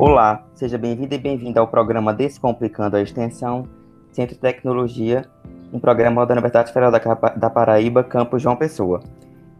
Olá, 0.00 0.46
seja 0.54 0.78
bem-vindo 0.78 1.12
e 1.12 1.18
bem-vindo 1.18 1.58
ao 1.58 1.66
programa 1.66 2.14
Descomplicando 2.14 2.96
a 2.96 3.02
Extensão, 3.02 3.68
Centro 4.12 4.36
de 4.36 4.40
Tecnologia, 4.40 5.28
um 5.72 5.80
programa 5.80 6.24
da 6.24 6.34
Universidade 6.34 6.72
Federal 6.72 6.92
da 7.36 7.50
Paraíba, 7.50 8.04
Campus 8.04 8.40
João 8.40 8.54
Pessoa. 8.54 9.02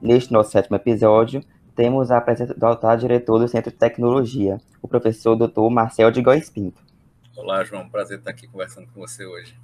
Neste 0.01 0.33
nosso 0.33 0.53
sétimo 0.53 0.77
episódio, 0.77 1.43
temos 1.75 2.13
a 2.13 2.21
presença 2.21 2.55
do 2.55 2.67
atual 2.67 2.97
diretor 2.97 3.41
do 3.41 3.49
Centro 3.49 3.73
de 3.73 3.79
Tecnologia, 3.79 4.59
o 4.81 4.87
professor 4.87 5.35
Dr. 5.35 5.69
Marcel 5.73 6.13
de 6.13 6.23
Góes 6.23 6.49
Pinto. 6.49 6.81
Olá, 7.37 7.65
João, 7.65 7.89
prazer 7.89 8.19
estar 8.19 8.31
aqui 8.31 8.47
conversando 8.47 8.87
com 8.95 9.01
você 9.01 9.27
hoje. 9.27 9.59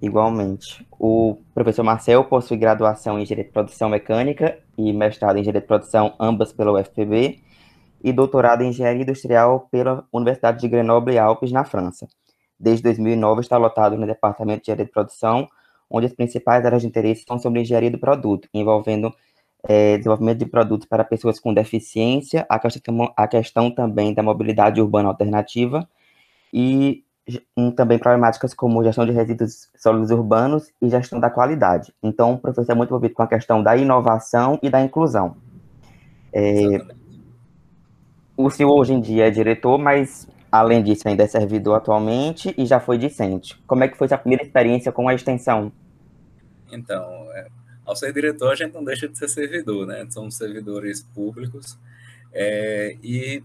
Igualmente. 0.00 0.86
O 0.98 1.36
professor 1.52 1.82
Marcel 1.82 2.24
possui 2.24 2.56
graduação 2.56 3.18
em 3.18 3.22
Engenharia 3.22 3.44
de 3.44 3.50
Produção 3.50 3.90
Mecânica 3.90 4.58
e 4.78 4.94
mestrado 4.94 5.36
em 5.36 5.40
Engenharia 5.40 5.60
de 5.60 5.66
Produção, 5.66 6.14
ambas 6.18 6.54
pela 6.54 6.72
UFPB, 6.72 7.44
e 8.02 8.12
doutorado 8.12 8.62
em 8.62 8.68
Engenharia 8.68 9.02
Industrial 9.02 9.68
pela 9.70 10.04
Universidade 10.12 10.60
de 10.60 10.68
Grenoble-Alpes, 10.68 11.52
na 11.52 11.64
França. 11.64 12.06
Desde 12.58 12.82
2009 12.82 13.40
está 13.40 13.56
lotado 13.56 13.96
no 13.96 14.06
Departamento 14.06 14.58
de 14.58 14.62
Engenharia 14.64 14.86
de 14.86 14.92
Produção, 14.92 15.48
onde 15.90 16.06
as 16.06 16.12
principais 16.12 16.64
áreas 16.64 16.82
de 16.82 16.88
interesse 16.88 17.24
são 17.26 17.38
sobre 17.38 17.60
engenharia 17.60 17.90
do 17.90 17.98
produto, 17.98 18.48
envolvendo 18.52 19.12
é, 19.68 19.96
desenvolvimento 19.96 20.38
de 20.38 20.46
produtos 20.46 20.86
para 20.86 21.04
pessoas 21.04 21.38
com 21.38 21.52
deficiência, 21.52 22.46
a 22.48 22.58
questão, 22.58 23.12
a 23.16 23.28
questão 23.28 23.70
também 23.70 24.14
da 24.14 24.22
mobilidade 24.22 24.80
urbana 24.80 25.08
alternativa 25.08 25.88
e 26.52 27.04
um, 27.56 27.70
também 27.70 27.98
problemáticas 27.98 28.54
como 28.54 28.82
gestão 28.84 29.04
de 29.04 29.12
resíduos 29.12 29.68
sólidos 29.76 30.10
urbanos 30.10 30.72
e 30.80 30.88
gestão 30.88 31.18
da 31.18 31.28
qualidade. 31.28 31.92
Então, 32.02 32.34
o 32.34 32.38
professor 32.38 32.70
é 32.70 32.74
muito 32.74 32.90
envolvido 32.90 33.14
com 33.14 33.22
a 33.22 33.26
questão 33.26 33.62
da 33.62 33.76
inovação 33.76 34.58
e 34.62 34.70
da 34.70 34.80
inclusão. 34.80 35.36
É, 36.32 36.78
o 38.36 38.50
senhor 38.50 38.72
hoje 38.72 38.92
em 38.92 39.00
dia 39.00 39.26
é 39.26 39.30
diretor, 39.30 39.78
mas 39.78 40.28
além 40.50 40.82
disso 40.82 41.08
ainda 41.08 41.24
é 41.24 41.26
servidor 41.26 41.76
atualmente 41.76 42.54
e 42.56 42.66
já 42.66 42.78
foi 42.78 42.98
discente. 42.98 43.60
Como 43.66 43.82
é 43.82 43.88
que 43.88 43.96
foi 43.96 44.08
sua 44.08 44.18
primeira 44.18 44.44
experiência 44.44 44.92
com 44.92 45.08
a 45.08 45.14
extensão? 45.14 45.72
Então, 46.70 47.04
é, 47.32 47.48
ao 47.84 47.96
ser 47.96 48.12
diretor, 48.12 48.52
a 48.52 48.54
gente 48.54 48.74
não 48.74 48.84
deixa 48.84 49.08
de 49.08 49.16
ser 49.16 49.28
servidor, 49.28 49.86
né? 49.86 50.06
Somos 50.10 50.36
servidores 50.36 51.02
públicos. 51.02 51.78
É, 52.32 52.96
e 53.02 53.42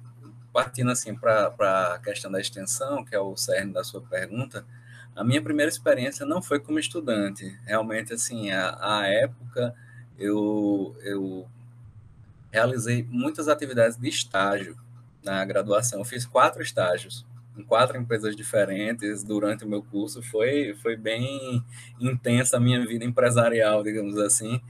partindo 0.52 0.92
assim 0.92 1.16
para 1.16 1.54
a 1.96 2.00
questão 2.00 2.30
da 2.30 2.42
extensão, 2.42 3.06
que 3.06 3.16
é 3.16 3.20
o 3.20 3.38
cerne 3.38 3.72
da 3.72 3.84
sua 3.84 4.02
pergunta, 4.02 4.66
a 5.16 5.24
minha 5.24 5.42
primeira 5.42 5.70
experiência 5.70 6.26
não 6.26 6.42
foi 6.42 6.60
como 6.60 6.80
estudante. 6.80 7.58
Realmente, 7.66 8.14
assim, 8.14 8.52
a, 8.52 8.78
a 8.80 9.08
época 9.08 9.74
eu, 10.18 10.96
eu 11.04 11.48
realizei 12.52 13.06
muitas 13.10 13.48
atividades 13.48 13.98
de 13.98 14.10
estágio 14.10 14.78
na 15.24 15.44
graduação. 15.46 16.00
Eu 16.00 16.06
fiz 16.06 16.26
quatro 16.26 16.62
estágios 16.62 17.26
em 17.58 17.64
quatro 17.64 17.98
empresas 17.98 18.36
diferentes 18.36 19.24
durante 19.24 19.64
o 19.64 19.68
meu 19.68 19.84
curso. 19.84 20.22
Foi, 20.22 20.76
foi 20.82 20.96
bem 20.96 21.64
intensa 22.00 22.58
a 22.58 22.60
minha 22.60 22.86
vida 22.86 23.06
empresarial, 23.06 23.84
digamos 23.84 24.18
assim. 24.18 24.62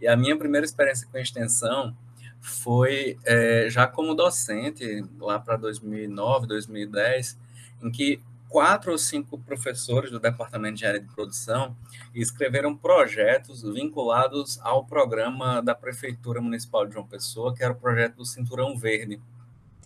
E 0.00 0.06
a 0.06 0.16
minha 0.16 0.36
primeira 0.36 0.64
experiência 0.64 1.06
com 1.10 1.18
extensão 1.18 1.96
foi 2.40 3.16
é, 3.24 3.68
já 3.70 3.86
como 3.86 4.14
docente, 4.14 5.04
lá 5.18 5.38
para 5.38 5.56
2009, 5.56 6.46
2010, 6.46 7.38
em 7.82 7.90
que 7.90 8.20
quatro 8.54 8.92
ou 8.92 8.98
cinco 8.98 9.36
professores 9.36 10.12
do 10.12 10.20
Departamento 10.20 10.76
de 10.76 10.86
Área 10.86 11.00
de 11.00 11.12
Produção 11.12 11.76
escreveram 12.14 12.76
projetos 12.76 13.62
vinculados 13.64 14.60
ao 14.60 14.86
programa 14.86 15.60
da 15.60 15.74
Prefeitura 15.74 16.40
Municipal 16.40 16.86
de 16.86 16.94
João 16.94 17.04
Pessoa, 17.04 17.52
que 17.52 17.64
era 17.64 17.72
o 17.72 17.76
projeto 17.76 18.14
do 18.14 18.24
Cinturão 18.24 18.78
Verde. 18.78 19.20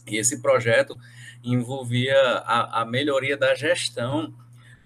E 0.07 0.19
esse 0.19 0.43
projeto 0.43 0.95
envolvia 1.43 2.15
a, 2.45 2.83
a 2.83 2.85
melhoria 2.85 3.39
da 3.39 3.55
gestão 3.55 4.35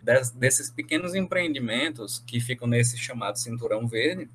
des, 0.00 0.30
desses 0.30 0.70
pequenos 0.70 1.16
empreendimentos 1.16 2.22
que 2.24 2.38
ficam 2.38 2.68
nesse 2.68 2.96
chamado 2.96 3.36
Cinturão 3.36 3.88
Verde, 3.88 4.30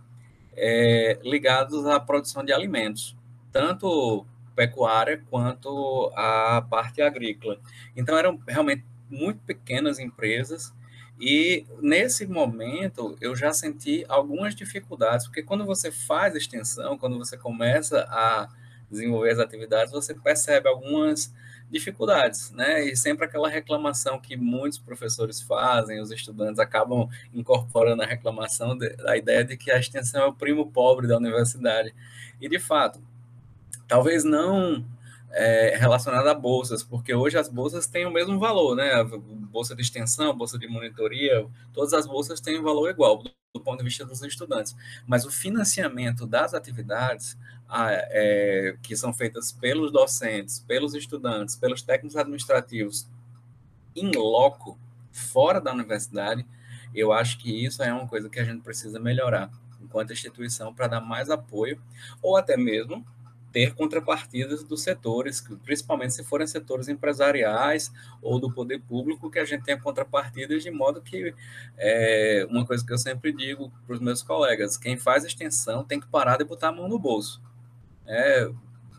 é, 0.57 1.21
ligados 1.23 1.85
à 1.85 1.97
produção 2.01 2.43
de 2.43 2.51
alimentos, 2.51 3.15
tanto 3.53 4.25
pecuária 4.53 5.23
quanto 5.29 6.11
a 6.17 6.61
parte 6.69 7.01
agrícola. 7.01 7.61
Então, 7.95 8.17
eram 8.17 8.37
realmente 8.45 8.83
muito 9.09 9.39
pequenas 9.41 9.99
empresas 9.99 10.73
e 11.19 11.65
nesse 11.81 12.27
momento 12.27 13.17
eu 13.19 13.35
já 13.35 13.51
senti 13.51 14.05
algumas 14.07 14.53
dificuldades, 14.55 15.25
porque 15.25 15.41
quando 15.41 15.65
você 15.65 15.91
faz 15.91 16.35
extensão, 16.35 16.97
quando 16.97 17.17
você 17.17 17.35
começa 17.35 18.01
a 18.09 18.47
desenvolver 18.89 19.31
as 19.31 19.39
atividades, 19.39 19.91
você 19.91 20.13
percebe 20.13 20.69
algumas 20.69 21.33
dificuldades, 21.69 22.51
né? 22.51 22.85
E 22.85 22.95
sempre 22.95 23.25
aquela 23.25 23.49
reclamação 23.49 24.19
que 24.19 24.37
muitos 24.37 24.77
professores 24.77 25.41
fazem, 25.41 25.99
os 25.99 26.11
estudantes 26.11 26.59
acabam 26.59 27.09
incorporando 27.33 28.03
a 28.03 28.05
reclamação 28.05 28.77
da 28.77 29.17
ideia 29.17 29.43
de 29.43 29.57
que 29.57 29.71
a 29.71 29.79
extensão 29.79 30.21
é 30.21 30.25
o 30.27 30.33
primo 30.33 30.71
pobre 30.71 31.07
da 31.07 31.17
universidade. 31.17 31.93
E 32.39 32.47
de 32.47 32.59
fato, 32.59 33.01
talvez 33.87 34.23
não 34.23 34.85
é, 35.31 35.75
relacionada 35.77 36.31
a 36.31 36.33
bolsas, 36.33 36.83
porque 36.83 37.13
hoje 37.13 37.37
as 37.37 37.49
bolsas 37.49 37.87
têm 37.87 38.05
o 38.05 38.11
mesmo 38.11 38.39
valor, 38.39 38.75
né? 38.75 38.93
A 38.93 39.03
bolsa 39.03 39.75
de 39.75 39.81
extensão, 39.81 40.35
bolsa 40.35 40.57
de 40.57 40.67
monitoria, 40.67 41.45
todas 41.73 41.93
as 41.93 42.07
bolsas 42.07 42.39
têm 42.39 42.59
um 42.59 42.63
valor 42.63 42.89
igual 42.89 43.23
do, 43.53 43.61
ponto 43.61 43.79
de 43.79 43.83
vista 43.83 44.05
dos 44.05 44.21
estudantes. 44.21 44.75
Mas 45.05 45.25
o 45.25 45.31
financiamento 45.31 46.25
das 46.25 46.53
atividades 46.53 47.37
a, 47.67 47.91
é, 47.91 48.77
que 48.81 48.95
são 48.95 49.13
feitas 49.13 49.51
pelos 49.51 49.91
docentes, 49.91 50.59
pelos 50.59 50.93
estudantes, 50.93 51.55
pelos 51.55 51.81
técnicos 51.81 52.15
administrativos, 52.15 53.07
em 53.95 54.11
loco, 54.15 54.79
fora 55.11 55.59
da 55.59 55.73
universidade, 55.73 56.45
eu 56.93 57.11
acho 57.11 57.39
que 57.39 57.65
isso 57.65 57.83
é 57.83 57.91
uma 57.91 58.07
coisa 58.07 58.29
que 58.29 58.39
a 58.39 58.43
gente 58.43 58.61
precisa 58.61 58.99
melhorar 58.99 59.49
enquanto 59.81 60.13
instituição 60.13 60.73
para 60.73 60.87
dar 60.87 61.01
mais 61.01 61.29
apoio, 61.29 61.81
ou 62.21 62.35
até 62.37 62.57
mesmo 62.57 63.05
ter 63.57 63.73
contrapartidas 63.73 64.63
dos 64.63 64.83
setores, 64.83 65.43
principalmente 65.63 66.13
se 66.13 66.23
forem 66.23 66.45
setores 66.45 66.87
empresariais 66.87 67.91
ou 68.21 68.39
do 68.39 68.51
poder 68.51 68.79
público, 68.81 69.31
que 69.31 69.39
a 69.39 69.45
gente 69.45 69.63
tenha 69.63 69.81
contrapartidas 69.81 70.61
de 70.61 70.69
modo 70.69 71.01
que, 71.01 71.33
é, 71.75 72.45
uma 72.51 72.63
coisa 72.67 72.85
que 72.85 72.93
eu 72.93 72.99
sempre 72.99 73.33
digo 73.33 73.73
para 73.87 73.95
os 73.95 73.99
meus 73.99 74.21
colegas, 74.21 74.77
quem 74.77 74.95
faz 74.95 75.25
extensão 75.25 75.83
tem 75.83 75.99
que 75.99 76.05
parar 76.05 76.37
de 76.37 76.43
botar 76.43 76.67
a 76.67 76.71
mão 76.71 76.87
no 76.87 76.99
bolso. 76.99 77.41
É, 78.05 78.47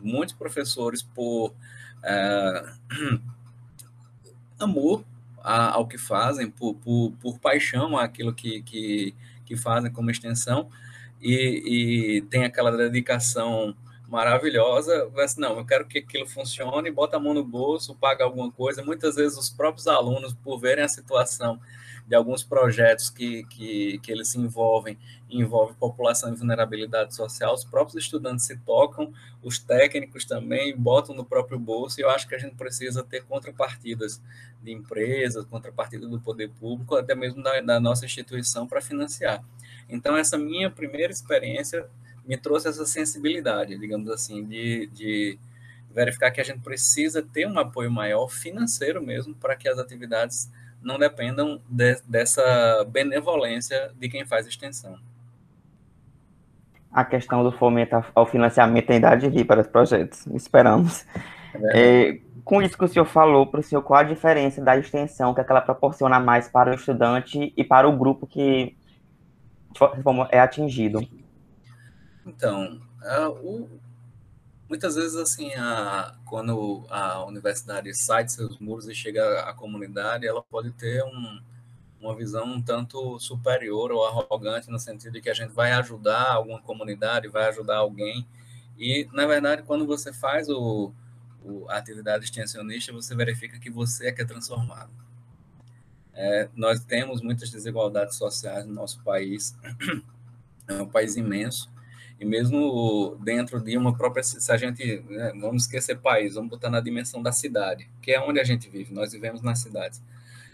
muitos 0.01 0.35
professores, 0.35 1.05
por 1.05 1.55
é, 2.03 2.65
amor 4.59 5.05
ao 5.41 5.87
que 5.87 5.99
fazem, 5.99 6.51
por, 6.51 6.75
por, 6.75 7.13
por 7.21 7.39
paixão 7.39 7.97
àquilo 7.97 8.35
que, 8.35 8.61
que, 8.63 9.15
que 9.47 9.57
fazem 9.57 9.93
como 9.93 10.11
extensão, 10.11 10.69
e, 11.23 12.17
e 12.17 12.23
tem 12.23 12.45
aquela 12.45 12.77
dedicação 12.77 13.77
maravilhosa, 14.09 15.11
mas 15.15 15.37
não, 15.37 15.59
eu 15.59 15.67
quero 15.67 15.87
que 15.87 15.99
aquilo 15.99 16.27
funcione, 16.27 16.91
bota 16.91 17.19
a 17.19 17.21
mão 17.21 17.35
no 17.35 17.45
bolso, 17.45 17.95
paga 17.95 18.25
alguma 18.25 18.51
coisa. 18.51 18.83
Muitas 18.83 19.17
vezes 19.17 19.37
os 19.37 19.51
próprios 19.51 19.87
alunos, 19.87 20.33
por 20.33 20.59
verem 20.59 20.83
a 20.83 20.89
situação 20.89 21.61
de 22.07 22.17
alguns 22.17 22.43
projetos 22.43 23.11
que, 23.11 23.45
que, 23.45 23.99
que 23.99 24.11
eles 24.11 24.29
se 24.29 24.39
envolvem, 24.39 24.99
envolve 25.29 25.75
população 25.75 26.33
em 26.33 26.35
vulnerabilidade 26.35 27.15
social, 27.15 27.53
os 27.53 27.67
próprios 27.67 28.03
estudantes 28.03 28.47
se 28.47 28.57
tocam, 28.61 29.13
os 29.43 29.59
técnicos 29.59 30.25
também 30.25 30.75
botam 30.75 31.15
no 31.15 31.23
próprio 31.23 31.59
bolso, 31.59 32.01
e 32.01 32.03
eu 32.03 32.09
acho 32.09 32.27
que 32.27 32.35
a 32.35 32.39
gente 32.39 32.55
precisa 32.55 33.05
ter 33.05 33.25
contrapartidas 33.25 34.23
de 34.63 34.73
empresas, 34.73 35.45
contrapartida 35.45 36.09
do 36.09 36.19
poder 36.19 36.49
público, 36.59 36.97
até 36.97 37.15
mesmo 37.15 37.43
da, 37.43 37.61
da 37.61 37.79
nossa 37.79 38.07
instituição 38.07 38.67
para 38.67 38.81
financiar. 38.81 39.45
Então, 39.87 40.17
essa 40.17 40.39
minha 40.39 40.71
primeira 40.71 41.13
experiência 41.13 41.87
me 42.28 42.37
trouxe 42.37 42.69
essa 42.69 42.84
sensibilidade, 42.84 43.78
digamos 43.78 44.11
assim, 44.11 44.44
de, 44.44 44.87
de 44.93 45.39
verificar 45.91 46.30
que 46.30 46.41
a 46.41 46.45
gente 46.45 46.60
precisa 46.60 47.22
ter 47.22 47.47
um 47.47 47.59
apoio 47.59 47.91
maior 47.91 48.28
financeiro 48.28 49.03
mesmo 49.03 49.34
para 49.34 49.57
que 49.57 49.66
as 49.66 49.78
atividades 49.78 50.51
não 50.83 50.98
dependam 50.98 51.60
de, 51.69 51.97
dessa 52.07 52.86
benevolência 52.89 53.91
de 53.98 54.09
quem 54.10 54.27
faz 54.27 54.47
extensão. 54.47 54.98
A 56.92 57.04
questão 57.04 57.42
do 57.42 57.51
fomento 57.51 57.97
ao 58.15 58.27
financiamento 58.27 58.86
tem 58.86 58.97
idade 58.97 59.28
de 59.28 59.34
vir 59.34 59.47
para 59.47 59.63
os 59.63 59.66
projetos, 59.66 60.27
esperamos. 60.28 61.07
É 61.54 62.09
é, 62.10 62.19
com 62.45 62.63
isso 62.63 62.77
que 62.77 62.84
o 62.84 62.89
senhor 62.89 63.07
falou, 63.07 63.47
para 63.47 63.60
o 63.60 63.63
senhor, 63.63 63.83
qual 63.83 64.01
a 64.01 64.04
diferença 64.04 64.63
da 64.63 64.77
extensão 64.77 65.34
que, 65.34 65.41
é 65.41 65.45
que 65.45 65.51
ela 65.51 65.60
proporciona 65.60 66.21
mais 66.21 66.48
para 66.48 66.71
o 66.71 66.75
estudante 66.75 67.53
e 67.57 67.65
para 67.65 67.89
o 67.89 67.97
grupo 67.97 68.27
que 68.27 68.77
é 70.30 70.41
atingido? 70.41 71.01
Então, 72.28 72.80
a, 73.01 73.30
o, 73.30 73.69
muitas 74.69 74.97
vezes, 74.97 75.16
assim, 75.16 75.53
a, 75.54 76.15
quando 76.27 76.84
a 76.91 77.25
universidade 77.25 77.95
sai 77.95 78.25
de 78.25 78.33
seus 78.33 78.59
muros 78.59 78.86
e 78.86 78.95
chega 78.95 79.41
à 79.41 79.54
comunidade, 79.54 80.27
ela 80.27 80.42
pode 80.42 80.71
ter 80.72 81.03
um, 81.03 81.41
uma 82.01 82.15
visão 82.15 82.45
um 82.45 82.63
tanto 82.63 83.19
superior 83.19 83.91
ou 83.91 84.07
arrogante, 84.07 84.71
no 84.71 84.78
sentido 84.78 85.15
de 85.15 85.21
que 85.22 85.30
a 85.30 85.34
gente 85.34 85.53
vai 85.53 85.72
ajudar 85.72 86.33
alguma 86.33 86.60
comunidade, 86.60 87.28
vai 87.28 87.48
ajudar 87.48 87.78
alguém. 87.78 88.27
E, 88.78 89.09
na 89.13 89.27
verdade, 89.27 89.63
quando 89.63 89.86
você 89.86 90.13
faz 90.13 90.48
o, 90.51 90.92
a 91.69 91.78
atividade 91.78 92.25
extensionista, 92.25 92.92
você 92.92 93.15
verifica 93.15 93.59
que 93.59 93.71
você 93.71 94.09
é 94.09 94.13
que 94.13 94.21
é 94.22 94.25
transformado. 94.25 94.91
É, 96.13 96.48
nós 96.54 96.80
temos 96.80 97.22
muitas 97.22 97.48
desigualdades 97.51 98.16
sociais 98.16 98.66
no 98.66 98.75
nosso 98.75 99.01
país, 99.03 99.57
é 100.69 100.83
um 100.83 100.89
país 100.89 101.16
imenso, 101.16 101.71
e 102.20 102.24
mesmo 102.24 103.16
dentro 103.22 103.60
de 103.60 103.76
uma 103.76 103.97
própria 103.97 104.22
se 104.22 104.50
a 104.50 104.56
gente 104.56 105.03
né, 105.09 105.32
vamos 105.41 105.62
esquecer 105.62 105.98
país 105.98 106.34
vamos 106.34 106.50
botar 106.50 106.68
na 106.68 106.80
dimensão 106.80 107.22
da 107.22 107.32
cidade 107.32 107.88
que 108.03 108.12
é 108.12 108.20
onde 108.20 108.41
a 108.41 108.44
gente 108.44 108.68
vive 108.68 108.92
nós 108.92 109.12
vivemos 109.12 109.41
nas 109.41 109.60
cidades 109.60 110.03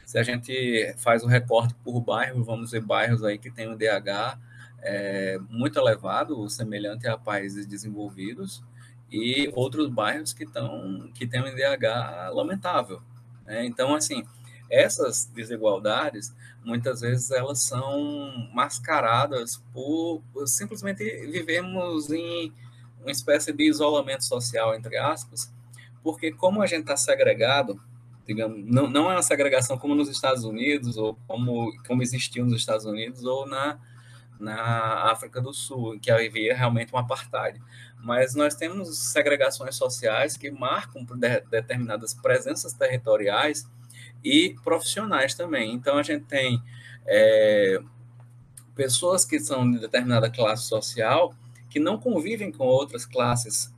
se 0.05 0.19
a 0.19 0.23
gente 0.23 0.95
faz 0.99 1.23
o 1.23 1.27
recorte 1.27 1.75
por 1.83 2.01
bairro 2.01 2.45
vamos 2.45 2.73
ver 2.73 2.83
bairros 2.83 3.25
aí 3.25 3.39
que 3.39 3.51
tem 3.51 3.69
um 3.69 3.77
DH 3.77 4.39
é, 4.83 5.39
muito 5.49 5.79
elevado 5.79 6.49
semelhante 6.51 7.09
a 7.09 7.17
países 7.17 7.67
desenvolvidos 7.67 8.63
e 9.11 9.51
outros 9.55 9.89
bairros 9.89 10.33
que 10.35 10.45
estão 10.45 11.11
que 11.15 11.27
têm 11.27 11.43
um 11.43 11.47
IDH 11.47 12.31
lamentável 12.33 13.01
né? 13.47 13.65
então 13.65 13.95
assim 13.95 14.23
essas 14.71 15.27
desigualdades 15.27 16.35
muitas 16.65 17.01
vezes 17.01 17.31
elas 17.31 17.61
são 17.61 18.49
mascaradas 18.53 19.63
por, 19.73 20.23
simplesmente 20.47 21.05
vivemos 21.27 22.11
em 22.11 22.53
uma 23.01 23.11
espécie 23.11 23.53
de 23.53 23.69
isolamento 23.69 24.25
social, 24.25 24.75
entre 24.75 24.97
aspas, 24.97 25.53
porque 26.03 26.33
como 26.33 26.63
a 26.63 26.67
gente 26.67 26.83
está 26.83 26.97
segregado, 26.97 27.81
digamos, 28.27 28.65
não, 28.65 28.89
não 28.89 29.11
é 29.11 29.15
uma 29.15 29.23
segregação 29.23 29.79
como 29.79 29.95
nos 29.95 30.09
Estados 30.09 30.45
Unidos, 30.45 30.97
ou 30.97 31.19
como, 31.27 31.71
como 31.87 32.03
existiu 32.03 32.45
nos 32.45 32.61
Estados 32.61 32.87
Unidos, 32.87 33.25
ou 33.25 33.47
na, 33.47 33.79
na 34.41 35.11
África 35.11 35.41
do 35.41 35.53
Sul, 35.53 35.99
que 36.01 36.11
havia 36.11 36.57
realmente 36.57 36.95
um 36.95 36.99
apartheid. 36.99 37.61
Mas 38.03 38.35
nós 38.35 38.55
temos 38.55 38.99
segregações 38.99 39.77
sociais 39.77 40.37
que 40.37 40.51
marcam 40.51 41.05
de, 41.05 41.41
determinadas 41.43 42.15
presenças 42.15 42.73
territoriais 42.73 43.67
e 44.25 44.57
profissionais 44.65 45.35
também. 45.35 45.75
Então, 45.75 45.99
a 45.99 46.03
gente 46.03 46.25
tem 46.25 46.63
é, 47.07 47.81
pessoas 48.75 49.25
que 49.25 49.39
são 49.39 49.71
de 49.71 49.79
determinada 49.79 50.31
classe 50.31 50.67
social 50.67 51.35
que 51.69 51.79
não 51.79 51.99
convivem 51.99 52.51
com 52.51 52.65
outras 52.65 53.05
classes. 53.05 53.73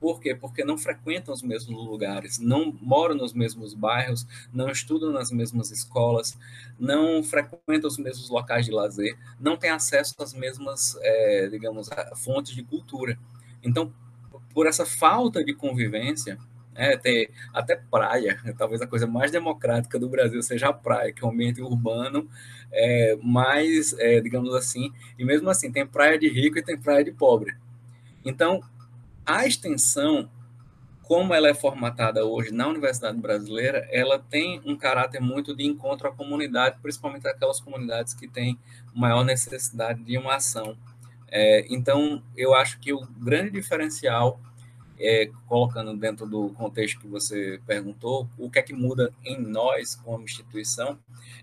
Por 0.00 0.18
quê? 0.18 0.34
Porque 0.34 0.64
não 0.64 0.78
frequentam 0.78 1.34
os 1.34 1.42
mesmos 1.42 1.84
lugares, 1.84 2.38
não 2.38 2.72
moram 2.80 3.14
nos 3.14 3.34
mesmos 3.34 3.74
bairros, 3.74 4.26
não 4.50 4.70
estudam 4.70 5.12
nas 5.12 5.30
mesmas 5.30 5.70
escolas, 5.70 6.38
não 6.78 7.22
frequentam 7.22 7.86
os 7.86 7.98
mesmos 7.98 8.30
locais 8.30 8.64
de 8.64 8.72
lazer, 8.72 9.18
não 9.38 9.58
têm 9.58 9.68
acesso 9.68 10.14
às 10.20 10.32
mesmas, 10.32 10.96
é, 11.02 11.48
digamos, 11.48 11.90
fontes 12.16 12.54
de 12.54 12.62
cultura. 12.62 13.18
Então, 13.62 13.92
por 14.54 14.66
essa 14.66 14.86
falta 14.86 15.44
de 15.44 15.52
convivência, 15.52 16.38
é, 16.80 16.96
ter 16.96 17.30
até 17.52 17.76
praia, 17.76 18.40
talvez 18.56 18.80
a 18.80 18.86
coisa 18.86 19.06
mais 19.06 19.30
democrática 19.30 19.98
do 19.98 20.08
Brasil 20.08 20.42
seja 20.42 20.68
a 20.68 20.72
praia, 20.72 21.12
que 21.12 21.22
é 21.22 21.26
um 21.26 21.30
ambiente 21.30 21.60
urbano 21.60 22.26
é, 22.72 23.18
mais, 23.22 23.92
é, 23.98 24.18
digamos 24.18 24.54
assim, 24.54 24.90
e 25.18 25.24
mesmo 25.24 25.50
assim 25.50 25.70
tem 25.70 25.86
praia 25.86 26.18
de 26.18 26.26
rico 26.26 26.58
e 26.58 26.62
tem 26.62 26.78
praia 26.78 27.04
de 27.04 27.12
pobre. 27.12 27.54
Então, 28.24 28.62
a 29.26 29.46
extensão, 29.46 30.30
como 31.02 31.34
ela 31.34 31.50
é 31.50 31.54
formatada 31.54 32.24
hoje 32.24 32.50
na 32.50 32.66
Universidade 32.66 33.18
Brasileira, 33.18 33.86
ela 33.90 34.18
tem 34.18 34.62
um 34.64 34.74
caráter 34.74 35.20
muito 35.20 35.54
de 35.54 35.66
encontro 35.66 36.08
à 36.08 36.12
comunidade, 36.12 36.78
principalmente 36.80 37.28
aquelas 37.28 37.60
comunidades 37.60 38.14
que 38.14 38.26
têm 38.26 38.58
maior 38.94 39.22
necessidade 39.22 40.02
de 40.02 40.16
uma 40.16 40.36
ação. 40.36 40.78
É, 41.28 41.66
então, 41.68 42.22
eu 42.34 42.54
acho 42.54 42.80
que 42.80 42.90
o 42.90 43.06
grande 43.18 43.50
diferencial 43.50 44.40
é, 45.00 45.30
colocando 45.48 45.96
dentro 45.96 46.26
do 46.26 46.50
contexto 46.50 47.00
que 47.00 47.08
você 47.08 47.60
perguntou, 47.66 48.28
o 48.38 48.50
que 48.50 48.58
é 48.58 48.62
que 48.62 48.74
muda 48.74 49.12
em 49.24 49.40
nós 49.40 49.94
como 49.94 50.24
instituição 50.24 50.98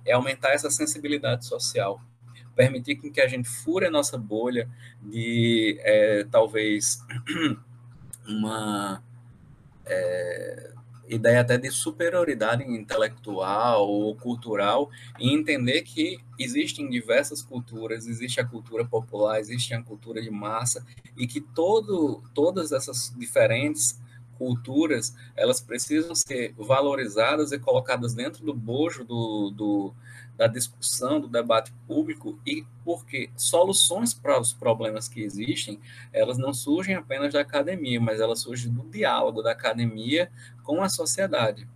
é 0.05 0.13
aumentar 0.13 0.51
essa 0.51 0.69
sensibilidade 0.69 1.45
social, 1.45 1.99
permitir 2.55 2.95
que 2.95 3.19
a 3.19 3.27
gente 3.27 3.49
fure 3.49 3.87
a 3.87 3.91
nossa 3.91 4.17
bolha 4.17 4.69
de 5.01 5.79
é, 5.81 6.23
talvez 6.25 7.03
uma 8.27 9.03
é, 9.85 10.73
ideia 11.07 11.41
até 11.41 11.57
de 11.57 11.71
superioridade 11.71 12.63
intelectual 12.63 13.87
ou 13.87 14.15
cultural 14.15 14.89
e 15.19 15.33
entender 15.33 15.81
que 15.83 16.19
existem 16.37 16.89
diversas 16.89 17.41
culturas, 17.41 18.07
existe 18.07 18.39
a 18.39 18.45
cultura 18.45 18.85
popular, 18.85 19.39
existe 19.39 19.73
a 19.73 19.81
cultura 19.81 20.21
de 20.21 20.29
massa 20.29 20.85
e 21.17 21.25
que 21.27 21.41
todo, 21.41 22.21
todas 22.33 22.71
essas 22.71 23.13
diferentes 23.17 23.99
culturas 24.37 25.15
elas 25.35 25.59
precisam 25.59 26.13
ser 26.13 26.53
valorizadas 26.57 27.51
e 27.51 27.59
colocadas 27.59 28.13
dentro 28.13 28.45
do 28.45 28.53
bojo 28.53 29.03
do, 29.03 29.49
do 29.49 29.93
da 30.37 30.45
discussão, 30.47 31.19
do 31.19 31.27
debate 31.27 31.73
público, 31.87 32.39
e 32.45 32.63
porque 32.85 33.29
soluções 33.35 34.13
para 34.13 34.39
os 34.39 34.53
problemas 34.53 35.07
que 35.07 35.21
existem, 35.21 35.79
elas 36.13 36.37
não 36.37 36.53
surgem 36.53 36.95
apenas 36.95 37.33
da 37.33 37.41
academia, 37.41 37.99
mas 37.99 38.21
elas 38.21 38.41
surgem 38.41 38.71
do 38.71 38.83
diálogo 38.83 39.41
da 39.41 39.51
academia 39.51 40.31
com 40.63 40.81
a 40.83 40.89
sociedade. 40.89 41.67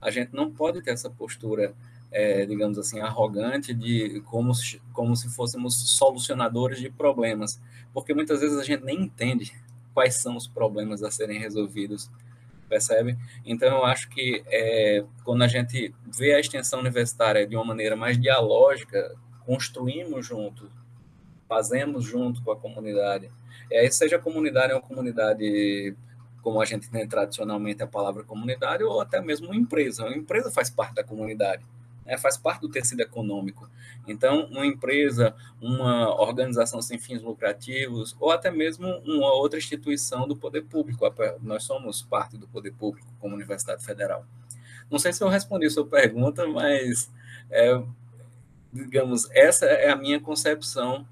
A 0.00 0.10
gente 0.10 0.34
não 0.34 0.50
pode 0.50 0.82
ter 0.82 0.90
essa 0.90 1.08
postura, 1.08 1.74
é, 2.10 2.44
digamos 2.44 2.76
assim, 2.76 2.98
arrogante 2.98 3.72
de 3.72 4.20
como, 4.26 4.52
como 4.92 5.16
se 5.16 5.28
fôssemos 5.28 5.74
solucionadores 5.96 6.80
de 6.80 6.90
problemas, 6.90 7.60
porque 7.94 8.12
muitas 8.12 8.40
vezes 8.40 8.58
a 8.58 8.64
gente 8.64 8.84
nem 8.84 9.02
entende 9.02 9.52
quais 9.94 10.16
são 10.16 10.36
os 10.36 10.46
problemas 10.46 11.02
a 11.02 11.10
serem 11.10 11.38
resolvidos 11.38 12.10
percebe? 12.68 13.16
Então, 13.44 13.78
eu 13.78 13.84
acho 13.84 14.08
que 14.08 14.42
é, 14.46 15.04
quando 15.24 15.42
a 15.42 15.48
gente 15.48 15.94
vê 16.06 16.34
a 16.34 16.40
extensão 16.40 16.80
universitária 16.80 17.46
de 17.46 17.56
uma 17.56 17.64
maneira 17.64 17.96
mais 17.96 18.20
dialógica, 18.20 19.16
construímos 19.44 20.26
junto, 20.26 20.70
fazemos 21.48 22.04
junto 22.04 22.42
com 22.42 22.52
a 22.52 22.56
comunidade, 22.56 23.30
e 23.70 23.76
aí 23.76 23.90
seja 23.90 24.16
a 24.16 24.20
comunidade 24.20 24.72
uma 24.72 24.80
comunidade 24.80 25.96
como 26.42 26.60
a 26.60 26.64
gente 26.64 26.88
tem 26.90 27.06
tradicionalmente 27.06 27.82
a 27.82 27.86
palavra 27.86 28.22
comunidade, 28.22 28.82
ou 28.82 29.00
até 29.00 29.20
mesmo 29.20 29.46
uma 29.46 29.56
empresa. 29.56 30.04
Uma 30.04 30.16
empresa 30.16 30.50
faz 30.50 30.70
parte 30.70 30.94
da 30.94 31.04
comunidade 31.04 31.64
né, 32.08 32.16
faz 32.16 32.38
parte 32.38 32.62
do 32.62 32.70
tecido 32.70 33.00
econômico. 33.02 33.68
Então, 34.06 34.46
uma 34.46 34.64
empresa, 34.64 35.36
uma 35.60 36.18
organização 36.18 36.80
sem 36.80 36.98
fins 36.98 37.20
lucrativos, 37.20 38.16
ou 38.18 38.30
até 38.30 38.50
mesmo 38.50 38.88
uma 39.04 39.30
outra 39.34 39.58
instituição 39.58 40.26
do 40.26 40.34
poder 40.34 40.62
público. 40.62 41.04
Nós 41.42 41.64
somos 41.64 42.00
parte 42.00 42.38
do 42.38 42.48
poder 42.48 42.72
público, 42.72 43.06
como 43.20 43.34
Universidade 43.34 43.84
Federal. 43.84 44.24
Não 44.90 44.98
sei 44.98 45.12
se 45.12 45.22
eu 45.22 45.28
respondi 45.28 45.66
a 45.66 45.70
sua 45.70 45.86
pergunta, 45.86 46.46
mas, 46.46 47.12
é, 47.50 47.78
digamos, 48.72 49.30
essa 49.32 49.66
é 49.66 49.90
a 49.90 49.96
minha 49.96 50.18
concepção 50.18 51.06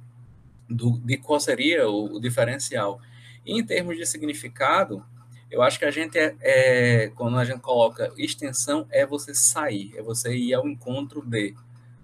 do, 0.67 0.99
de 1.01 1.19
qual 1.19 1.39
seria 1.39 1.87
o, 1.87 2.17
o 2.17 2.21
diferencial. 2.21 2.99
E, 3.45 3.53
em 3.53 3.63
termos 3.63 3.99
de 3.99 4.07
significado, 4.07 5.05
eu 5.51 5.63
acho 5.63 5.79
que 5.79 5.85
a 5.85 5.91
gente 5.91 6.19
é, 6.19 6.37
é, 6.41 7.09
quando 7.09 7.39
a 7.39 7.45
gente 7.45 7.61
coloca 7.61 8.13
extensão, 8.17 8.87
é 8.91 9.07
você 9.07 9.35
sair, 9.35 9.93
é 9.97 10.03
você 10.03 10.35
ir 10.35 10.55
ao 10.55 10.69
encontro 10.69 11.23
de. 11.25 11.55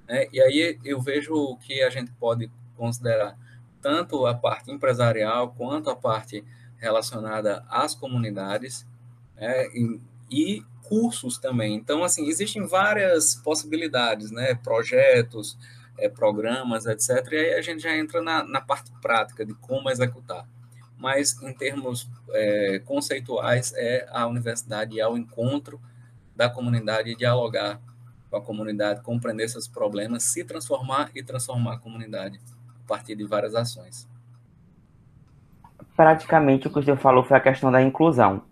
Né? 0.07 0.29
E 0.33 0.41
aí 0.41 0.79
eu 0.85 1.01
vejo 1.01 1.57
que 1.59 1.83
a 1.83 1.91
gente 1.91 2.11
pode 2.13 2.51
considerar 2.77 3.37
tanto 3.81 4.27
a 4.27 4.35
parte 4.35 4.71
empresarial 4.71 5.53
quanto 5.57 5.91
a 5.91 5.97
parte 5.97 6.45
relacionada 6.77 7.65
às 7.69 7.95
comunidades 7.95 8.87
né? 9.37 9.67
e, 9.75 10.01
e 10.31 10.63
cursos 10.83 11.39
também. 11.39 11.75
Então, 11.75 12.05
assim, 12.05 12.29
existem 12.29 12.67
várias 12.67 13.35
possibilidades, 13.37 14.31
né? 14.31 14.55
Projetos, 14.55 15.59
é, 15.99 16.09
programas, 16.09 16.87
etc. 16.87 17.27
E 17.33 17.37
aí 17.37 17.55
a 17.55 17.63
gente 17.63 17.83
já 17.83 17.97
entra 17.97 18.21
na, 18.23 18.45
na 18.45 18.61
parte 18.61 18.93
prática 19.01 19.45
de 19.45 19.55
como 19.55 19.91
executar 19.91 20.47
mas 20.97 21.41
em 21.43 21.53
termos 21.53 22.09
é, 22.31 22.81
conceituais 22.85 23.73
é 23.75 24.07
a 24.11 24.27
universidade 24.27 25.01
ao 25.01 25.17
encontro 25.17 25.81
da 26.35 26.49
comunidade 26.49 27.15
dialogar 27.15 27.81
com 28.31 28.37
a 28.37 28.41
comunidade, 28.41 29.03
compreender 29.03 29.49
seus 29.49 29.69
problemas, 29.69 30.23
se 30.23 30.43
transformar 30.43 31.11
e 31.15 31.23
transformar 31.23 31.75
a 31.75 31.79
comunidade 31.79 32.41
a 32.83 32.89
partir 32.89 33.15
de 33.15 33.25
várias 33.25 33.55
ações. 33.55 34.09
Praticamente 35.95 36.67
o 36.67 36.71
que 36.71 36.79
o 36.79 36.83
senhor 36.83 36.97
falou 36.97 37.23
foi 37.23 37.37
a 37.37 37.41
questão 37.41 37.71
da 37.71 37.83
inclusão, 37.83 38.43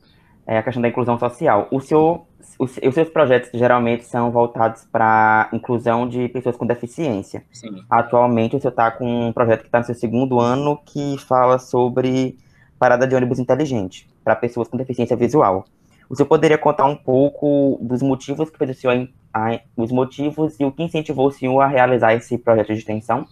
é 0.46 0.58
a 0.58 0.62
questão 0.62 0.82
da 0.82 0.88
inclusão 0.88 1.18
social. 1.18 1.66
O 1.70 1.80
senhor, 1.80 2.26
os, 2.60 2.76
os 2.76 2.94
seus 2.94 3.08
projetos 3.08 3.50
geralmente 3.54 4.04
são 4.04 4.30
voltados 4.30 4.84
para 4.92 5.48
inclusão 5.50 6.06
de 6.06 6.28
pessoas 6.28 6.58
com 6.58 6.66
deficiência. 6.66 7.42
Sim. 7.50 7.82
Atualmente 7.88 8.54
o 8.54 8.60
senhor 8.60 8.70
está 8.70 8.90
com 8.90 9.28
um 9.28 9.32
projeto 9.32 9.60
que 9.60 9.68
está 9.68 9.78
no 9.78 9.86
seu 9.86 9.94
segundo 9.94 10.38
ano 10.38 10.78
que 10.84 11.16
fala 11.26 11.58
sobre 11.58 12.38
parada 12.78 13.06
de 13.06 13.14
ônibus 13.14 13.38
inteligente 13.38 14.06
para 14.22 14.36
pessoas 14.36 14.68
com 14.68 14.76
deficiência 14.76 15.16
visual. 15.16 15.64
O 16.06 16.14
senhor 16.14 16.26
poderia 16.26 16.58
contar 16.58 16.84
um 16.84 16.96
pouco 16.96 17.78
dos 17.80 18.02
motivos 18.02 18.50
que 18.50 18.58
fez 18.58 18.70
o 18.72 18.74
senhor, 18.74 19.08
a, 19.32 19.58
os 19.74 19.90
motivos 19.90 20.60
e 20.60 20.64
o 20.64 20.70
que 20.70 20.82
incentivou 20.82 21.28
o 21.28 21.32
senhor 21.32 21.58
a 21.62 21.66
realizar 21.66 22.12
esse 22.12 22.36
projeto 22.36 22.74
de 22.74 22.80
extensão? 22.80 23.26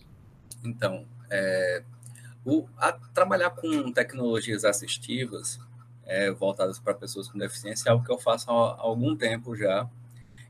Então, 0.65 1.05
é, 1.31 1.83
o, 2.47 2.65
a, 2.79 2.93
trabalhar 3.13 3.51
com 3.51 3.93
tecnologias 3.93 4.65
assistivas 4.65 5.61
é, 6.09 6.31
voltadas 6.31 6.79
para 6.79 6.95
pessoas 6.95 7.29
com 7.29 7.39
deficiência, 7.39 7.89
é 7.89 7.93
algo 7.93 8.05
que 8.05 8.11
eu 8.11 8.19
faço 8.19 8.51
há, 8.51 8.77
algum 8.81 9.15
tempo 9.15 9.55
já. 9.55 9.89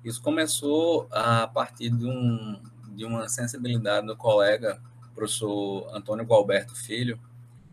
Isso 0.05 0.23
começou 0.23 1.09
a 1.11 1.49
partir 1.49 1.91
de, 1.91 2.07
um, 2.07 2.63
de 2.95 3.05
uma 3.05 3.29
sensibilidade 3.29 4.07
do 4.07 4.17
colega, 4.17 4.81
professor 5.15 5.91
Antônio 5.93 6.25
Gualberto 6.25 6.77
Filho, 6.77 7.19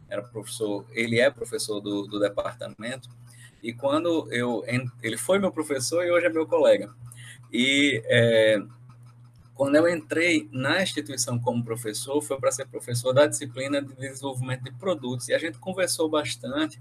era 0.09 0.23
professor, 0.23 0.85
ele 0.91 1.19
é 1.19 1.29
professor 1.29 1.79
do, 1.79 2.07
do 2.07 2.19
departamento, 2.19 3.07
e 3.61 3.71
quando 3.71 4.27
eu, 4.31 4.63
ele 5.01 5.17
foi 5.17 5.39
meu 5.39 5.51
professor 5.51 6.03
e 6.03 6.11
hoje 6.11 6.25
é 6.25 6.29
meu 6.29 6.45
colega. 6.45 6.93
E 7.51 8.01
é, 8.05 8.61
quando 9.55 9.75
eu 9.75 9.87
entrei 9.87 10.49
na 10.51 10.83
instituição 10.83 11.39
como 11.39 11.63
professor, 11.63 12.21
foi 12.21 12.37
para 12.37 12.51
ser 12.51 12.67
professor 12.67 13.13
da 13.13 13.25
disciplina 13.25 13.81
de 13.81 13.93
desenvolvimento 13.95 14.63
de 14.63 14.71
produtos. 14.73 15.29
E 15.29 15.33
a 15.33 15.39
gente 15.39 15.57
conversou 15.57 16.09
bastante 16.09 16.79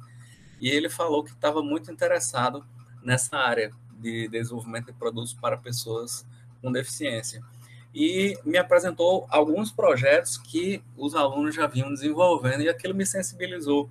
e 0.65 0.71
ele 0.71 0.89
falou 0.89 1.23
que 1.23 1.31
estava 1.31 1.63
muito 1.63 1.93
interessado 1.93 2.65
nessa 3.03 3.37
área 3.37 3.71
de 4.01 4.29
desenvolvimento 4.29 4.87
de 4.87 4.95
produtos 4.95 5.35
para 5.35 5.59
pessoas 5.59 6.27
com 6.63 6.73
deficiência. 6.73 7.43
E 7.95 8.35
me 8.47 8.57
apresentou 8.57 9.27
alguns 9.29 9.71
projetos 9.71 10.39
que 10.39 10.83
os 10.97 11.15
alunos 11.15 11.55
já 11.55 11.67
vinham 11.67 11.93
desenvolvendo 11.93 12.63
e 12.63 12.69
aquilo 12.71 12.95
me 12.95 13.05
sensibilizou. 13.05 13.91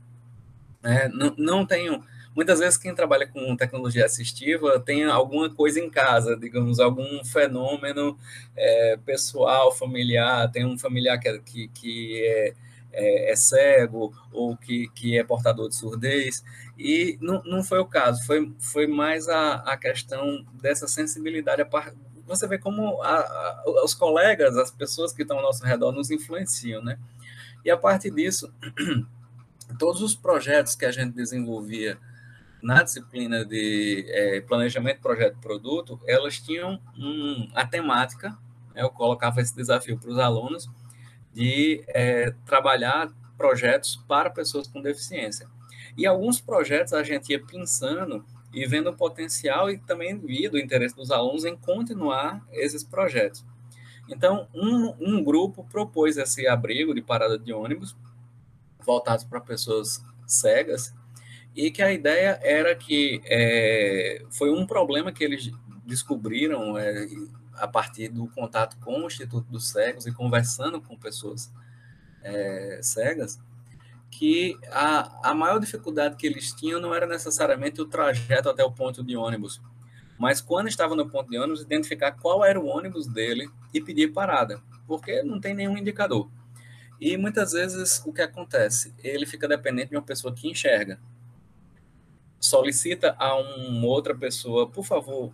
É, 0.82 1.08
não, 1.10 1.36
não 1.38 1.64
tenho 1.64 2.04
Muitas 2.36 2.58
vezes 2.58 2.78
quem 2.78 2.96
trabalha 2.96 3.28
com 3.28 3.56
tecnologia 3.56 4.06
assistiva 4.06 4.80
tem 4.80 5.04
alguma 5.04 5.54
coisa 5.54 5.80
em 5.80 5.88
casa, 5.88 6.36
digamos, 6.36 6.80
algum 6.80 7.24
fenômeno 7.24 8.18
é, 8.58 8.98
pessoal, 9.06 9.72
familiar, 9.72 10.52
tem 10.52 10.66
um 10.66 10.76
familiar 10.76 11.20
que, 11.20 11.28
é, 11.28 11.38
que, 11.38 11.68
que 11.68 12.26
é, 12.26 12.54
é, 12.94 13.32
é, 13.32 13.36
cego 13.36 14.14
ou 14.32 14.56
que, 14.56 14.88
que 14.90 15.18
é 15.18 15.24
portador 15.24 15.68
de 15.68 15.76
surdez, 15.76 16.44
e 16.78 17.18
não, 17.22 17.42
não 17.44 17.64
foi 17.64 17.80
o 17.80 17.86
caso, 17.86 18.26
foi, 18.26 18.54
foi 18.60 18.88
mais 18.88 19.28
a, 19.28 19.56
a 19.56 19.78
questão 19.78 20.46
dessa 20.54 20.88
sensibilidade. 20.88 21.62
A, 21.62 21.94
você 22.26 22.48
vê 22.48 22.58
como 22.58 23.02
a, 23.02 23.18
a, 23.18 23.64
os 23.84 23.94
colegas, 23.94 24.58
as 24.58 24.72
pessoas 24.72 25.12
que 25.12 25.24
estão 25.24 25.38
ao 25.38 25.44
nosso 25.44 25.64
redor 25.66 25.92
nos 25.92 26.10
influenciam, 26.10 26.82
né? 26.82 26.98
E 27.66 27.72
a 27.72 27.78
partir 27.78 28.12
disso, 28.12 28.54
todos 29.80 30.02
os 30.02 30.16
projetos 30.16 30.76
que 30.76 30.86
a 30.86 30.92
gente 30.92 31.14
desenvolvia 31.14 31.98
na 32.62 32.82
disciplina 32.82 33.44
de 33.44 34.06
é, 34.08 34.42
planejamento, 34.42 35.02
projeto 35.02 35.38
produto, 35.40 36.00
elas 36.08 36.40
tinham 36.40 36.80
um, 36.98 37.50
a 37.54 37.68
temática, 37.68 38.30
né, 38.74 38.84
eu 38.84 38.90
colocava 38.90 39.42
esse 39.42 39.54
desafio 39.54 39.98
para 39.98 40.10
os 40.10 40.18
alunos, 40.18 40.70
de 41.34 41.84
é, 41.88 42.34
trabalhar 42.46 43.12
projetos 43.38 43.96
para 44.08 44.30
pessoas 44.30 44.68
com 44.68 44.82
deficiência. 44.82 45.48
E 45.98 46.06
alguns 46.06 46.40
projetos 46.40 46.94
a 46.94 47.04
gente 47.04 47.32
ia 47.32 47.44
pensando 47.44 48.24
e 48.54 48.66
vendo 48.68 48.90
o 48.90 48.96
potencial 48.96 49.70
e 49.70 49.78
também 49.78 50.18
via 50.18 50.52
o 50.52 50.58
interesse 50.58 50.96
dos 50.96 51.12
alunos 51.12 51.44
em 51.44 51.56
continuar 51.56 52.46
esses 52.52 52.84
projetos. 52.84 53.44
Então, 54.08 54.48
um, 54.54 54.94
um 55.00 55.24
grupo 55.24 55.64
propôs 55.72 56.18
esse 56.18 56.48
abrigo 56.48 56.94
de 56.94 57.02
parada 57.02 57.38
de 57.40 57.52
ônibus 57.52 57.96
voltados 58.80 59.24
para 59.24 59.40
pessoas 59.40 60.04
cegas 60.28 60.94
e 61.56 61.72
que 61.72 61.82
a 61.82 61.92
ideia 61.92 62.40
era 62.42 62.76
que 62.76 63.22
é, 63.26 64.24
foi 64.32 64.52
um 64.52 64.66
problema 64.66 65.12
que 65.12 65.24
eles 65.24 65.52
descobriram 65.86 66.78
é, 66.78 67.08
a 67.58 67.68
partir 67.68 68.10
do 68.10 68.28
contato 68.28 68.78
com 68.78 69.02
o 69.02 69.08
Instituto 69.08 69.50
dos 69.52 69.70
Cegos 69.70 70.06
e 70.06 70.12
conversando 70.12 70.82
com 70.82 70.98
pessoas 70.98 71.52
é, 72.24 72.80
cegas, 72.82 73.40
que 74.12 74.58
a, 74.72 75.30
a 75.32 75.34
maior 75.34 75.60
dificuldade 75.60 76.16
que 76.16 76.28
eles 76.28 76.52
tinham 76.52 76.80
não 76.80 76.94
era 76.94 77.08
necessariamente 77.08 77.82
o 77.82 77.86
trajeto 77.86 78.50
até 78.50 78.64
o 78.64 78.72
ponto 78.72 79.04
de 79.04 79.16
ônibus, 79.16 79.62
mas 80.18 80.40
quando 80.40 80.68
estava 80.68 80.96
no 80.96 81.10
ponto 81.10 81.30
de 81.30 81.38
ônibus, 81.38 81.62
identificar 81.62 82.12
qual 82.12 82.46
era 82.46 82.60
o 82.60 82.66
ônibus 82.66 83.08
dele 83.08 83.50
e 83.74 83.82
pedir 83.82 84.14
parada, 84.14 84.62
porque 84.88 85.24
não 85.24 85.40
tem 85.40 85.54
nenhum 85.54 85.78
indicador. 85.78 86.30
E 87.02 87.18
muitas 87.18 87.52
vezes 87.52 88.02
o 88.06 88.14
que 88.14 88.22
acontece? 88.22 88.94
Ele 89.04 89.26
fica 89.26 89.48
dependente 89.48 89.90
de 89.90 89.96
uma 89.96 90.04
pessoa 90.04 90.34
que 90.34 90.48
enxerga 90.48 91.00
solicita 92.44 93.16
a 93.18 93.36
uma 93.36 93.88
outra 93.88 94.14
pessoa, 94.14 94.68
por 94.68 94.84
favor, 94.84 95.34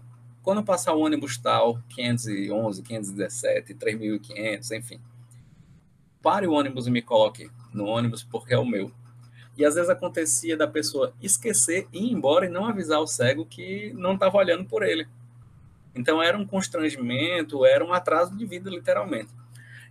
quando 0.49 0.63
passar 0.63 0.95
o 0.95 1.01
ônibus 1.01 1.37
tal, 1.37 1.79
511, 1.89 2.81
517, 2.81 3.75
3500, 3.75 4.71
enfim, 4.71 4.99
pare 6.23 6.47
o 6.47 6.53
ônibus 6.53 6.87
e 6.87 6.89
me 6.89 7.03
coloque 7.03 7.51
no 7.71 7.85
ônibus 7.85 8.23
porque 8.23 8.55
é 8.55 8.57
o 8.57 8.65
meu. 8.65 8.91
E 9.55 9.63
às 9.63 9.75
vezes 9.75 9.91
acontecia 9.91 10.57
da 10.57 10.67
pessoa 10.67 11.13
esquecer 11.21 11.87
e 11.93 11.99
ir 11.99 12.11
embora 12.11 12.47
e 12.47 12.49
não 12.49 12.65
avisar 12.65 12.99
o 12.99 13.05
cego 13.05 13.45
que 13.45 13.93
não 13.93 14.15
estava 14.15 14.37
olhando 14.37 14.65
por 14.65 14.81
ele. 14.81 15.07
Então 15.93 16.19
era 16.19 16.35
um 16.35 16.47
constrangimento, 16.47 17.63
era 17.63 17.85
um 17.85 17.93
atraso 17.93 18.35
de 18.35 18.43
vida, 18.43 18.71
literalmente. 18.71 19.29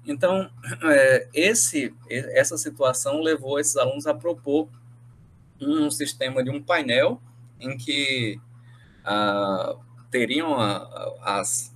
Então, 0.04 0.50
é, 0.90 1.28
esse, 1.32 1.94
essa 2.10 2.58
situação 2.58 3.20
levou 3.20 3.60
esses 3.60 3.76
alunos 3.76 4.08
a 4.08 4.12
propor 4.12 4.68
um 5.60 5.88
sistema 5.88 6.42
de 6.42 6.50
um 6.50 6.60
painel 6.60 7.22
em 7.60 7.76
que 7.76 8.40
ah, 9.04 9.76
teriam 10.10 10.54
a, 10.54 10.76
a, 11.22 11.40
as 11.40 11.74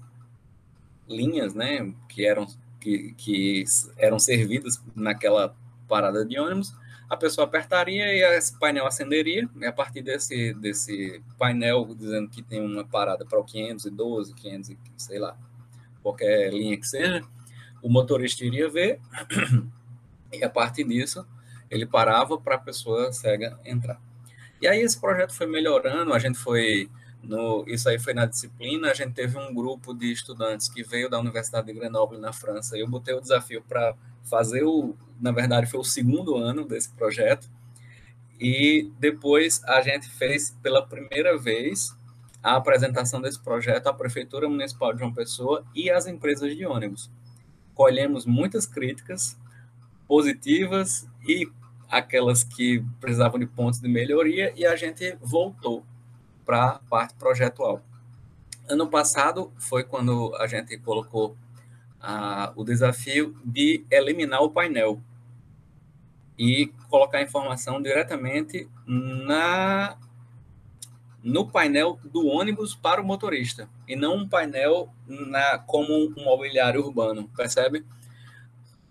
linhas, 1.08 1.54
né, 1.54 1.92
que 2.08 2.26
eram 2.26 2.46
que, 2.80 3.14
que 3.16 3.64
eram 3.96 4.18
servidas 4.18 4.82
naquela 4.94 5.54
parada 5.88 6.24
de 6.24 6.38
ônibus, 6.38 6.74
a 7.08 7.16
pessoa 7.16 7.46
apertaria 7.46 8.06
e 8.06 8.22
esse 8.36 8.58
painel 8.58 8.86
acenderia, 8.86 9.48
e 9.60 9.66
a 9.66 9.72
partir 9.72 10.02
desse, 10.02 10.52
desse 10.54 11.22
painel 11.38 11.94
dizendo 11.94 12.28
que 12.28 12.42
tem 12.42 12.60
uma 12.60 12.84
parada 12.84 13.24
para 13.24 13.38
o 13.38 13.44
512, 13.44 14.34
500, 14.34 14.76
sei 14.96 15.18
lá, 15.18 15.36
qualquer 16.02 16.52
linha 16.52 16.76
que 16.76 16.88
seja, 16.88 17.22
o 17.82 17.88
motorista 17.88 18.44
iria 18.44 18.68
ver, 18.68 18.98
e 20.32 20.42
a 20.42 20.48
partir 20.48 20.84
disso 20.84 21.26
ele 21.70 21.86
parava 21.86 22.36
para 22.38 22.56
a 22.56 22.58
pessoa 22.58 23.12
cega 23.12 23.58
entrar. 23.64 24.00
E 24.60 24.66
aí 24.66 24.80
esse 24.80 25.00
projeto 25.00 25.34
foi 25.34 25.46
melhorando, 25.46 26.12
a 26.12 26.18
gente 26.18 26.38
foi 26.38 26.90
no, 27.22 27.64
isso 27.68 27.88
aí 27.88 27.98
foi 27.98 28.14
na 28.14 28.26
disciplina, 28.26 28.90
a 28.90 28.94
gente 28.94 29.12
teve 29.12 29.38
um 29.38 29.54
grupo 29.54 29.94
de 29.94 30.10
estudantes 30.10 30.68
que 30.68 30.82
veio 30.82 31.08
da 31.08 31.20
Universidade 31.20 31.66
de 31.66 31.72
Grenoble 31.72 32.18
na 32.18 32.32
França, 32.32 32.76
eu 32.76 32.88
botei 32.88 33.14
o 33.14 33.20
desafio 33.20 33.62
para 33.62 33.94
fazer 34.24 34.64
o, 34.64 34.94
na 35.20 35.30
verdade 35.30 35.70
foi 35.70 35.80
o 35.80 35.84
segundo 35.84 36.36
ano 36.36 36.64
desse 36.64 36.90
projeto, 36.90 37.48
e 38.40 38.90
depois 38.98 39.62
a 39.64 39.80
gente 39.82 40.08
fez 40.08 40.50
pela 40.62 40.84
primeira 40.84 41.38
vez 41.38 41.96
a 42.42 42.56
apresentação 42.56 43.20
desse 43.20 43.40
projeto 43.40 43.86
à 43.86 43.94
Prefeitura 43.94 44.48
Municipal 44.48 44.92
de 44.92 44.98
João 44.98 45.14
Pessoa 45.14 45.64
e 45.72 45.88
às 45.88 46.08
empresas 46.08 46.56
de 46.56 46.66
ônibus. 46.66 47.08
Colhemos 47.72 48.26
muitas 48.26 48.66
críticas 48.66 49.38
positivas 50.08 51.06
e 51.26 51.48
aquelas 51.88 52.42
que 52.42 52.84
precisavam 53.00 53.38
de 53.38 53.46
pontos 53.46 53.78
de 53.78 53.88
melhoria 53.88 54.52
e 54.56 54.66
a 54.66 54.74
gente 54.74 55.16
voltou 55.20 55.84
para 56.44 56.64
a 56.64 56.78
parte 56.78 57.14
projetual. 57.14 57.82
Ano 58.68 58.88
passado 58.88 59.52
foi 59.58 59.84
quando 59.84 60.34
a 60.36 60.46
gente 60.46 60.76
colocou 60.78 61.36
ah, 62.00 62.52
o 62.56 62.64
desafio 62.64 63.36
de 63.44 63.84
eliminar 63.90 64.42
o 64.42 64.50
painel 64.50 65.00
e 66.38 66.72
colocar 66.88 67.18
a 67.18 67.22
informação 67.22 67.80
diretamente 67.80 68.68
na 68.86 69.96
no 71.22 71.48
painel 71.48 72.00
do 72.04 72.26
ônibus 72.26 72.74
para 72.74 73.00
o 73.00 73.04
motorista 73.04 73.68
e 73.86 73.94
não 73.94 74.16
um 74.16 74.28
painel 74.28 74.88
na 75.06 75.58
como 75.58 75.94
um 75.94 76.24
mobiliário 76.24 76.84
urbano, 76.84 77.28
percebe? 77.36 77.84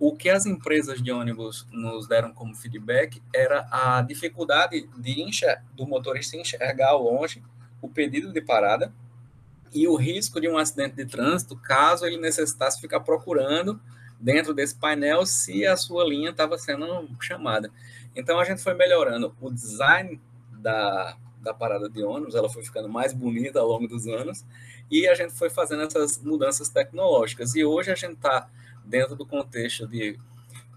O 0.01 0.15
que 0.15 0.31
as 0.31 0.47
empresas 0.47 0.99
de 0.99 1.11
ônibus 1.11 1.67
nos 1.71 2.07
deram 2.07 2.33
como 2.33 2.55
feedback 2.55 3.21
era 3.31 3.67
a 3.69 4.01
dificuldade 4.01 4.89
de 4.97 5.21
enxer 5.21 5.61
do 5.75 5.85
motorista 5.85 6.35
enxergar 6.35 6.89
ao 6.89 7.03
longe 7.03 7.43
o 7.79 7.87
pedido 7.87 8.33
de 8.33 8.41
parada 8.41 8.91
e 9.71 9.87
o 9.87 9.95
risco 9.95 10.41
de 10.41 10.49
um 10.49 10.57
acidente 10.57 10.95
de 10.95 11.05
trânsito 11.05 11.55
caso 11.55 12.03
ele 12.03 12.17
necessitasse 12.17 12.81
ficar 12.81 13.01
procurando 13.01 13.79
dentro 14.19 14.55
desse 14.55 14.73
painel 14.73 15.23
se 15.23 15.67
a 15.67 15.77
sua 15.77 16.03
linha 16.03 16.31
estava 16.31 16.57
sendo 16.57 17.07
chamada. 17.19 17.69
Então 18.15 18.39
a 18.39 18.43
gente 18.43 18.59
foi 18.59 18.73
melhorando 18.73 19.35
o 19.39 19.51
design 19.51 20.19
da, 20.51 21.15
da 21.43 21.53
parada 21.53 21.87
de 21.87 22.03
ônibus, 22.03 22.33
ela 22.33 22.49
foi 22.49 22.63
ficando 22.63 22.89
mais 22.89 23.13
bonita 23.13 23.59
ao 23.59 23.67
longo 23.67 23.87
dos 23.87 24.07
anos 24.07 24.43
e 24.89 25.07
a 25.07 25.13
gente 25.13 25.33
foi 25.33 25.51
fazendo 25.51 25.83
essas 25.83 26.17
mudanças 26.23 26.69
tecnológicas. 26.69 27.53
E 27.53 27.63
hoje 27.63 27.91
a 27.91 27.95
gente 27.95 28.13
está 28.13 28.49
dentro 28.91 29.15
do 29.15 29.25
contexto 29.25 29.87
de 29.87 30.19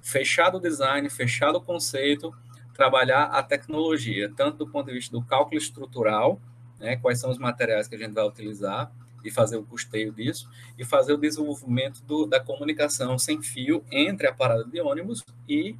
fechado 0.01 0.59
o 0.59 0.61
design, 0.61 1.11
fechado 1.11 1.59
o 1.59 1.61
conceito, 1.61 2.35
trabalhar 2.73 3.25
a 3.25 3.43
tecnologia, 3.43 4.33
tanto 4.35 4.59
do 4.59 4.69
ponto 4.69 4.87
de 4.87 4.95
vista 4.95 5.13
do 5.13 5.23
cálculo 5.23 5.59
estrutural, 5.59 6.41
né, 6.79 6.97
quais 6.97 7.21
são 7.21 7.31
os 7.31 7.39
materiais 7.39 7.89
que 7.89 7.95
a 7.95 7.99
gente 7.99 8.13
vai 8.13 8.25
utilizar 8.27 8.91
e 9.25 9.31
fazer 9.31 9.57
o 9.57 9.65
custeio 9.65 10.13
disso, 10.13 10.49
e 10.79 10.85
fazer 10.85 11.13
o 11.15 11.17
desenvolvimento 11.17 12.03
do, 12.05 12.27
da 12.27 12.39
comunicação 12.39 13.19
sem 13.19 13.43
fio 13.43 13.85
entre 13.91 14.27
a 14.27 14.35
parada 14.35 14.65
de 14.65 14.81
ônibus 14.81 15.25
e 15.49 15.77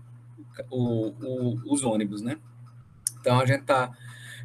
o, 0.71 1.09
o, 1.09 1.73
os 1.73 1.85
ônibus, 1.85 2.23
né? 2.23 2.39
Então, 3.21 3.41
a 3.41 3.47
gente 3.47 3.61
está 3.61 3.93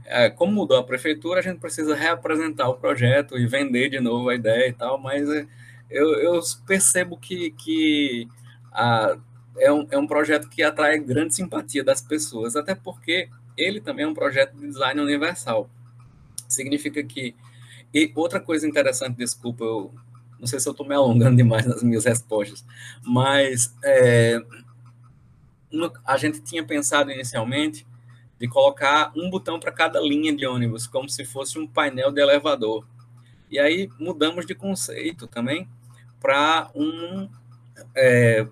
é, 0.05 0.29
como 0.29 0.51
mudou 0.51 0.77
a 0.77 0.83
prefeitura, 0.83 1.39
a 1.39 1.43
gente 1.43 1.59
precisa 1.59 1.95
reapresentar 1.95 2.67
o 2.67 2.73
projeto 2.73 3.37
e 3.37 3.45
vender 3.45 3.89
de 3.89 3.99
novo 3.99 4.29
a 4.29 4.35
ideia 4.35 4.67
e 4.67 4.73
tal, 4.73 4.97
mas 4.97 5.29
é, 5.29 5.47
eu, 5.89 6.13
eu 6.15 6.39
percebo 6.65 7.17
que, 7.17 7.51
que 7.51 8.27
a, 8.71 9.17
é, 9.57 9.71
um, 9.71 9.87
é 9.89 9.97
um 9.97 10.07
projeto 10.07 10.49
que 10.49 10.61
atrai 10.61 10.99
grande 10.99 11.35
simpatia 11.35 11.83
das 11.83 12.01
pessoas, 12.01 12.55
até 12.55 12.75
porque 12.75 13.29
ele 13.57 13.81
também 13.81 14.05
é 14.05 14.07
um 14.07 14.13
projeto 14.13 14.55
de 14.55 14.67
design 14.67 15.01
universal. 15.01 15.69
Significa 16.47 17.03
que. 17.03 17.35
E 17.93 18.11
outra 18.15 18.39
coisa 18.39 18.67
interessante, 18.67 19.17
desculpa, 19.17 19.63
eu 19.63 19.91
não 20.39 20.47
sei 20.47 20.59
se 20.59 20.67
eu 20.67 20.71
estou 20.71 20.87
me 20.87 20.93
alongando 20.93 21.35
demais 21.35 21.65
nas 21.65 21.81
minhas 21.81 22.05
respostas, 22.05 22.63
mas 23.03 23.75
é, 23.83 24.39
a 26.05 26.15
gente 26.17 26.39
tinha 26.41 26.63
pensado 26.63 27.11
inicialmente 27.11 27.85
de 28.39 28.47
colocar 28.47 29.11
um 29.15 29.29
botão 29.29 29.59
para 29.59 29.71
cada 29.71 29.99
linha 29.99 30.33
de 30.33 30.45
ônibus, 30.45 30.87
como 30.87 31.09
se 31.09 31.25
fosse 31.25 31.59
um 31.59 31.67
painel 31.67 32.11
de 32.11 32.21
elevador. 32.21 32.85
E 33.49 33.59
aí 33.59 33.89
mudamos 33.99 34.45
de 34.45 34.53
conceito 34.53 35.27
também 35.27 35.67
para 36.19 36.69
um 36.75 37.29
é, 37.95 38.47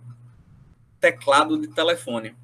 teclado 1.00 1.60
de 1.60 1.68
telefone. 1.68 2.36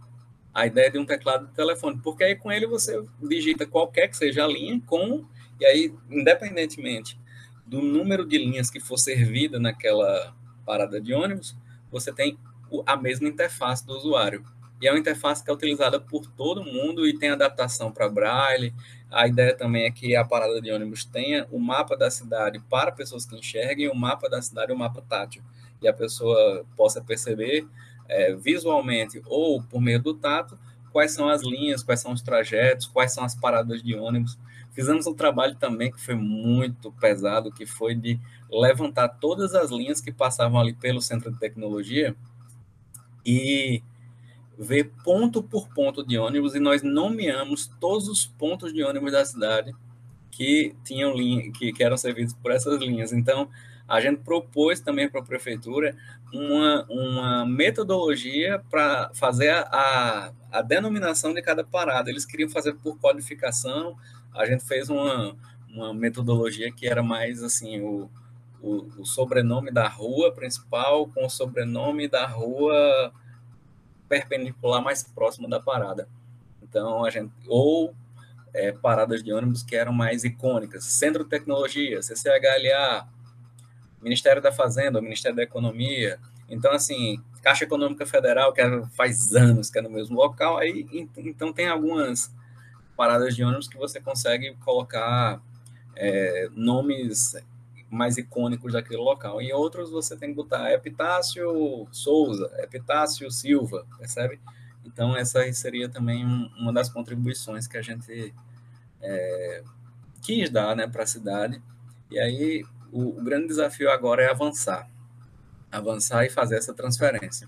A 0.53 0.67
ideia 0.67 0.91
de 0.91 0.99
um 0.99 1.05
teclado 1.05 1.47
de 1.47 1.53
telefone, 1.53 1.99
porque 2.03 2.23
aí 2.23 2.35
com 2.35 2.51
ele 2.51 2.67
você 2.67 3.03
digita 3.21 3.65
qualquer 3.65 4.07
que 4.07 4.17
seja 4.17 4.43
a 4.43 4.47
linha 4.47 4.79
com 4.85 5.25
e 5.59 5.65
aí 5.65 5.93
independentemente 6.09 7.19
do 7.65 7.81
número 7.81 8.25
de 8.25 8.37
linhas 8.37 8.69
que 8.69 8.79
for 8.79 8.97
servida 8.97 9.59
naquela 9.59 10.35
parada 10.65 11.01
de 11.01 11.13
ônibus, 11.13 11.55
você 11.91 12.11
tem 12.11 12.37
a 12.85 12.95
mesma 12.95 13.27
interface 13.27 13.85
do 13.85 13.93
usuário. 13.93 14.43
E 14.81 14.87
é 14.87 14.91
uma 14.91 14.99
interface 14.99 15.43
que 15.43 15.49
é 15.49 15.53
utilizada 15.53 15.99
por 15.99 16.25
todo 16.27 16.63
mundo 16.63 17.07
e 17.07 17.17
tem 17.17 17.29
adaptação 17.29 17.91
para 17.91 18.09
Braille. 18.09 18.73
A 19.13 19.27
ideia 19.27 19.55
também 19.55 19.83
é 19.83 19.91
que 19.91 20.15
a 20.15 20.25
parada 20.25 20.59
de 20.59 20.71
ônibus 20.71 21.05
tenha 21.05 21.47
o 21.51 21.59
mapa 21.59 21.95
da 21.95 22.09
cidade 22.09 22.59
para 22.67 22.91
pessoas 22.91 23.27
que 23.27 23.37
enxerguem, 23.37 23.87
o 23.87 23.95
mapa 23.95 24.27
da 24.27 24.41
cidade 24.41 24.71
o 24.71 24.77
mapa 24.77 25.03
tátil. 25.07 25.43
E 25.79 25.87
a 25.87 25.93
pessoa 25.93 26.65
possa 26.75 26.99
perceber 26.99 27.67
é, 28.09 28.33
visualmente 28.33 29.21
ou 29.27 29.61
por 29.61 29.79
meio 29.79 30.01
do 30.01 30.15
tato 30.15 30.57
quais 30.91 31.11
são 31.11 31.29
as 31.29 31.43
linhas, 31.43 31.83
quais 31.83 31.99
são 31.99 32.11
os 32.11 32.23
trajetos, 32.23 32.87
quais 32.87 33.13
são 33.13 33.23
as 33.23 33.35
paradas 33.35 33.83
de 33.83 33.95
ônibus. 33.95 34.37
Fizemos 34.71 35.05
um 35.05 35.13
trabalho 35.13 35.55
também 35.55 35.91
que 35.91 36.01
foi 36.01 36.15
muito 36.15 36.91
pesado, 36.93 37.51
que 37.51 37.67
foi 37.67 37.93
de 37.93 38.19
levantar 38.51 39.07
todas 39.09 39.53
as 39.53 39.69
linhas 39.69 40.01
que 40.01 40.11
passavam 40.11 40.59
ali 40.59 40.73
pelo 40.73 41.01
centro 41.01 41.31
de 41.31 41.37
tecnologia 41.37 42.15
e 43.23 43.83
ver 44.57 44.91
ponto 45.03 45.41
por 45.41 45.67
ponto 45.69 46.05
de 46.05 46.17
ônibus 46.17 46.55
e 46.55 46.59
nós 46.59 46.83
nomeamos 46.83 47.67
todos 47.79 48.07
os 48.07 48.25
pontos 48.25 48.73
de 48.73 48.83
ônibus 48.83 49.11
da 49.11 49.25
cidade 49.25 49.73
que 50.31 50.75
tinham 50.83 51.15
linha, 51.15 51.51
que, 51.51 51.71
que 51.71 51.83
eram 51.83 51.97
servidos 51.97 52.33
por 52.33 52.51
essas 52.51 52.79
linhas. 52.79 53.13
Então, 53.13 53.49
a 53.87 53.99
gente 53.99 54.21
propôs 54.21 54.79
também 54.79 55.09
para 55.09 55.19
a 55.19 55.23
prefeitura 55.23 55.95
uma, 56.33 56.85
uma 56.89 57.45
metodologia 57.45 58.63
para 58.69 59.11
fazer 59.13 59.49
a, 59.49 60.31
a 60.51 60.61
denominação 60.61 61.33
de 61.33 61.41
cada 61.41 61.63
parada. 61.63 62.09
Eles 62.09 62.25
queriam 62.25 62.49
fazer 62.49 62.73
por 62.75 62.97
codificação, 62.97 63.95
a 64.33 64.45
gente 64.45 64.63
fez 64.63 64.89
uma, 64.89 65.35
uma 65.69 65.93
metodologia 65.93 66.71
que 66.71 66.87
era 66.87 67.03
mais 67.03 67.43
assim, 67.43 67.81
o, 67.81 68.09
o, 68.61 69.01
o 69.01 69.05
sobrenome 69.05 69.71
da 69.71 69.87
rua 69.87 70.31
principal 70.31 71.07
com 71.07 71.25
o 71.25 71.29
sobrenome 71.29 72.07
da 72.07 72.25
rua 72.25 73.13
perpendicular 74.07 74.81
mais 74.81 75.03
próximo 75.03 75.49
da 75.49 75.59
parada. 75.59 76.07
Então, 76.61 77.05
a 77.05 77.09
gente, 77.09 77.31
ou 77.47 77.93
é, 78.53 78.71
paradas 78.71 79.23
de 79.23 79.33
ônibus 79.33 79.63
que 79.63 79.75
eram 79.75 79.93
mais 79.93 80.23
icônicas, 80.23 80.85
Centro 80.85 81.23
de 81.23 81.29
Tecnologia, 81.29 82.01
CCHLA, 82.01 83.07
Ministério 84.01 84.41
da 84.41 84.51
Fazenda, 84.51 85.01
Ministério 85.01 85.35
da 85.35 85.43
Economia. 85.43 86.19
Então, 86.49 86.71
assim, 86.71 87.21
Caixa 87.41 87.63
Econômica 87.63 88.05
Federal, 88.05 88.53
que 88.53 88.61
faz 88.95 89.33
anos 89.35 89.69
que 89.69 89.79
é 89.79 89.81
no 89.81 89.89
mesmo 89.89 90.15
local, 90.15 90.57
aí 90.57 90.85
então 91.17 91.51
tem 91.51 91.67
algumas 91.67 92.33
paradas 92.95 93.35
de 93.35 93.43
ônibus 93.43 93.67
que 93.67 93.77
você 93.77 93.99
consegue 93.99 94.55
colocar 94.63 95.41
é, 95.95 96.49
nomes 96.53 97.35
mais 97.93 98.17
icônicos 98.17 98.73
daquele 98.73 99.01
local. 99.01 99.41
Em 99.41 99.53
outros 99.53 99.91
você 99.91 100.17
tem 100.17 100.29
que 100.29 100.35
botar 100.35 100.71
Epitácio 100.71 101.87
Souza, 101.91 102.51
Epitácio 102.57 103.29
Silva, 103.31 103.85
percebe? 103.97 104.39
Então 104.85 105.15
essa 105.15 105.51
seria 105.53 105.87
também 105.87 106.25
uma 106.57 106.73
das 106.73 106.89
contribuições 106.89 107.67
que 107.67 107.77
a 107.77 107.81
gente 107.81 108.33
é, 109.01 109.63
quis 110.21 110.49
dar 110.49 110.75
né, 110.75 110.87
para 110.87 111.03
a 111.03 111.07
cidade. 111.07 111.61
E 112.09 112.19
aí 112.19 112.65
o, 112.91 113.19
o, 113.19 113.23
grande 113.23 113.47
desafio 113.47 113.89
agora 113.89 114.23
é 114.23 114.29
avançar. 114.29 114.89
Avançar 115.71 116.25
e 116.25 116.29
fazer 116.29 116.57
essa 116.57 116.73
transferência 116.73 117.47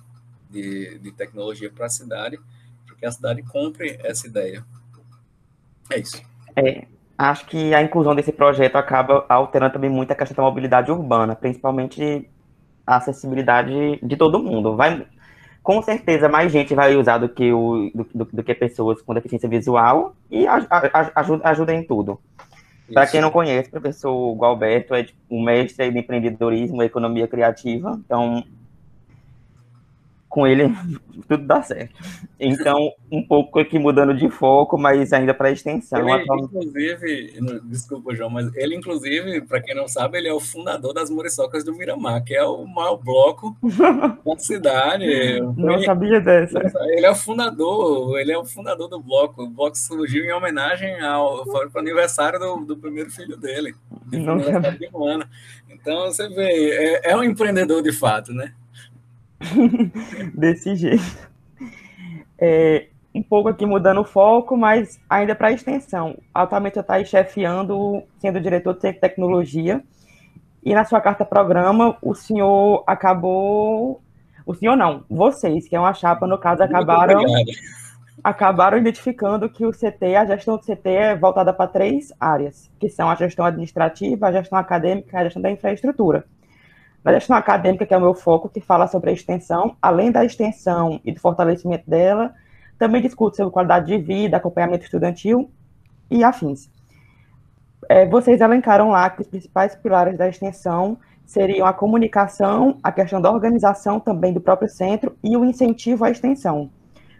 de, 0.49 0.99
de 0.99 1.11
tecnologia 1.11 1.71
para 1.71 1.87
a 1.87 1.89
cidade, 1.89 2.39
para 2.85 2.95
que 2.95 3.05
a 3.05 3.11
cidade 3.11 3.43
compre 3.43 3.99
essa 4.03 4.27
ideia. 4.27 4.65
É 5.89 5.99
isso. 5.99 6.21
É, 6.55 6.87
acho 7.17 7.45
que 7.45 7.73
a 7.73 7.81
inclusão 7.81 8.15
desse 8.15 8.31
projeto 8.31 8.75
acaba 8.75 9.25
alterando 9.29 9.73
também 9.73 9.89
muito 9.89 10.11
a 10.11 10.15
questão 10.15 10.43
da 10.43 10.49
mobilidade 10.49 10.91
urbana, 10.91 11.35
principalmente 11.35 12.29
a 12.85 12.97
acessibilidade 12.97 13.99
de 14.01 14.17
todo 14.17 14.41
mundo. 14.41 14.75
Vai, 14.75 15.05
com 15.63 15.81
certeza, 15.81 16.29
mais 16.29 16.51
gente 16.51 16.75
vai 16.75 16.95
usar 16.95 17.17
do 17.17 17.29
que, 17.29 17.51
o, 17.51 17.89
do, 17.93 18.07
do, 18.13 18.25
do 18.25 18.43
que 18.43 18.53
pessoas 18.53 19.01
com 19.01 19.13
deficiência 19.13 19.49
visual 19.49 20.15
e 20.29 20.45
a, 20.45 20.65
a, 20.69 21.11
ajuda, 21.21 21.49
ajuda 21.49 21.73
em 21.73 21.83
tudo. 21.83 22.19
Para 22.93 23.07
quem 23.07 23.19
não 23.19 23.31
conhece, 23.31 23.69
o 23.69 23.71
professor 23.71 24.35
Gualberto 24.35 24.93
é 24.93 25.03
tipo, 25.03 25.17
um 25.29 25.43
mestre 25.43 25.87
em 25.87 25.97
empreendedorismo 25.97 26.83
e 26.83 26.85
economia 26.85 27.27
criativa. 27.27 27.99
Então, 28.05 28.43
com 30.35 30.45
ele 30.45 30.69
tudo 31.29 31.45
dá 31.45 31.61
certo. 31.61 31.93
Então, 32.37 32.91
um 33.09 33.25
pouco 33.25 33.57
aqui 33.57 33.79
mudando 33.79 34.13
de 34.13 34.29
foco, 34.29 34.77
mas 34.77 35.13
ainda 35.13 35.33
para 35.33 35.49
extensão. 35.49 36.07
Ele, 36.07 36.25
inclusive, 36.43 37.39
desculpa, 37.63 38.13
João, 38.13 38.29
mas 38.29 38.53
ele, 38.55 38.75
inclusive, 38.75 39.39
para 39.41 39.61
quem 39.61 39.73
não 39.73 39.87
sabe, 39.87 40.17
ele 40.17 40.27
é 40.27 40.33
o 40.33 40.39
fundador 40.41 40.93
das 40.93 41.09
Muriçocas 41.09 41.63
do 41.63 41.73
Miramar, 41.73 42.21
que 42.21 42.35
é 42.35 42.43
o 42.43 42.65
maior 42.67 42.97
bloco 42.97 43.55
da 43.63 44.19
cidade. 44.37 45.39
Não 45.55 45.75
ele, 45.75 45.85
sabia 45.85 46.19
dessa. 46.19 46.59
Ele 46.89 47.05
é 47.05 47.11
o 47.11 47.15
fundador, 47.15 48.19
ele 48.19 48.33
é 48.33 48.37
o 48.37 48.45
fundador 48.45 48.89
do 48.89 48.99
bloco. 48.99 49.43
O 49.43 49.49
bloco 49.49 49.77
surgiu 49.77 50.25
em 50.25 50.33
homenagem 50.33 50.99
ao 50.99 51.45
aniversário 51.75 52.39
do, 52.39 52.57
do 52.65 52.77
primeiro 52.77 53.09
filho 53.09 53.37
dele. 53.37 53.73
Não 54.11 54.43
sabia. 54.43 54.89
Então, 55.69 56.05
você 56.07 56.27
vê, 56.27 56.71
é, 56.71 57.11
é 57.11 57.15
um 57.15 57.23
empreendedor 57.23 57.81
de 57.81 57.93
fato, 57.93 58.33
né? 58.33 58.53
Desse 60.33 60.75
jeito. 60.75 61.29
É, 62.37 62.87
um 63.13 63.23
pouco 63.23 63.47
aqui 63.47 63.65
mudando 63.65 64.01
o 64.01 64.05
foco, 64.05 64.57
mas 64.57 64.99
ainda 65.09 65.33
para 65.33 65.51
extensão. 65.51 66.17
Atualmente 66.33 66.75
eu 66.75 66.81
estou 66.81 67.05
chefiando, 67.05 68.03
sendo 68.19 68.41
diretor 68.41 68.73
de 68.73 68.93
tecnologia, 68.93 69.81
e 70.63 70.73
na 70.73 70.83
sua 70.83 70.99
carta 70.99 71.23
programa 71.23 71.97
o 72.01 72.13
senhor 72.13 72.83
acabou. 72.85 74.01
O 74.45 74.53
senhor 74.53 74.75
não, 74.75 75.03
vocês, 75.09 75.67
que 75.67 75.75
é 75.75 75.79
uma 75.79 75.93
chapa, 75.93 76.27
no 76.27 76.37
caso, 76.37 76.63
acabaram. 76.63 77.21
Acabaram 78.23 78.79
identificando 78.79 79.47
que 79.47 79.63
o 79.65 79.71
CT, 79.71 80.15
a 80.15 80.25
gestão 80.25 80.57
do 80.57 80.63
CT 80.63 80.89
é 80.89 81.15
voltada 81.15 81.53
para 81.53 81.69
três 81.69 82.11
áreas, 82.19 82.71
que 82.79 82.89
são 82.89 83.07
a 83.07 83.13
gestão 83.13 83.45
administrativa, 83.45 84.27
a 84.27 84.31
gestão 84.31 84.57
acadêmica 84.57 85.15
e 85.15 85.19
a 85.19 85.23
gestão 85.25 85.41
da 85.43 85.51
infraestrutura. 85.51 86.25
Na 87.05 87.13
gestão 87.13 87.37
acadêmica, 87.37 87.85
que 87.85 87.93
é 87.93 87.97
o 87.97 88.01
meu 88.01 88.15
foco, 88.15 88.49
que 88.49 88.59
fala 88.59 88.87
sobre 88.87 89.11
a 89.11 89.13
extensão, 89.13 89.77
além 89.79 90.11
da 90.11 90.25
extensão 90.25 90.99
e 91.05 91.11
do 91.11 91.19
fortalecimento 91.19 91.87
dela, 91.87 92.33
também 92.79 92.99
discute 92.99 93.37
sobre 93.37 93.53
qualidade 93.53 93.85
de 93.85 93.97
vida, 93.99 94.37
acompanhamento 94.37 94.85
estudantil 94.85 95.51
e 96.09 96.23
afins. 96.23 96.67
É, 97.87 98.07
vocês 98.07 98.41
elencaram 98.41 98.89
lá 98.89 99.07
que 99.11 99.21
os 99.21 99.27
principais 99.27 99.75
pilares 99.75 100.17
da 100.17 100.27
extensão 100.27 100.97
seriam 101.23 101.67
a 101.67 101.73
comunicação, 101.73 102.79
a 102.81 102.91
questão 102.91 103.21
da 103.21 103.31
organização 103.31 103.99
também 103.99 104.33
do 104.33 104.41
próprio 104.41 104.67
centro 104.67 105.15
e 105.23 105.37
o 105.37 105.45
incentivo 105.45 106.05
à 106.05 106.09
extensão. 106.09 106.71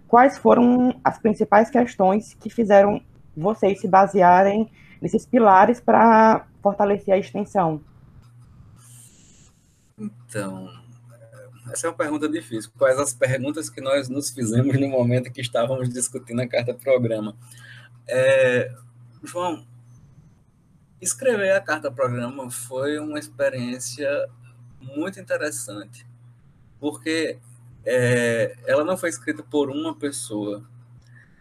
Quais 0.08 0.36
foram 0.36 0.96
as 1.04 1.20
principais 1.20 1.70
questões 1.70 2.34
que 2.34 2.50
fizeram 2.50 3.00
vocês 3.38 3.82
se 3.82 3.88
basearem 3.88 4.68
nesses 5.00 5.28
pilares 5.28 5.80
para 5.80 6.48
fortalecer 6.64 7.14
a 7.14 7.20
extensão? 7.20 7.82
Então, 9.98 10.70
essa 11.72 11.88
é 11.88 11.90
uma 11.90 11.96
pergunta 11.96 12.28
difícil. 12.28 12.72
Quais 12.78 13.00
as 13.00 13.14
perguntas 13.14 13.70
que 13.70 13.82
nós 13.82 14.10
nos 14.10 14.30
fizemos 14.30 14.80
no 14.80 14.88
momento 14.88 15.32
que 15.32 15.42
estávamos 15.42 15.90
discutindo 15.90 16.42
a 16.42 16.48
carta-programa? 16.48 17.36
É, 18.08 18.74
João, 19.24 19.66
escrever 21.02 21.52
a 21.52 21.62
carta-programa 21.62 22.52
foi 22.52 23.00
uma 23.00 23.18
experiência 23.18 24.08
muito 24.80 25.20
interessante, 25.20 26.06
porque 26.80 27.40
é, 27.84 28.56
ela 28.68 28.84
não 28.84 28.98
foi 28.98 29.10
escrita 29.10 29.42
por 29.42 29.70
uma 29.70 29.96
pessoa, 29.96 30.64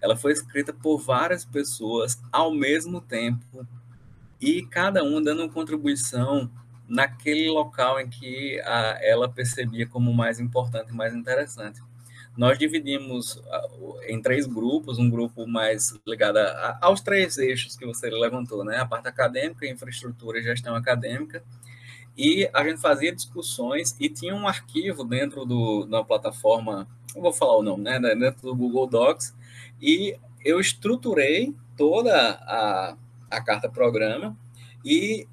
ela 0.01 0.17
foi 0.17 0.33
escrita 0.33 0.73
por 0.73 0.99
várias 0.99 1.45
pessoas 1.45 2.21
ao 2.31 2.55
mesmo 2.55 3.01
tempo 3.01 3.67
e 4.41 4.65
cada 4.67 5.03
um 5.03 5.23
dando 5.23 5.51
contribuição 5.51 6.51
naquele 6.89 7.49
local 7.51 8.01
em 8.01 8.09
que 8.09 8.61
a, 8.61 8.99
ela 9.03 9.29
percebia 9.29 9.87
como 9.87 10.13
mais 10.13 10.39
importante 10.39 10.91
e 10.91 10.95
mais 10.95 11.15
interessante. 11.15 11.81
Nós 12.37 12.59
dividimos 12.59 13.41
em 14.09 14.21
três 14.21 14.45
grupos, 14.47 14.99
um 14.99 15.09
grupo 15.09 15.47
mais 15.47 15.99
ligado 16.07 16.39
a, 16.39 16.79
aos 16.83 17.01
três 17.01 17.39
eixos 17.39 17.77
que 17.77 17.87
você 17.87 18.11
levantou, 18.11 18.65
né? 18.65 18.79
A 18.79 18.87
parte 18.87 19.07
acadêmica, 19.07 19.67
infraestrutura 19.67 20.41
e 20.41 20.43
gestão 20.43 20.75
acadêmica, 20.75 21.45
e 22.17 22.49
a 22.53 22.63
gente 22.65 22.81
fazia 22.81 23.15
discussões 23.15 23.97
e 23.99 24.09
tinha 24.09 24.35
um 24.35 24.47
arquivo 24.47 25.05
dentro 25.05 25.45
do, 25.45 25.85
da 25.85 26.05
plataforma, 26.05 26.89
não 27.15 27.23
vou 27.23 27.33
falar 27.33 27.57
o 27.57 27.63
nome, 27.63 27.83
né, 27.83 27.99
dentro 27.99 28.43
do 28.43 28.55
Google 28.55 28.87
Docs, 28.87 29.35
e 29.81 30.17
eu 30.45 30.61
estruturei 30.61 31.55
toda 31.77 32.15
a, 32.15 32.97
a 33.31 33.41
carta 33.43 33.69
programa 33.69 34.37
e 34.85 35.27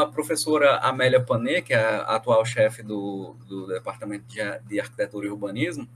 a 0.00 0.06
professora 0.06 0.78
Amélia 0.78 1.20
Panet, 1.20 1.62
que 1.62 1.74
é 1.74 1.78
a 1.78 2.16
atual 2.16 2.44
chefe 2.44 2.82
do, 2.82 3.36
do 3.46 3.66
Departamento 3.66 4.24
de, 4.66 4.80
Arquitetura 4.80 5.26
e 5.26 5.30
Urbanismo, 5.30 5.88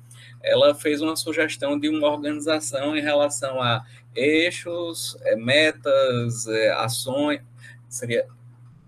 ela 0.43 0.75
fez 0.75 1.01
uma 1.01 1.17
sugestão 1.17 1.79
de 1.79 1.89
uma 1.89 2.07
organização 2.09 2.97
em 2.97 3.01
relação 3.01 3.61
a 3.61 3.85
eixos, 4.15 5.17
é, 5.23 5.37
metas, 5.37 6.47
é, 6.47 6.73
ações, 6.73 7.41
seria 7.89 8.27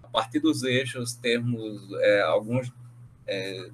a 0.03 0.09
partir 0.09 0.41
dos 0.41 0.63
eixos 0.63 1.15
termos 1.15 1.93
é, 2.01 2.23
alguns, 2.23 2.73
é, 3.27 3.69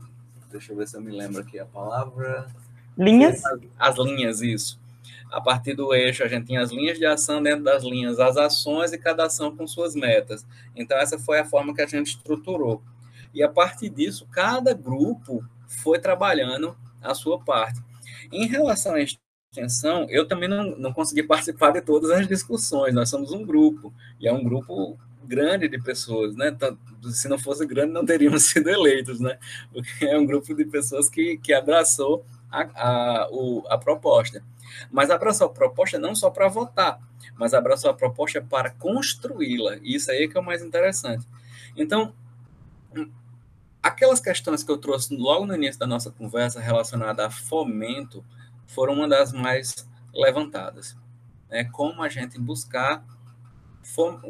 deixa 0.51 0.73
eu 0.73 0.77
ver 0.77 0.89
se 0.89 0.97
eu 0.97 1.01
me 1.01 1.11
lembro 1.11 1.41
aqui 1.41 1.59
a 1.59 1.65
palavra. 1.65 2.47
Linhas? 2.97 3.45
As, 3.45 3.61
as 3.79 3.97
linhas, 3.99 4.41
isso. 4.41 4.84
A 5.35 5.41
partir 5.41 5.75
do 5.75 5.93
eixo, 5.93 6.23
a 6.23 6.29
gente 6.29 6.47
tinha 6.47 6.63
as 6.63 6.71
linhas 6.71 6.97
de 6.97 7.05
ação, 7.05 7.43
dentro 7.43 7.65
das 7.65 7.83
linhas, 7.83 8.21
as 8.21 8.37
ações 8.37 8.93
e 8.93 8.99
cada 8.99 9.27
ação 9.27 9.55
com 9.55 9.67
suas 9.67 9.95
metas. 9.97 10.47
Então, 10.77 10.97
essa 10.97 11.19
foi 11.19 11.41
a 11.41 11.45
forma 11.45 11.75
que 11.75 11.83
a 11.83 11.87
gente 11.87 12.17
estruturou. 12.17 12.81
E 13.35 13.43
a 13.43 13.49
partir 13.49 13.89
disso, 13.89 14.29
cada 14.31 14.73
grupo 14.73 15.45
foi 15.67 15.99
trabalhando 15.99 16.77
a 17.03 17.15
sua 17.15 17.39
parte. 17.39 17.81
Em 18.33 18.47
relação 18.47 18.95
à 18.95 19.01
extensão, 19.01 20.07
eu 20.09 20.27
também 20.27 20.49
não, 20.49 20.77
não 20.77 20.93
consegui 20.93 21.25
participar 21.25 21.73
de 21.73 21.81
todas 21.81 22.11
as 22.11 22.29
discussões. 22.29 22.95
Nós 22.95 23.11
somos 23.11 23.33
um 23.33 23.45
grupo, 23.45 23.93
e 24.21 24.29
é 24.29 24.33
um 24.33 24.45
grupo 24.45 24.97
grande 25.25 25.69
de 25.69 25.81
pessoas, 25.81 26.37
né? 26.37 26.57
Se 27.13 27.29
não 27.29 27.39
fosse 27.39 27.67
grande, 27.67 27.93
não 27.93 28.05
teríamos 28.05 28.45
sido 28.47 28.69
eleitos, 28.69 29.19
né? 29.19 29.37
Porque 29.73 30.07
é 30.07 30.17
um 30.17 30.25
grupo 30.25 30.55
de 30.55 30.65
pessoas 30.65 31.09
que, 31.09 31.39
que 31.39 31.53
abraçou 31.53 32.25
a, 32.51 32.63
a, 32.63 33.29
o, 33.33 33.65
a 33.69 33.77
proposta. 33.77 34.43
Mas 34.91 35.11
abraçou 35.11 35.47
a 35.47 35.51
proposta 35.51 35.99
não 35.99 36.15
só 36.15 36.31
para 36.31 36.49
votar, 36.49 37.01
mas 37.37 37.55
abraçou 37.55 37.91
a 37.91 37.95
proposta 37.95 38.43
para 38.43 38.71
construí-la. 38.71 39.77
Isso 39.83 40.11
aí 40.11 40.25
é 40.25 40.29
que 40.29 40.37
é 40.37 40.41
o 40.41 40.45
mais 40.45 40.63
interessante. 40.63 41.27
Então, 41.77 42.15
aquelas 43.83 44.21
questões 44.21 44.63
que 44.63 44.71
eu 44.71 44.79
trouxe 44.79 45.17
logo 45.17 45.47
no 45.47 45.55
início 45.55 45.79
da 45.79 45.87
nossa 45.87 46.11
conversa 46.11 46.61
relacionada 46.61 47.27
a 47.27 47.31
fomento 47.31 48.25
foram 48.67 48.95
uma 48.95 49.09
das 49.09 49.33
mais 49.33 49.89
levantadas. 50.15 50.97
Né? 51.49 51.65
Como 51.65 52.03
a 52.03 52.09
gente 52.09 52.39
buscar 52.39 53.05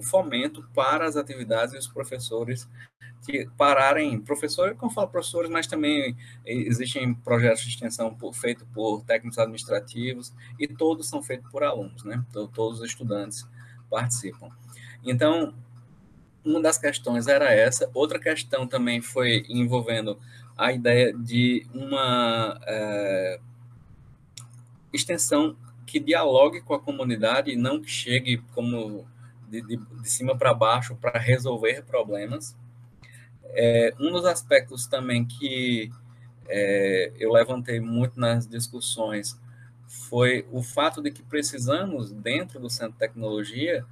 fomento 0.03 0.69
para 0.75 1.07
as 1.07 1.17
atividades 1.17 1.75
e 1.75 1.79
os 1.79 1.87
professores 1.87 2.69
que 3.25 3.49
pararem, 3.57 4.21
professores, 4.21 4.77
como 4.77 4.93
falo 4.93 5.09
professores, 5.09 5.51
mas 5.51 5.67
também 5.67 6.17
existem 6.45 7.15
projetos 7.15 7.63
de 7.63 7.71
extensão 7.71 8.17
feitos 8.33 8.67
por 8.75 9.03
técnicos 9.03 9.39
administrativos 9.39 10.33
e 10.59 10.69
todos 10.69 11.09
são 11.09 11.23
feitos 11.23 11.51
por 11.51 11.63
alunos, 11.63 12.05
né? 12.05 12.25
Todos 12.33 12.81
os 12.81 12.87
estudantes 12.87 13.49
participam. 13.91 14.51
Então, 15.03 15.55
uma 16.45 16.61
das 16.61 16.77
questões 16.77 17.27
era 17.27 17.51
essa. 17.53 17.91
Outra 17.95 18.19
questão 18.19 18.67
também 18.67 19.01
foi 19.01 19.45
envolvendo 19.49 20.19
a 20.57 20.73
ideia 20.73 21.13
de 21.13 21.67
uma 21.73 22.61
é, 22.67 23.41
extensão 24.93 25.57
que 25.87 25.99
dialogue 25.99 26.61
com 26.61 26.75
a 26.75 26.81
comunidade 26.81 27.51
e 27.51 27.57
não 27.57 27.81
que 27.81 27.91
chegue 27.91 28.39
como 28.55 29.07
de, 29.49 29.63
de, 29.63 29.77
de 29.77 30.11
cima 30.11 30.37
para 30.37 30.53
baixo 30.53 30.97
para 30.97 31.19
resolver 31.19 31.85
problemas. 31.85 32.57
É, 33.55 33.95
um 34.01 34.11
dos 34.11 34.25
aspectos 34.25 34.87
também 34.87 35.25
que 35.25 35.91
é, 36.49 37.13
eu 37.19 37.33
levantei 37.33 37.81
muito 37.81 38.19
nas 38.19 38.47
discussões 38.47 39.39
foi 39.87 40.47
o 40.51 40.63
fato 40.63 41.01
de 41.01 41.11
que 41.11 41.23
precisamos, 41.23 42.11
dentro 42.11 42.59
do 42.59 42.69
Centro 42.69 42.93
de 42.93 42.99
Tecnologia, 42.99 43.87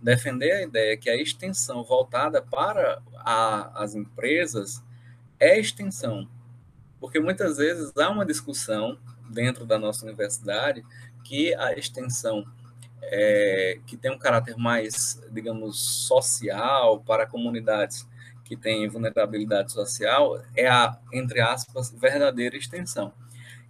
defender 0.00 0.52
a 0.52 0.62
ideia 0.62 0.96
que 0.96 1.10
a 1.10 1.16
extensão 1.16 1.82
voltada 1.84 2.40
para 2.40 3.02
a, 3.16 3.82
as 3.82 3.94
empresas 3.94 4.82
é 5.38 5.58
extensão. 5.58 6.28
Porque 7.00 7.18
muitas 7.18 7.56
vezes 7.56 7.92
há 7.96 8.10
uma 8.10 8.24
discussão 8.24 8.98
dentro 9.28 9.66
da 9.66 9.78
nossa 9.78 10.04
universidade 10.04 10.84
que 11.24 11.54
a 11.54 11.72
extensão 11.72 12.44
é, 13.02 13.80
que 13.86 13.96
tem 13.96 14.10
um 14.10 14.18
caráter 14.18 14.56
mais, 14.56 15.20
digamos, 15.30 16.06
social 16.06 17.00
para 17.00 17.26
comunidades 17.26 18.06
que 18.50 18.56
têm 18.56 18.88
vulnerabilidade 18.88 19.70
social 19.70 20.42
é 20.56 20.66
a, 20.66 20.98
entre 21.12 21.40
aspas, 21.40 21.92
verdadeira 21.92 22.56
extensão. 22.56 23.12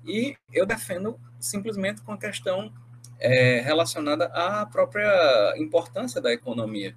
E 0.06 0.38
eu 0.50 0.64
defendo 0.64 1.20
simplesmente 1.38 2.00
com 2.00 2.12
a 2.12 2.16
questão 2.16 2.72
é, 3.18 3.60
relacionada 3.60 4.24
à 4.32 4.64
própria 4.64 5.54
importância 5.58 6.18
da 6.18 6.32
economia. 6.32 6.96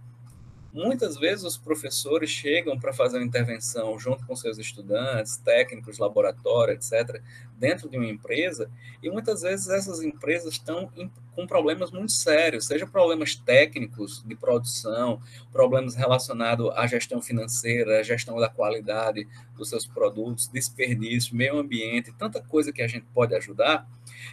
Muitas 0.73 1.17
vezes 1.17 1.45
os 1.45 1.55
professores 1.55 2.31
chegam 2.31 2.79
para 2.79 2.91
fazer 2.91 3.17
uma 3.17 3.25
intervenção 3.25 3.99
junto 3.99 4.25
com 4.25 4.35
seus 4.35 4.57
estudantes, 4.57 5.37
técnicos, 5.37 5.99
laboratório, 5.99 6.73
etc., 6.73 7.21
dentro 7.59 7.87
de 7.87 7.95
uma 7.95 8.07
empresa, 8.07 8.71
e 9.01 9.07
muitas 9.07 9.43
vezes 9.43 9.69
essas 9.69 10.01
empresas 10.01 10.53
estão 10.53 10.91
com 11.35 11.45
problemas 11.45 11.91
muito 11.91 12.11
sérios, 12.11 12.65
seja 12.65 12.87
problemas 12.87 13.35
técnicos 13.35 14.23
de 14.25 14.35
produção, 14.35 15.21
problemas 15.51 15.93
relacionados 15.93 16.71
à 16.75 16.87
gestão 16.87 17.21
financeira, 17.21 17.99
à 17.99 18.03
gestão 18.03 18.39
da 18.39 18.49
qualidade 18.49 19.27
dos 19.55 19.69
seus 19.69 19.85
produtos, 19.85 20.47
desperdício, 20.47 21.35
meio 21.35 21.57
ambiente, 21.57 22.11
tanta 22.17 22.41
coisa 22.41 22.73
que 22.73 22.81
a 22.81 22.87
gente 22.87 23.05
pode 23.13 23.35
ajudar, 23.35 23.87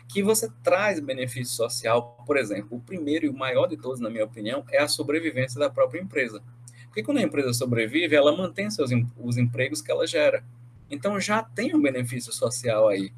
que 0.08 0.22
você 0.22 0.50
traz 0.62 1.00
benefício 1.00 1.54
social. 1.54 2.22
Por 2.26 2.36
exemplo, 2.36 2.76
o 2.76 2.80
primeiro 2.80 3.26
e 3.26 3.28
o 3.28 3.34
maior 3.34 3.66
de 3.66 3.76
todos, 3.76 4.00
na 4.00 4.10
minha 4.10 4.24
opinião, 4.24 4.64
é 4.70 4.82
a 4.82 4.88
sobrevivência 4.88 5.58
da 5.58 5.70
própria 5.70 6.00
empresa. 6.00 6.42
Porque 6.86 7.02
quando 7.02 7.18
a 7.18 7.22
empresa 7.22 7.52
sobrevive, 7.52 8.16
ela 8.16 8.36
mantém 8.36 8.70
seus, 8.70 8.90
os 9.18 9.36
empregos 9.36 9.80
que 9.80 9.90
ela 9.90 10.06
gera. 10.06 10.44
Então 10.90 11.20
já 11.20 11.42
tem 11.42 11.74
um 11.74 11.80
benefício 11.80 12.32
social 12.32 12.88
aí. 12.88 13.12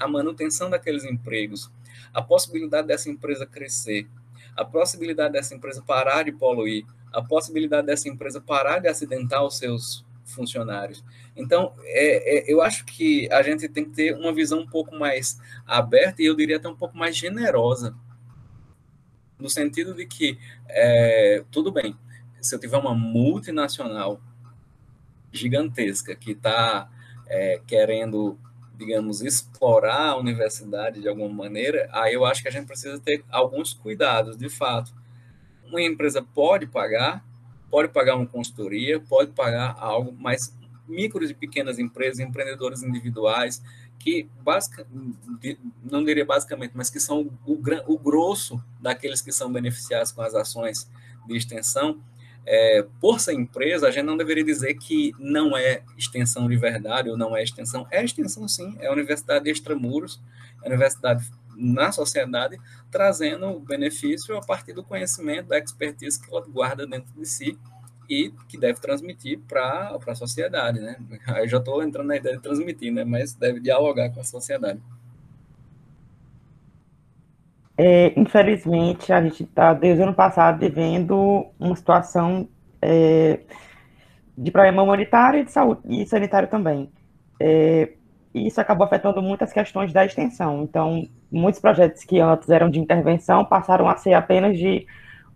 A 0.00 0.08
manutenção 0.08 0.70
daqueles 0.70 1.04
empregos, 1.04 1.70
a 2.12 2.22
possibilidade 2.22 2.88
dessa 2.88 3.10
empresa 3.10 3.44
crescer, 3.44 4.08
a 4.56 4.64
possibilidade 4.64 5.32
dessa 5.34 5.54
empresa 5.54 5.82
parar 5.82 6.22
de 6.22 6.32
poluir, 6.32 6.86
a 7.12 7.20
possibilidade 7.20 7.86
dessa 7.86 8.08
empresa 8.08 8.40
parar 8.40 8.78
de 8.78 8.88
acidentar 8.88 9.44
os 9.44 9.58
seus 9.58 10.04
funcionários. 10.24 11.04
Então, 11.36 11.74
é, 11.84 12.38
é, 12.38 12.52
eu 12.52 12.62
acho 12.62 12.84
que 12.84 13.30
a 13.32 13.42
gente 13.42 13.68
tem 13.68 13.84
que 13.84 13.90
ter 13.90 14.14
uma 14.14 14.32
visão 14.32 14.60
um 14.60 14.66
pouco 14.66 14.94
mais 14.96 15.38
aberta 15.66 16.22
e 16.22 16.26
eu 16.26 16.34
diria 16.34 16.56
até 16.56 16.68
um 16.68 16.76
pouco 16.76 16.96
mais 16.96 17.16
generosa, 17.16 17.94
no 19.38 19.50
sentido 19.50 19.94
de 19.94 20.06
que, 20.06 20.38
é, 20.68 21.44
tudo 21.50 21.72
bem, 21.72 21.96
se 22.40 22.54
eu 22.54 22.58
tiver 22.58 22.76
uma 22.76 22.94
multinacional 22.94 24.20
gigantesca 25.32 26.14
que 26.14 26.32
está 26.32 26.88
é, 27.26 27.60
querendo, 27.66 28.38
digamos, 28.76 29.22
explorar 29.22 30.10
a 30.10 30.16
universidade 30.16 31.00
de 31.00 31.08
alguma 31.08 31.28
maneira, 31.28 31.88
aí 31.92 32.14
eu 32.14 32.24
acho 32.24 32.42
que 32.42 32.48
a 32.48 32.50
gente 32.50 32.66
precisa 32.66 32.98
ter 33.00 33.24
alguns 33.30 33.74
cuidados, 33.74 34.36
de 34.36 34.48
fato. 34.48 34.94
Uma 35.64 35.82
empresa 35.82 36.22
pode 36.22 36.66
pagar, 36.66 37.24
pode 37.74 37.88
pagar 37.88 38.14
uma 38.14 38.24
consultoria, 38.24 39.00
pode 39.00 39.32
pagar 39.32 39.74
algo, 39.80 40.14
mas 40.16 40.56
micros 40.86 41.28
e 41.30 41.34
pequenas 41.34 41.76
empresas, 41.76 42.20
empreendedores 42.20 42.84
individuais, 42.84 43.60
que 43.98 44.28
basic, 44.44 44.84
não 45.82 46.04
diria 46.04 46.24
basicamente, 46.24 46.70
mas 46.72 46.88
que 46.88 47.00
são 47.00 47.32
o, 47.44 47.60
o 47.88 47.98
grosso 47.98 48.62
daqueles 48.80 49.20
que 49.20 49.32
são 49.32 49.52
beneficiados 49.52 50.12
com 50.12 50.22
as 50.22 50.36
ações 50.36 50.88
de 51.26 51.36
extensão, 51.36 52.00
é, 52.46 52.86
por 53.00 53.18
ser 53.18 53.32
empresa, 53.32 53.88
a 53.88 53.90
gente 53.90 54.04
não 54.04 54.16
deveria 54.16 54.44
dizer 54.44 54.74
que 54.74 55.12
não 55.18 55.56
é 55.56 55.82
extensão 55.98 56.48
de 56.48 56.56
verdade 56.56 57.10
ou 57.10 57.16
não 57.16 57.36
é 57.36 57.42
extensão. 57.42 57.88
É 57.90 58.04
extensão, 58.04 58.46
sim. 58.46 58.76
É 58.78 58.86
a 58.86 58.92
universidade 58.92 59.50
extramuros, 59.50 60.20
é 60.62 60.66
a 60.66 60.68
universidade 60.68 61.28
na 61.56 61.92
sociedade, 61.92 62.58
trazendo 62.90 63.58
benefício 63.60 64.36
a 64.36 64.40
partir 64.40 64.72
do 64.72 64.84
conhecimento, 64.84 65.48
da 65.48 65.58
expertise 65.58 66.20
que 66.20 66.30
ela 66.30 66.44
guarda 66.46 66.86
dentro 66.86 67.12
de 67.14 67.26
si 67.26 67.58
e 68.08 68.32
que 68.48 68.58
deve 68.58 68.80
transmitir 68.80 69.40
para 69.48 69.96
a 70.06 70.14
sociedade, 70.14 70.80
né? 70.80 70.96
Aí 71.26 71.48
já 71.48 71.58
estou 71.58 71.82
entrando 71.82 72.08
na 72.08 72.16
ideia 72.16 72.36
de 72.36 72.42
transmitir, 72.42 72.92
né? 72.92 73.04
Mas 73.04 73.34
deve 73.34 73.60
dialogar 73.60 74.10
com 74.10 74.20
a 74.20 74.24
sociedade. 74.24 74.80
É, 77.76 78.18
infelizmente, 78.18 79.12
a 79.12 79.20
gente 79.20 79.42
está, 79.42 79.74
desde 79.74 80.00
o 80.00 80.04
ano 80.04 80.14
passado, 80.14 80.60
vivendo 80.60 81.46
uma 81.58 81.74
situação 81.74 82.48
é, 82.80 83.40
de 84.38 84.50
problema 84.50 84.82
humanitário 84.82 85.40
e 85.40 85.44
de 85.44 85.50
saúde 85.50 85.80
e 85.88 86.06
sanitário 86.06 86.48
também. 86.48 86.90
É, 87.40 87.92
e 88.32 88.46
isso 88.46 88.60
acabou 88.60 88.86
afetando 88.86 89.20
muitas 89.22 89.52
questões 89.52 89.92
da 89.92 90.04
extensão. 90.04 90.62
Então, 90.62 91.08
muitos 91.34 91.60
projetos 91.60 92.04
que 92.04 92.20
antes 92.20 92.48
eram 92.48 92.70
de 92.70 92.78
intervenção 92.78 93.44
passaram 93.44 93.88
a 93.88 93.96
ser 93.96 94.14
apenas 94.14 94.56
de 94.58 94.86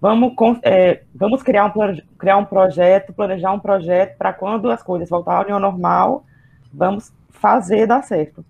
vamos, 0.01 0.33
é, 0.63 1.03
vamos 1.15 1.43
criar, 1.43 1.67
um, 1.67 1.73
criar 2.17 2.37
um 2.37 2.45
projeto, 2.45 3.13
planejar 3.13 3.53
um 3.53 3.59
projeto 3.59 4.17
para 4.17 4.33
quando 4.33 4.71
as 4.71 4.83
coisas 4.83 5.09
voltarem 5.09 5.53
ao 5.53 5.61
normal, 5.61 6.25
vamos 6.73 7.13
fazer 7.31 7.87
dar 7.87 8.03
certo. 8.03 8.45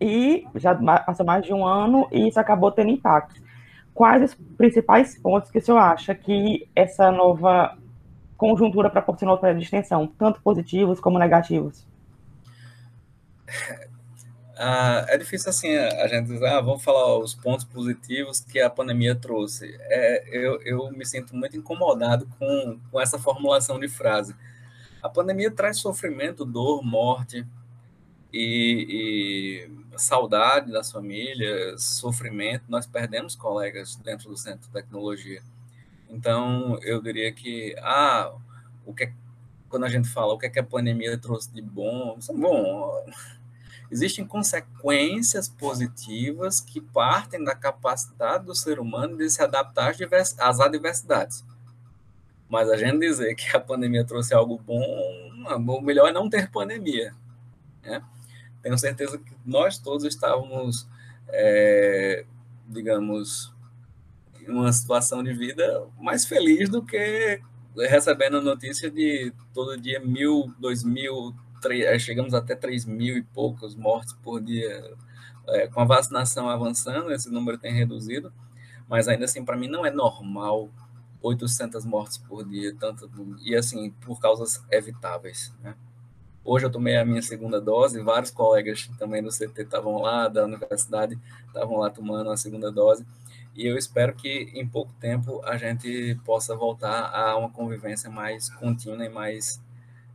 E 0.00 0.46
já 0.54 0.74
passou 0.74 1.24
mais 1.24 1.44
de 1.44 1.52
um 1.52 1.64
ano 1.66 2.06
e 2.12 2.28
isso 2.28 2.38
acabou 2.38 2.70
tendo 2.70 2.90
impacto. 2.90 3.40
Quais 3.94 4.22
os 4.22 4.34
principais 4.34 5.18
pontos 5.18 5.50
que 5.50 5.58
o 5.58 5.62
senhor 5.62 5.78
acha 5.78 6.14
que 6.14 6.68
essa 6.76 7.10
nova 7.10 7.76
conjuntura 8.36 8.90
proporcionou 8.90 9.38
para 9.38 9.48
a 9.50 9.58
extensão, 9.58 10.06
tanto 10.06 10.42
positivos 10.42 11.00
como 11.00 11.18
negativos? 11.18 11.86
Ah, 14.58 15.04
é 15.08 15.18
difícil 15.18 15.50
assim 15.50 15.76
a 15.76 16.06
gente 16.08 16.28
dizer, 16.28 16.46
ah, 16.46 16.62
vamos 16.62 16.82
falar 16.82 17.18
os 17.18 17.34
pontos 17.34 17.64
positivos 17.64 18.40
que 18.40 18.58
a 18.58 18.70
pandemia 18.70 19.14
trouxe. 19.14 19.76
É, 19.80 20.24
eu, 20.30 20.60
eu 20.62 20.90
me 20.92 21.04
sinto 21.04 21.36
muito 21.36 21.56
incomodado 21.56 22.26
com, 22.38 22.80
com 22.90 23.00
essa 23.00 23.18
formulação 23.18 23.78
de 23.78 23.86
frase. 23.86 24.34
A 25.02 25.10
pandemia 25.10 25.50
traz 25.50 25.78
sofrimento, 25.78 26.44
dor, 26.44 26.82
morte 26.82 27.46
e, 28.32 29.68
e 29.92 29.98
saudade 29.98 30.72
das 30.72 30.90
famílias, 30.90 31.82
sofrimento. 31.82 32.64
Nós 32.68 32.86
perdemos 32.86 33.36
colegas 33.36 33.96
dentro 33.96 34.30
do 34.30 34.38
centro 34.38 34.62
de 34.62 34.70
tecnologia. 34.70 35.42
Então, 36.08 36.78
eu 36.82 37.02
diria 37.02 37.30
que, 37.30 37.76
ah, 37.80 38.32
o 38.86 38.94
que 38.94 39.04
é, 39.04 39.12
quando 39.68 39.84
a 39.84 39.88
gente 39.88 40.08
fala 40.08 40.32
o 40.32 40.38
que 40.38 40.46
é 40.46 40.50
que 40.50 40.58
a 40.58 40.64
pandemia 40.64 41.18
trouxe 41.18 41.52
de 41.52 41.60
bom, 41.60 42.18
bom, 42.34 43.04
existem 43.90 44.26
consequências 44.26 45.48
positivas 45.48 46.60
que 46.60 46.80
partem 46.80 47.42
da 47.42 47.54
capacidade 47.54 48.44
do 48.44 48.54
ser 48.54 48.78
humano 48.78 49.16
de 49.16 49.28
se 49.30 49.42
adaptar 49.42 49.94
às 50.38 50.60
adversidades. 50.60 51.44
Mas 52.48 52.70
a 52.70 52.76
gente 52.76 52.98
dizer 52.98 53.34
que 53.34 53.56
a 53.56 53.60
pandemia 53.60 54.04
trouxe 54.04 54.34
algo 54.34 54.58
bom, 54.58 54.82
o 55.56 55.80
melhor 55.80 56.08
é 56.08 56.12
não 56.12 56.28
ter 56.28 56.50
pandemia. 56.50 57.14
Né? 57.82 58.02
Tenho 58.62 58.78
certeza 58.78 59.18
que 59.18 59.32
nós 59.44 59.78
todos 59.78 60.04
estávamos, 60.04 60.88
é, 61.28 62.24
digamos, 62.68 63.52
em 64.40 64.50
uma 64.50 64.72
situação 64.72 65.22
de 65.22 65.32
vida 65.32 65.86
mais 65.98 66.24
feliz 66.24 66.68
do 66.68 66.82
que 66.82 67.40
recebendo 67.76 68.38
a 68.38 68.42
notícia 68.42 68.90
de 68.90 69.32
todo 69.52 69.76
dia 69.76 70.00
mil, 70.00 70.52
dois 70.58 70.82
mil, 70.82 71.34
três, 71.60 72.02
chegamos 72.02 72.34
até 72.34 72.54
3 72.54 72.84
mil 72.84 73.16
e 73.16 73.22
poucos 73.22 73.74
mortes 73.74 74.12
por 74.14 74.40
dia. 74.40 74.94
É, 75.48 75.68
com 75.68 75.80
a 75.80 75.84
vacinação 75.84 76.48
avançando, 76.48 77.12
esse 77.12 77.30
número 77.30 77.56
tem 77.56 77.72
reduzido, 77.72 78.32
mas 78.88 79.06
ainda 79.06 79.26
assim, 79.26 79.44
para 79.44 79.56
mim, 79.56 79.68
não 79.68 79.86
é 79.86 79.90
normal 79.90 80.68
800 81.22 81.84
mortes 81.84 82.18
por 82.18 82.44
dia, 82.44 82.74
tanto 82.74 83.08
e 83.42 83.54
assim, 83.54 83.90
por 84.04 84.20
causas 84.20 84.64
evitáveis. 84.70 85.54
Né? 85.62 85.74
Hoje 86.44 86.66
eu 86.66 86.70
tomei 86.70 86.96
a 86.96 87.04
minha 87.04 87.22
segunda 87.22 87.60
dose, 87.60 88.00
vários 88.00 88.30
colegas 88.30 88.88
também 88.98 89.22
do 89.22 89.30
CT 89.30 89.62
estavam 89.62 90.00
lá, 90.00 90.28
da 90.28 90.44
universidade, 90.44 91.18
estavam 91.46 91.78
lá 91.78 91.90
tomando 91.90 92.30
a 92.30 92.36
segunda 92.36 92.70
dose, 92.70 93.04
e 93.54 93.66
eu 93.66 93.76
espero 93.76 94.14
que 94.14 94.50
em 94.54 94.66
pouco 94.68 94.92
tempo 95.00 95.40
a 95.44 95.56
gente 95.56 96.14
possa 96.24 96.54
voltar 96.54 97.10
a 97.12 97.36
uma 97.36 97.50
convivência 97.50 98.08
mais 98.10 98.48
contínua 98.50 99.04
e 99.04 99.08
mais 99.08 99.60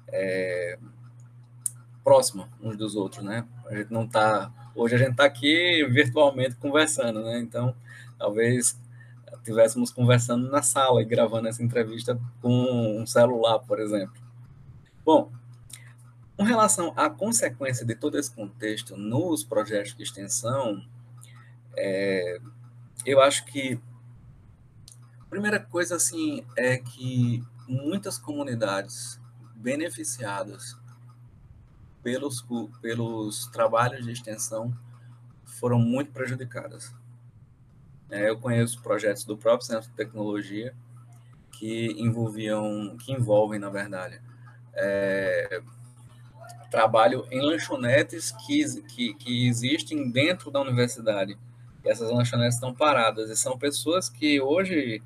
é, 0.08 0.78
próxima 2.04 2.50
uns 2.62 2.76
dos 2.78 2.96
outros, 2.96 3.24
né? 3.24 3.46
A 3.68 3.76
gente 3.76 3.92
não 3.92 4.08
tá 4.08 4.52
hoje 4.76 4.96
a 4.96 4.98
gente 4.98 5.12
está 5.12 5.26
aqui 5.26 5.86
virtualmente 5.90 6.56
conversando, 6.56 7.22
né? 7.24 7.40
Então, 7.40 7.76
talvez 8.18 8.80
tivéssemos 9.44 9.92
conversando 9.92 10.50
na 10.50 10.62
sala 10.62 11.02
e 11.02 11.06
gravando 11.06 11.48
essa 11.48 11.64
entrevista 11.64 12.20
com 12.42 13.02
um 13.02 13.06
celular, 13.06 13.60
por 13.60 13.80
exemplo. 13.80 14.22
Bom, 15.04 15.32
com 16.38 16.44
relação 16.44 16.94
à 16.96 17.10
consequência 17.10 17.86
de 17.86 17.96
todo 17.96 18.18
esse 18.18 18.32
contexto 18.32 18.96
nos 18.96 19.44
projetos 19.44 19.96
de 19.96 20.04
extensão, 20.04 20.84
é, 21.76 22.40
eu 23.06 23.22
acho 23.22 23.46
que 23.46 23.80
a 25.20 25.26
primeira 25.30 25.60
coisa 25.60 25.96
assim 25.96 26.44
é 26.56 26.78
que 26.78 27.44
muitas 27.68 28.18
comunidades 28.18 29.20
beneficiadas 29.56 30.78
pelos, 32.04 32.46
pelos 32.82 33.48
trabalhos 33.48 34.06
de 34.06 34.12
extensão 34.12 34.74
foram 35.46 35.80
muito 35.80 36.12
prejudicadas. 36.12 36.94
É, 38.10 38.30
eu 38.30 38.38
conheço 38.38 38.82
projetos 38.82 39.24
do 39.24 39.38
próprio 39.38 39.68
Centro 39.68 39.90
de 39.90 39.96
Tecnologia 39.96 40.74
que 41.52 41.94
envolviam, 41.98 42.98
que 42.98 43.14
envolvem, 43.14 43.60
na 43.60 43.70
verdade, 43.70 44.22
é, 44.74 45.62
trabalho 46.70 47.26
em 47.30 47.42
lanchonetes 47.42 48.32
que, 48.32 48.82
que, 48.84 49.14
que 49.14 49.48
existem 49.48 50.10
dentro 50.10 50.50
da 50.50 50.60
universidade. 50.60 51.38
E 51.84 51.90
essas 51.90 52.10
lanchonetes 52.10 52.56
estão 52.56 52.74
paradas 52.74 53.30
e 53.30 53.36
são 53.36 53.58
pessoas 53.58 54.10
que 54.10 54.42
hoje 54.42 55.02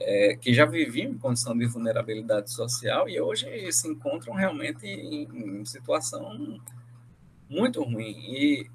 é, 0.00 0.36
que 0.36 0.52
já 0.54 0.64
viviam 0.64 1.12
em 1.12 1.18
condição 1.18 1.56
de 1.56 1.66
vulnerabilidade 1.66 2.52
social 2.52 3.08
e 3.08 3.20
hoje 3.20 3.72
se 3.72 3.88
encontram 3.88 4.34
realmente 4.34 4.86
em, 4.86 5.60
em 5.60 5.64
situação 5.64 6.60
muito 7.48 7.82
ruim. 7.82 8.10
E 8.10 8.70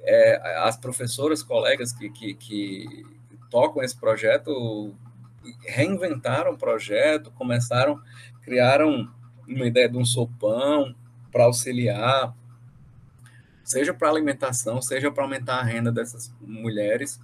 é, 0.00 0.58
as 0.58 0.76
professoras, 0.76 1.42
colegas 1.42 1.92
que, 1.92 2.10
que, 2.10 2.34
que 2.34 3.06
tocam 3.50 3.82
esse 3.82 3.98
projeto 3.98 4.94
reinventaram 5.66 6.52
o 6.52 6.58
projeto, 6.58 7.30
começaram, 7.32 8.00
criaram 8.42 9.10
uma 9.46 9.66
ideia 9.66 9.88
de 9.88 9.96
um 9.96 10.04
sopão 10.04 10.94
para 11.32 11.44
auxiliar, 11.44 12.34
seja 13.64 13.92
para 13.94 14.08
alimentação, 14.08 14.80
seja 14.80 15.10
para 15.10 15.24
aumentar 15.24 15.58
a 15.58 15.62
renda 15.62 15.90
dessas 15.90 16.34
mulheres. 16.40 17.20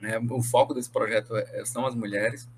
Né? 0.00 0.18
O 0.30 0.42
foco 0.42 0.74
desse 0.74 0.90
projeto 0.90 1.36
é, 1.36 1.64
são 1.64 1.86
as 1.86 1.94
mulheres. 1.94 2.48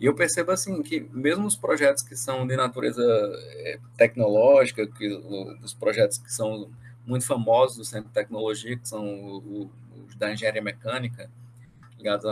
E 0.00 0.06
eu 0.06 0.14
percebo 0.14 0.52
assim 0.52 0.80
que 0.82 1.00
mesmo 1.12 1.46
os 1.46 1.56
projetos 1.56 2.02
que 2.02 2.16
são 2.16 2.46
de 2.46 2.56
natureza 2.56 3.02
é, 3.02 3.80
tecnológica, 3.96 4.86
que 4.86 5.08
os 5.62 5.74
projetos 5.74 6.18
que 6.18 6.32
são 6.32 6.70
muito 7.04 7.26
famosos 7.26 7.76
do 7.76 7.84
Centro 7.84 8.08
de 8.08 8.14
Tecnologia, 8.14 8.78
que 8.78 8.88
são 8.88 9.42
os 10.06 10.14
da 10.16 10.32
engenharia 10.32 10.62
mecânica, 10.62 11.30
ligados 11.96 12.26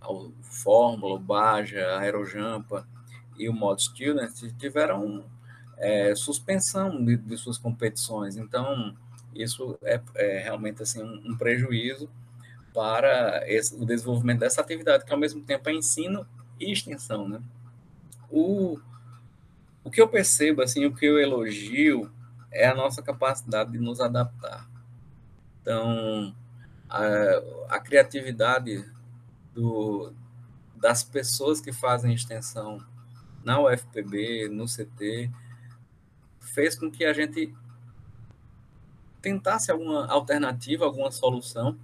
ao 0.00 0.30
Fórmula, 0.42 1.18
Baja, 1.18 1.98
Aerojampa 1.98 2.86
e 3.38 3.48
o 3.48 3.52
Mod 3.52 3.82
Student, 3.82 4.32
tiveram 4.58 5.24
é, 5.78 6.14
suspensão 6.14 7.04
de, 7.04 7.16
de, 7.16 7.36
suas 7.36 7.58
competições. 7.58 8.36
Então, 8.36 8.94
isso 9.34 9.78
é, 9.82 10.00
é 10.14 10.38
realmente 10.38 10.82
assim 10.82 11.02
um, 11.02 11.32
um 11.32 11.36
prejuízo 11.36 12.08
para 12.76 13.42
esse, 13.50 13.74
o 13.74 13.86
desenvolvimento 13.86 14.40
dessa 14.40 14.60
atividade, 14.60 15.06
que 15.06 15.10
ao 15.10 15.18
mesmo 15.18 15.40
tempo 15.40 15.66
é 15.70 15.72
ensino 15.72 16.26
e 16.60 16.70
extensão, 16.70 17.26
né? 17.26 17.40
O, 18.30 18.78
o 19.82 19.90
que 19.90 19.98
eu 19.98 20.06
percebo, 20.06 20.60
assim, 20.60 20.84
o 20.84 20.94
que 20.94 21.06
eu 21.06 21.18
elogio 21.18 22.12
é 22.52 22.66
a 22.66 22.74
nossa 22.74 23.02
capacidade 23.02 23.72
de 23.72 23.78
nos 23.78 23.98
adaptar. 23.98 24.68
Então, 25.62 26.36
a, 26.86 27.76
a 27.76 27.80
criatividade 27.80 28.84
do, 29.54 30.12
das 30.74 31.02
pessoas 31.02 31.62
que 31.62 31.72
fazem 31.72 32.12
extensão 32.12 32.84
na 33.42 33.58
UFPB, 33.58 34.50
no 34.50 34.66
CT, 34.66 35.30
fez 36.40 36.78
com 36.78 36.90
que 36.90 37.06
a 37.06 37.14
gente 37.14 37.54
tentasse 39.22 39.70
alguma 39.70 40.06
alternativa, 40.08 40.84
alguma 40.84 41.10
solução 41.10 41.78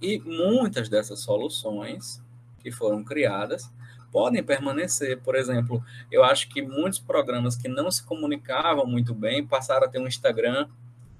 e 0.00 0.18
muitas 0.20 0.88
dessas 0.88 1.20
soluções 1.20 2.22
que 2.60 2.70
foram 2.70 3.04
criadas 3.04 3.70
podem 4.10 4.42
permanecer. 4.42 5.20
Por 5.20 5.34
exemplo, 5.34 5.82
eu 6.10 6.24
acho 6.24 6.48
que 6.48 6.62
muitos 6.62 6.98
programas 6.98 7.56
que 7.56 7.68
não 7.68 7.90
se 7.90 8.02
comunicavam 8.02 8.86
muito 8.86 9.14
bem 9.14 9.46
passaram 9.46 9.86
a 9.86 9.90
ter 9.90 9.98
um 9.98 10.06
Instagram 10.06 10.68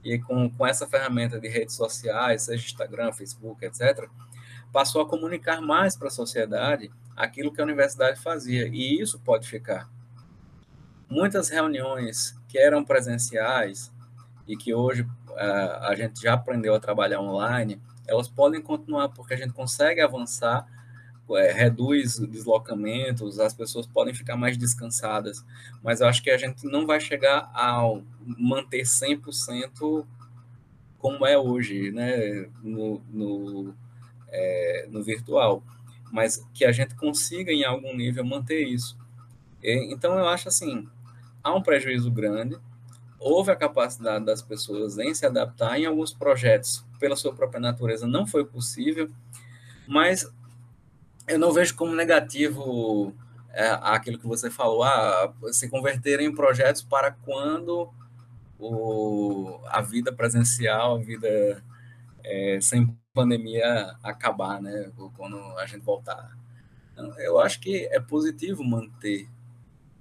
e 0.03 0.19
com, 0.19 0.49
com 0.51 0.67
essa 0.67 0.87
ferramenta 0.87 1.39
de 1.41 1.49
redes 1.49 1.75
sociais, 1.75 2.43
seja 2.43 2.65
Instagram, 2.65 3.13
Facebook, 3.13 3.65
etc., 3.65 4.09
passou 4.73 5.03
a 5.03 5.09
comunicar 5.09 5.61
mais 5.61 5.97
para 5.97 6.09
a 6.09 6.11
sociedade 6.11 6.91
aquilo 7.17 7.53
que 7.53 7.61
a 7.61 7.65
universidade 7.65 8.21
fazia. 8.21 8.69
E 8.69 9.01
isso 9.01 9.19
pode 9.21 9.49
ficar. 9.49 9.91
Muitas 11.11 11.49
reuniões 11.49 12.39
que 12.49 12.59
eram 12.59 12.85
presenciais 12.85 13.93
e 14.47 14.57
que 14.57 14.73
hoje 14.73 15.03
uh, 15.03 15.85
a 15.85 15.95
gente 15.95 16.23
já 16.23 16.35
aprendeu 16.35 16.75
a 16.75 16.81
trabalhar 16.81 17.21
online, 17.21 17.81
elas 18.09 18.27
podem 18.27 18.61
continuar, 18.61 19.11
porque 19.11 19.35
a 19.35 19.37
gente 19.37 19.53
consegue 19.53 20.01
avançar, 20.01 20.67
é, 21.31 21.53
reduz 21.53 22.19
deslocamentos, 22.19 23.39
as 23.39 23.53
pessoas 23.53 23.87
podem 23.87 24.15
ficar 24.15 24.37
mais 24.37 24.57
descansadas, 24.57 25.45
mas 25.83 26.01
eu 26.01 26.09
acho 26.09 26.23
que 26.23 26.31
a 26.31 26.39
gente 26.39 26.67
não 26.67 26.87
vai 26.87 26.99
chegar 26.99 27.51
a 27.55 27.83
manter 28.21 28.83
100% 28.83 30.07
como 30.99 31.27
é 31.27 31.39
hoje, 31.39 31.93
né, 31.93 32.49
no, 32.63 33.01
no, 33.11 33.75
é, 34.29 34.89
no 34.91 35.03
virtual, 35.03 35.63
mas 36.11 36.45
que 36.55 36.65
a 36.65 36.73
gente 36.73 36.95
consiga, 36.95 37.53
em 37.53 37.63
algum 37.63 37.95
nível, 37.95 38.25
manter 38.25 38.67
isso. 38.67 38.97
E, 39.63 39.93
então, 39.93 40.19
eu 40.19 40.27
acho 40.27 40.49
assim, 40.49 40.89
há 41.43 41.55
um 41.55 41.63
prejuízo 41.63 42.11
grande, 42.11 42.57
houve 43.19 43.51
a 43.51 43.57
capacidade 43.57 44.25
das 44.25 44.43
pessoas 44.43 44.99
em 44.99 45.15
se 45.15 45.27
adaptar 45.27 45.79
em 45.79 45.87
alguns 45.87 46.13
projetos, 46.13 46.85
pela 46.99 47.17
sua 47.17 47.35
própria 47.35 47.61
natureza, 47.61 48.07
não 48.07 48.27
foi 48.27 48.45
possível, 48.45 49.11
mas 49.87 50.31
eu 51.27 51.39
não 51.39 51.53
vejo 51.53 51.75
como 51.77 51.95
negativo 51.95 53.15
é, 53.53 53.71
aquilo 53.83 54.19
que 54.19 54.27
você 54.27 54.51
falou, 54.51 54.83
ah, 54.83 55.33
se 55.53 55.69
converter 55.69 56.21
em 56.21 56.35
projetos 56.35 56.83
para 56.83 57.11
quando 57.11 57.91
o, 58.59 59.61
a 59.67 59.81
vida 59.81 60.13
presencial, 60.13 60.97
a 60.97 60.99
vida 60.99 61.63
é, 62.25 62.59
sem 62.61 62.97
pandemia 63.13 63.97
acabar, 64.03 64.61
né? 64.61 64.91
Quando 65.17 65.37
a 65.59 65.67
gente 65.67 65.85
voltar. 65.85 66.37
Eu 67.19 67.39
acho 67.39 67.61
que 67.61 67.87
é 67.91 68.01
positivo 68.01 68.65
manter 68.65 69.29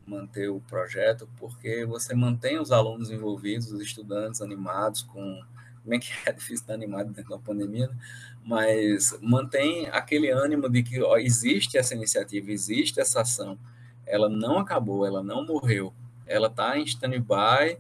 manter 0.08 0.50
o 0.50 0.62
projeto, 0.62 1.30
porque 1.38 1.86
você 1.86 2.15
mantém 2.15 2.60
os 2.60 2.72
alunos 2.72 3.12
envolvidos, 3.12 3.72
os 3.72 3.82
estudantes 3.82 4.41
animados 4.41 5.02
com 5.04 5.41
bem 5.84 6.00
que 6.00 6.10
é 6.26 6.32
difícil 6.34 6.56
estar 6.56 6.74
animado 6.74 7.12
dentro 7.12 7.32
da 7.32 7.39
pandemia, 7.39 7.88
né? 7.88 7.96
mas 8.43 9.17
mantém 9.22 9.88
aquele 9.88 10.30
ânimo 10.30 10.70
de 10.70 10.84
que 10.84 11.02
ó, 11.02 11.17
existe 11.17 11.78
essa 11.78 11.93
iniciativa, 11.93 12.52
existe 12.52 13.00
essa 13.00 13.22
ação, 13.22 13.58
ela 14.06 14.30
não 14.30 14.60
acabou, 14.60 15.06
ela 15.06 15.22
não 15.22 15.46
morreu, 15.46 15.93
ela 16.26 16.48
está 16.48 16.78
em 16.78 16.84
stand-by, 16.84 17.78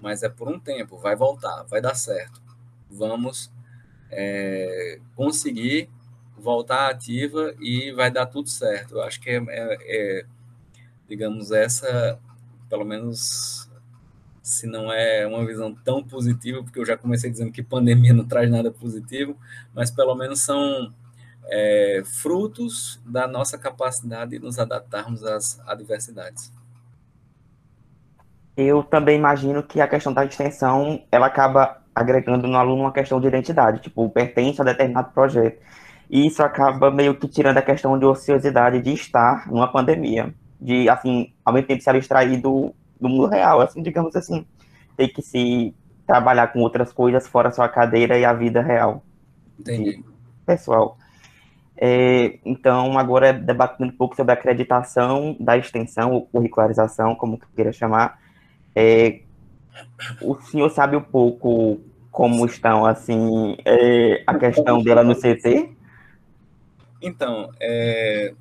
mas 0.00 0.22
é 0.22 0.28
por 0.28 0.48
um 0.48 0.58
tempo, 0.58 0.96
vai 0.98 1.16
voltar, 1.16 1.64
vai 1.64 1.80
dar 1.80 1.94
certo. 1.94 2.40
Vamos 2.88 3.50
é, 4.10 5.00
conseguir 5.14 5.90
voltar 6.36 6.90
ativa 6.90 7.54
e 7.60 7.92
vai 7.92 8.10
dar 8.10 8.26
tudo 8.26 8.48
certo. 8.48 8.94
Eu 8.94 9.02
acho 9.02 9.20
que 9.20 9.30
é, 9.30 9.36
é, 9.48 9.78
é 10.18 10.26
digamos, 11.08 11.50
essa, 11.50 12.18
pelo 12.68 12.84
menos 12.84 13.70
se 14.42 14.66
não 14.66 14.92
é 14.92 15.26
uma 15.26 15.44
visão 15.44 15.74
tão 15.74 16.02
positiva, 16.04 16.62
porque 16.62 16.78
eu 16.78 16.86
já 16.86 16.96
comecei 16.96 17.28
dizendo 17.28 17.50
que 17.50 17.62
pandemia 17.62 18.14
não 18.14 18.24
traz 18.24 18.48
nada 18.48 18.70
positivo, 18.70 19.36
mas 19.74 19.90
pelo 19.90 20.14
menos 20.14 20.40
são 20.40 20.92
é, 21.46 22.02
frutos 22.04 23.00
da 23.04 23.26
nossa 23.26 23.58
capacidade 23.58 24.32
de 24.32 24.38
nos 24.38 24.58
adaptarmos 24.58 25.24
às 25.24 25.60
adversidades. 25.66 26.52
Eu 28.56 28.82
também 28.84 29.18
imagino 29.18 29.62
que 29.62 29.80
a 29.80 29.88
questão 29.88 30.12
da 30.12 30.24
extensão, 30.24 31.02
ela 31.10 31.26
acaba 31.26 31.82
agregando 31.94 32.46
no 32.46 32.56
aluno 32.56 32.82
uma 32.82 32.92
questão 32.92 33.20
de 33.20 33.26
identidade, 33.26 33.82
tipo, 33.82 34.08
pertence 34.10 34.60
a 34.60 34.64
determinado 34.64 35.12
projeto. 35.12 35.60
E 36.08 36.26
isso 36.26 36.42
acaba 36.42 36.90
meio 36.90 37.16
que 37.16 37.26
tirando 37.26 37.58
a 37.58 37.62
questão 37.62 37.98
de 37.98 38.06
ociosidade 38.06 38.80
de 38.80 38.92
estar 38.92 39.50
numa 39.50 39.70
pandemia, 39.70 40.32
de, 40.60 40.88
assim, 40.88 41.32
ao 41.44 41.52
mesmo 41.52 41.68
tempo 41.68 41.82
se 41.82 41.90
abstrair 41.90 42.40
do, 42.40 42.74
do 43.00 43.08
mundo 43.08 43.26
real, 43.26 43.60
assim, 43.60 43.82
digamos 43.82 44.14
assim, 44.16 44.46
ter 44.96 45.08
que 45.08 45.22
se 45.22 45.74
trabalhar 46.06 46.48
com 46.48 46.60
outras 46.60 46.92
coisas 46.92 47.26
fora 47.26 47.50
sua 47.50 47.68
cadeira 47.68 48.18
e 48.18 48.24
a 48.24 48.32
vida 48.32 48.62
real. 48.62 49.02
Entendi. 49.58 50.02
Pessoal, 50.44 50.96
é, 51.78 52.38
então, 52.44 52.98
agora 52.98 53.32
debatendo 53.32 53.92
um 53.92 53.96
pouco 53.96 54.16
sobre 54.16 54.32
a 54.32 54.34
acreditação 54.34 55.36
da 55.38 55.56
extensão, 55.56 56.12
ou 56.12 56.26
curricularização, 56.26 57.14
como 57.14 57.38
queira 57.54 57.72
chamar, 57.72 58.18
é, 58.74 59.20
o 60.22 60.34
senhor 60.36 60.70
sabe 60.70 60.96
um 60.96 61.02
pouco 61.02 61.78
como 62.10 62.46
estão, 62.46 62.86
assim, 62.86 63.56
é, 63.64 64.22
a 64.26 64.34
questão 64.38 64.82
dela 64.82 65.04
no 65.04 65.14
CT? 65.14 65.70
Então, 67.02 67.50
é, 67.60 68.32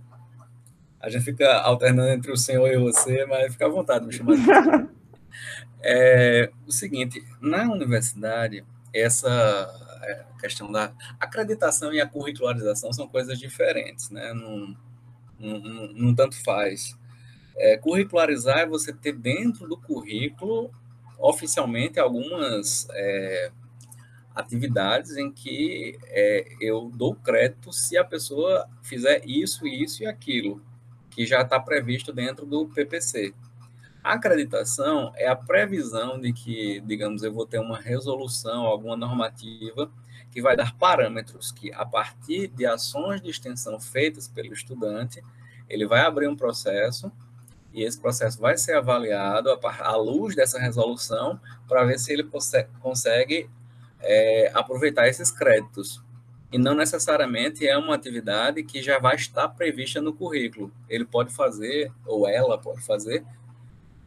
a 1.05 1.09
gente 1.09 1.23
fica 1.23 1.59
alternando 1.59 2.09
entre 2.09 2.31
o 2.31 2.37
senhor 2.37 2.67
e 2.67 2.79
você, 2.79 3.27
mas 3.27 3.53
fica 3.53 3.67
à 3.67 3.69
vontade 3.69 3.99
de 3.99 4.07
me 4.07 4.37
chamar. 4.37 4.89
é, 5.79 6.51
o 6.65 6.71
seguinte, 6.71 7.23
na 7.39 7.71
universidade, 7.71 8.65
essa 8.91 9.29
é, 10.01 10.25
questão 10.41 10.71
da 10.71 10.91
acreditação 11.19 11.93
e 11.93 12.01
a 12.01 12.07
curricularização 12.07 12.91
são 12.91 13.07
coisas 13.07 13.37
diferentes, 13.37 14.09
né? 14.09 14.33
Não, 14.33 14.75
não, 15.39 15.59
não, 15.59 15.93
não 15.93 16.15
tanto 16.15 16.43
faz. 16.43 16.97
É, 17.55 17.77
curricularizar 17.77 18.57
é 18.57 18.65
você 18.65 18.91
ter 18.91 19.13
dentro 19.13 19.67
do 19.67 19.77
currículo, 19.77 20.71
oficialmente, 21.19 21.99
algumas 21.99 22.87
é, 22.89 23.51
atividades 24.33 25.17
em 25.17 25.31
que 25.31 25.99
é, 26.05 26.47
eu 26.59 26.89
dou 26.91 27.13
crédito 27.13 27.71
se 27.71 27.95
a 27.95 28.03
pessoa 28.03 28.67
fizer 28.81 29.21
isso, 29.23 29.67
isso 29.67 30.01
e 30.01 30.07
aquilo, 30.07 30.63
que 31.15 31.25
já 31.25 31.41
está 31.41 31.58
previsto 31.58 32.12
dentro 32.12 32.45
do 32.45 32.67
PPC. 32.67 33.34
A 34.04 34.13
acreditação 34.13 35.13
é 35.15 35.28
a 35.28 35.36
previsão 35.36 36.19
de 36.19 36.34
que, 36.34 36.82
digamos, 36.82 37.23
eu 37.23 37.32
vou 37.34 37.45
ter 37.45 37.58
uma 37.58 37.80
resolução, 37.80 38.65
alguma 38.65 38.97
normativa 38.97 39.89
que 40.30 40.41
vai 40.41 40.58
dar 40.58 40.75
parâmetros 40.78 41.54
que, 41.54 41.71
a 41.71 41.86
partir 41.86 42.49
de 42.49 42.65
ações 42.65 43.21
de 43.21 43.30
extensão 43.30 43.80
feitas 43.80 44.28
pelo 44.28 44.51
estudante, 44.51 45.23
ele 45.69 45.88
vai 45.88 46.01
abrir 46.01 46.28
um 46.28 46.36
processo 46.36 47.10
e 47.73 47.84
esse 47.84 47.99
processo 47.99 48.39
vai 48.39 48.58
ser 48.58 48.73
avaliado 48.73 49.49
à 49.63 49.95
luz 49.95 50.36
dessa 50.36 50.60
resolução 50.60 51.39
para 51.65 51.86
ver 51.86 51.97
se 51.97 52.12
ele 52.12 52.30
consegue 52.82 53.49
é, 54.01 54.51
aproveitar 54.54 55.08
esses 55.08 55.32
créditos. 55.32 56.04
E 56.55 56.57
não 56.57 56.73
necessariamente 56.73 57.67
é 57.67 57.77
uma 57.77 57.95
atividade 57.95 58.63
que 58.63 58.81
já 58.81 58.97
vai 58.97 59.17
estar 59.17 59.49
prevista 59.49 59.99
no 59.99 60.13
currículo. 60.13 60.71
Ele 60.87 61.03
pode 61.03 61.33
fazer, 61.33 61.91
ou 62.05 62.25
ela 62.25 62.57
pode 62.57 62.81
fazer, 62.81 63.25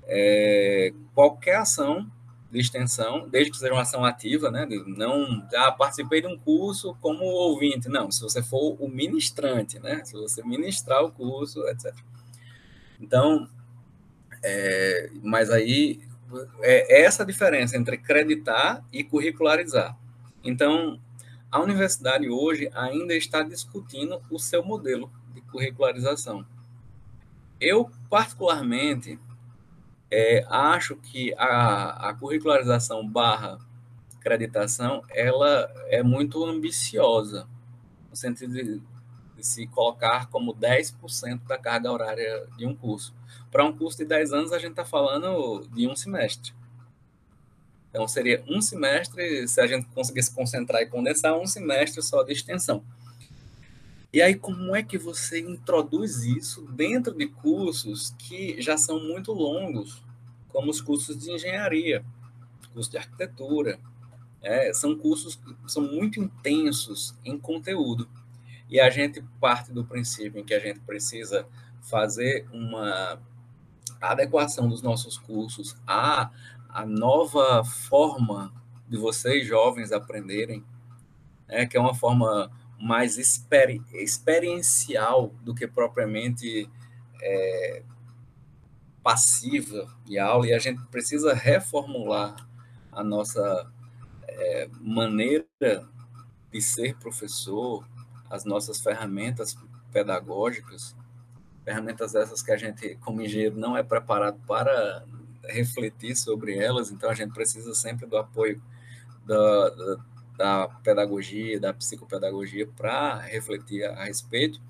é, 0.07 0.95
qualquer 1.15 1.57
ação 1.57 2.11
de 2.51 2.59
extensão, 2.59 3.29
desde 3.29 3.51
que 3.51 3.59
seja 3.59 3.75
uma 3.75 3.83
ação 3.83 4.03
ativa, 4.03 4.51
né? 4.51 4.67
Não, 4.87 5.47
já 5.53 5.71
participei 5.73 6.23
de 6.23 6.27
um 6.27 6.39
curso 6.39 6.97
como 7.03 7.23
ouvinte, 7.23 7.87
não. 7.91 8.11
Se 8.11 8.23
você 8.23 8.43
for 8.43 8.83
o 8.83 8.89
ministrante, 8.89 9.79
né? 9.79 10.03
Se 10.07 10.15
você 10.15 10.43
ministrar 10.43 11.05
o 11.05 11.13
curso, 11.13 11.69
etc. 11.69 11.95
Então, 12.99 13.47
é, 14.43 15.11
mas 15.23 15.51
aí 15.51 16.01
é, 16.63 17.03
essa 17.03 17.25
a 17.25 17.27
diferença 17.27 17.77
entre 17.77 17.97
acreditar 17.97 18.83
e 18.91 19.05
curricularizar. 19.05 19.95
Então, 20.43 20.99
a 21.51 21.61
universidade 21.61 22.29
hoje 22.29 22.71
ainda 22.75 23.15
está 23.15 23.43
discutindo 23.43 24.21
o 24.31 24.39
seu 24.39 24.63
modelo 24.63 25.11
de 25.35 25.41
curricularização. 25.43 26.45
Eu, 27.61 27.91
particularmente, 28.09 29.19
é, 30.11 30.45
acho 30.49 30.97
que 30.97 31.35
a, 31.35 32.09
a 32.09 32.15
curricularização 32.15 33.07
barra 33.07 33.59
acreditação, 34.19 35.03
ela 35.11 35.73
é 35.87 36.03
muito 36.03 36.45
ambiciosa, 36.45 37.49
no 38.11 38.17
sentido 38.17 38.53
de, 38.53 38.83
de 39.37 39.47
se 39.47 39.67
colocar 39.69 40.29
como 40.29 40.55
10% 40.55 41.47
da 41.47 41.57
carga 41.57 41.91
horária 41.91 42.47
de 42.57 42.67
um 42.67 42.75
curso. 42.75 43.15
Para 43.51 43.65
um 43.65 43.73
curso 43.73 43.99
de 43.99 44.05
10 44.05 44.33
anos, 44.33 44.53
a 44.53 44.59
gente 44.59 44.73
está 44.73 44.85
falando 44.85 45.67
de 45.73 45.89
um 45.89 45.97
semestre. 45.97 46.53
Então, 47.99 48.07
seria 48.07 48.45
um 48.47 48.63
semestre, 48.63 49.49
se 49.49 49.61
a 49.61 49.67
gente 49.67 49.89
conseguisse 49.89 50.33
concentrar 50.33 50.81
e 50.81 50.87
condensar, 50.87 51.37
um 51.37 51.49
semestre 51.49 52.01
só 52.01 52.23
de 52.23 52.33
extensão. 52.33 52.85
E 54.13 54.23
aí, 54.23 54.37
como 54.37 54.77
é 54.77 54.85
que 54.85 54.97
você 54.97 55.41
introduz 55.41 56.23
isso 56.23 56.63
dentro 56.71 57.13
de 57.13 57.27
cursos 57.27 58.15
que 58.17 58.63
já 58.63 58.77
são 58.77 59.01
muito 59.01 59.33
longos, 59.33 60.01
como 60.51 60.71
os 60.71 60.81
cursos 60.81 61.19
de 61.19 61.33
engenharia, 61.33 62.05
cursos 62.73 62.89
de 62.89 62.99
arquitetura? 62.99 63.81
É, 64.41 64.73
são 64.73 64.97
cursos 64.97 65.35
que 65.35 65.57
são 65.67 65.83
muito 65.83 66.21
intensos 66.21 67.17
em 67.25 67.37
conteúdo. 67.37 68.09
E 68.71 68.79
a 68.79 68.89
gente 68.91 69.25
parte 69.41 69.73
do 69.73 69.85
princípio 69.85 70.41
em 70.41 70.45
que 70.45 70.55
a 70.55 70.61
gente 70.61 70.79
precisa 70.79 71.45
fazer 71.83 72.47
uma 72.53 73.21
adequação 74.01 74.69
dos 74.69 74.83
nossos 74.83 75.19
cursos 75.19 75.75
à, 75.85 76.31
à 76.79 76.87
nova 76.87 77.65
forma 77.65 78.53
de 78.89 78.97
vocês 78.97 79.45
jovens 79.45 79.91
aprenderem, 79.91 80.65
né, 81.49 81.67
que 81.67 81.77
é 81.77 81.81
uma 81.81 81.93
forma 81.93 82.53
mais 82.81 83.19
experi 83.19 83.83
experiencial 83.93 85.35
do 85.43 85.53
que 85.53 85.67
propriamente 85.67 86.71
é, 87.21 87.83
passiva 89.03 89.93
de 90.05 90.21
aula, 90.21 90.47
e 90.47 90.55
a 90.55 90.59
gente 90.61 90.81
precisa 90.87 91.35
reformular 91.35 92.49
a 92.93 93.03
nossa 93.03 93.69
é, 94.29 94.69
maneira 94.81 95.45
de 96.53 96.63
ser 96.63 96.95
professor, 96.99 97.85
as 98.31 98.45
nossas 98.45 98.81
ferramentas 98.81 99.59
pedagógicas, 99.93 100.95
ferramentas 101.65 102.15
essas 102.15 102.41
que 102.41 102.53
a 102.53 102.57
gente, 102.57 102.95
como 103.01 103.21
engenheiro, 103.21 103.59
não 103.59 103.77
é 103.77 103.83
preparado 103.83 104.39
para 104.47 105.05
refletir 105.49 106.15
sobre 106.17 106.57
elas, 106.57 106.91
então 106.91 107.11
a 107.11 107.15
gente 107.15 107.33
precisa 107.33 107.75
sempre 107.75 108.07
do 108.07 108.17
apoio 108.17 108.63
da, 109.25 109.71
da, 109.71 109.97
da 110.37 110.69
pedagogia, 110.83 111.59
da 111.59 111.73
psicopedagogia 111.73 112.67
para 112.67 113.19
refletir 113.19 113.85
a, 113.85 113.93
a 113.95 114.05
respeito. 114.05 114.61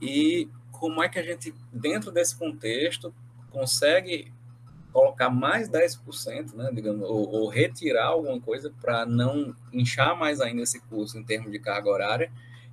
E 0.00 0.48
como 0.70 1.02
é 1.02 1.08
que 1.08 1.18
a 1.18 1.22
gente, 1.22 1.54
dentro 1.72 2.10
desse 2.10 2.36
contexto, 2.36 3.14
consegue 3.50 4.32
colocar 4.92 5.30
mais 5.30 5.68
10%, 5.68 6.54
né, 6.54 6.70
digamos, 6.72 7.08
ou, 7.08 7.28
ou 7.30 7.48
retirar 7.48 8.06
alguma 8.06 8.38
coisa 8.40 8.72
para 8.80 9.06
não 9.06 9.56
inchar 9.72 10.16
mais 10.16 10.40
ainda 10.40 10.62
esse 10.62 10.80
curso 10.80 11.18
em 11.18 11.24
termos 11.24 11.50
de 11.50 11.58
carga 11.58 11.88
horária 11.88 12.30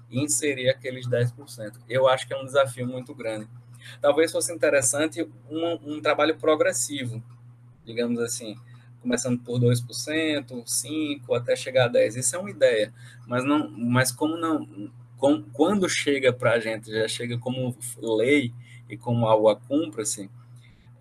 e 0.10 0.22
inserir 0.22 0.70
aqueles 0.70 1.08
10%. 1.08 1.80
Eu 1.88 2.08
acho 2.08 2.28
que 2.28 2.34
é 2.34 2.38
um 2.38 2.46
desafio 2.46 2.86
muito 2.86 3.14
grande. 3.14 3.48
Talvez 4.02 4.32
fosse 4.32 4.54
interessante 4.54 5.28
um, 5.50 5.96
um 5.96 6.02
trabalho 6.02 6.36
progressivo, 6.38 7.24
digamos 7.86 8.20
assim, 8.20 8.56
começando 9.02 9.40
por 9.40 9.60
2%, 9.60 9.86
5%, 10.64 11.38
até 11.38 11.56
chegar 11.56 11.86
a 11.86 11.92
10%. 11.92 12.18
Isso 12.18 12.36
é 12.36 12.40
uma 12.40 12.50
ideia, 12.50 12.94
mas, 13.28 13.44
não, 13.44 13.70
mas 13.70 14.12
como 14.12 14.38
não, 14.38 14.92
com, 15.18 15.44
quando 15.54 15.88
chega 15.90 16.32
para 16.32 16.54
a 16.54 16.60
gente, 16.60 16.92
já 16.92 17.08
chega 17.08 17.38
como 17.38 17.76
lei 17.98 18.54
e 18.90 18.98
como 18.98 19.28
algo 19.28 19.50
a 19.50 19.56
cumpra-se, 19.56 20.30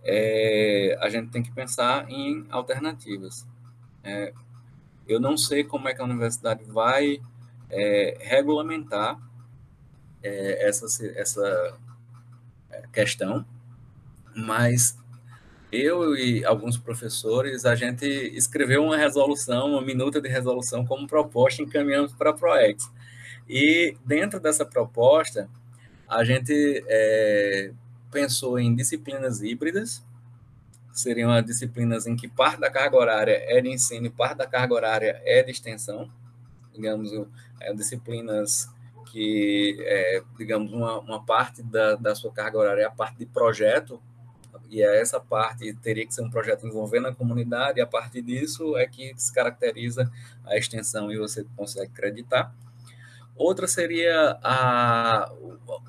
é, 0.05 0.97
a 1.01 1.09
gente 1.09 1.31
tem 1.31 1.43
que 1.43 1.53
pensar 1.53 2.11
em 2.11 2.47
alternativas. 2.51 3.47
É, 4.03 4.33
eu 5.07 5.19
não 5.19 5.37
sei 5.37 5.65
como 5.65 5.89
é 5.89 5.95
que 5.95 6.01
a 6.01 6.05
universidade 6.05 6.65
vai 6.65 7.21
é, 7.71 8.17
regulamentar 8.21 9.19
é, 10.23 10.69
essa, 10.69 10.87
essa 11.17 11.79
questão, 12.93 13.45
mas 14.35 14.99
eu 15.71 16.17
e 16.17 16.45
alguns 16.45 16.79
professores, 16.79 17.65
a 17.65 17.75
gente 17.75 18.07
escreveu 18.07 18.85
uma 18.85 18.97
resolução, 18.97 19.73
uma 19.73 19.83
minuta 19.83 20.21
de 20.21 20.29
resolução 20.29 20.87
como 20.87 21.07
proposta 21.07 21.63
e 21.63 21.67
encaminhamos 21.67 22.13
para 22.13 22.31
a 22.31 22.33
ProEx. 22.33 22.91
E 23.49 23.97
dentro 24.05 24.41
dessa 24.41 24.65
proposta, 24.65 25.49
a 26.09 26.25
gente 26.25 26.85
é, 26.87 27.73
pensou 28.11 28.59
em 28.59 28.75
disciplinas 28.75 29.43
híbridas, 29.43 30.03
seriam 30.93 31.31
as 31.31 31.45
disciplinas 31.45 32.07
em 32.07 32.17
que 32.17 32.29
parte 32.29 32.59
da 32.59 32.71
carga 32.71 32.97
horária 32.97 33.45
é 33.47 33.61
de 33.61 33.69
ensino 33.69 34.07
e 34.07 34.11
parte 34.11 34.39
da 34.39 34.47
carga 34.47 34.75
horária 34.75 35.23
é 35.25 35.43
de 35.43 35.51
extensão, 35.51 36.11
digamos, 36.73 37.11
é, 37.61 37.73
disciplinas 37.75 38.69
que, 39.07 39.77
é, 39.81 40.23
digamos, 40.37 40.73
uma, 40.73 40.99
uma 41.01 41.25
parte 41.25 41.63
da, 41.63 41.97
da 41.97 42.15
sua 42.15 42.33
carga 42.33 42.59
horária 42.59 42.83
é 42.83 42.87
a 42.87 42.91
parte 42.91 43.19
de 43.19 43.27
projeto, 43.27 44.01
e 44.71 44.83
é 44.83 45.01
essa 45.01 45.19
parte 45.19 45.73
teria 45.75 46.07
que 46.07 46.15
ser 46.15 46.23
um 46.23 46.31
projeto 46.31 46.67
envolvendo 46.67 47.09
a 47.09 47.15
comunidade, 47.15 47.79
e 47.79 47.83
a 47.83 47.87
partir 47.87 48.23
disso 48.23 48.77
é 48.77 48.87
que 48.87 49.15
se 49.17 49.33
caracteriza 49.33 50.11
a 50.45 50.57
extensão 50.57 51.11
e 51.11 51.19
você 51.19 51.45
consegue 51.57 51.91
acreditar. 51.91 52.55
Outra 53.37 53.69
seria 53.69 54.39
a, 54.43 55.33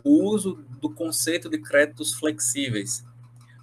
o 0.03 0.23
uso 0.23 0.63
do 0.79 0.89
conceito 0.89 1.49
de 1.49 1.57
créditos 1.57 2.13
flexíveis. 2.13 3.03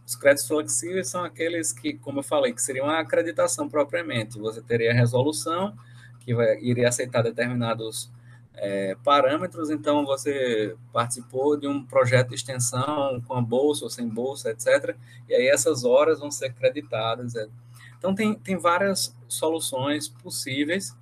Os 0.05 0.14
créditos 0.14 0.49
flexíveis 0.49 1.09
são 1.09 1.24
aqueles 1.24 1.72
que, 1.72 1.94
como 1.94 2.18
eu 2.18 2.22
falei, 2.22 2.53
que 2.53 2.62
seriam 2.62 2.88
a 2.88 3.01
acreditação 3.01 3.68
propriamente. 3.68 4.38
Você 4.38 4.61
teria 4.61 4.90
a 4.90 4.94
resolução, 4.94 5.76
que 6.20 6.34
vai, 6.34 6.59
iria 6.61 6.88
aceitar 6.88 7.22
determinados 7.22 8.11
é, 8.57 8.97
parâmetros, 9.05 9.71
então 9.71 10.05
você 10.05 10.75
participou 10.93 11.57
de 11.57 11.69
um 11.69 11.85
projeto 11.85 12.31
de 12.31 12.35
extensão 12.35 13.21
com 13.27 13.35
a 13.35 13.41
bolsa 13.41 13.85
ou 13.85 13.91
sem 13.91 14.09
bolsa, 14.09 14.51
etc. 14.51 14.97
E 15.29 15.35
aí 15.35 15.47
essas 15.49 15.85
horas 15.85 16.21
vão 16.21 16.31
ser 16.31 16.53
creditadas. 16.55 17.37
É. 17.37 17.47
Então 17.99 18.15
tem, 18.15 18.35
tem 18.35 18.57
várias 18.57 19.15
soluções 19.29 20.09
possíveis. 20.09 20.97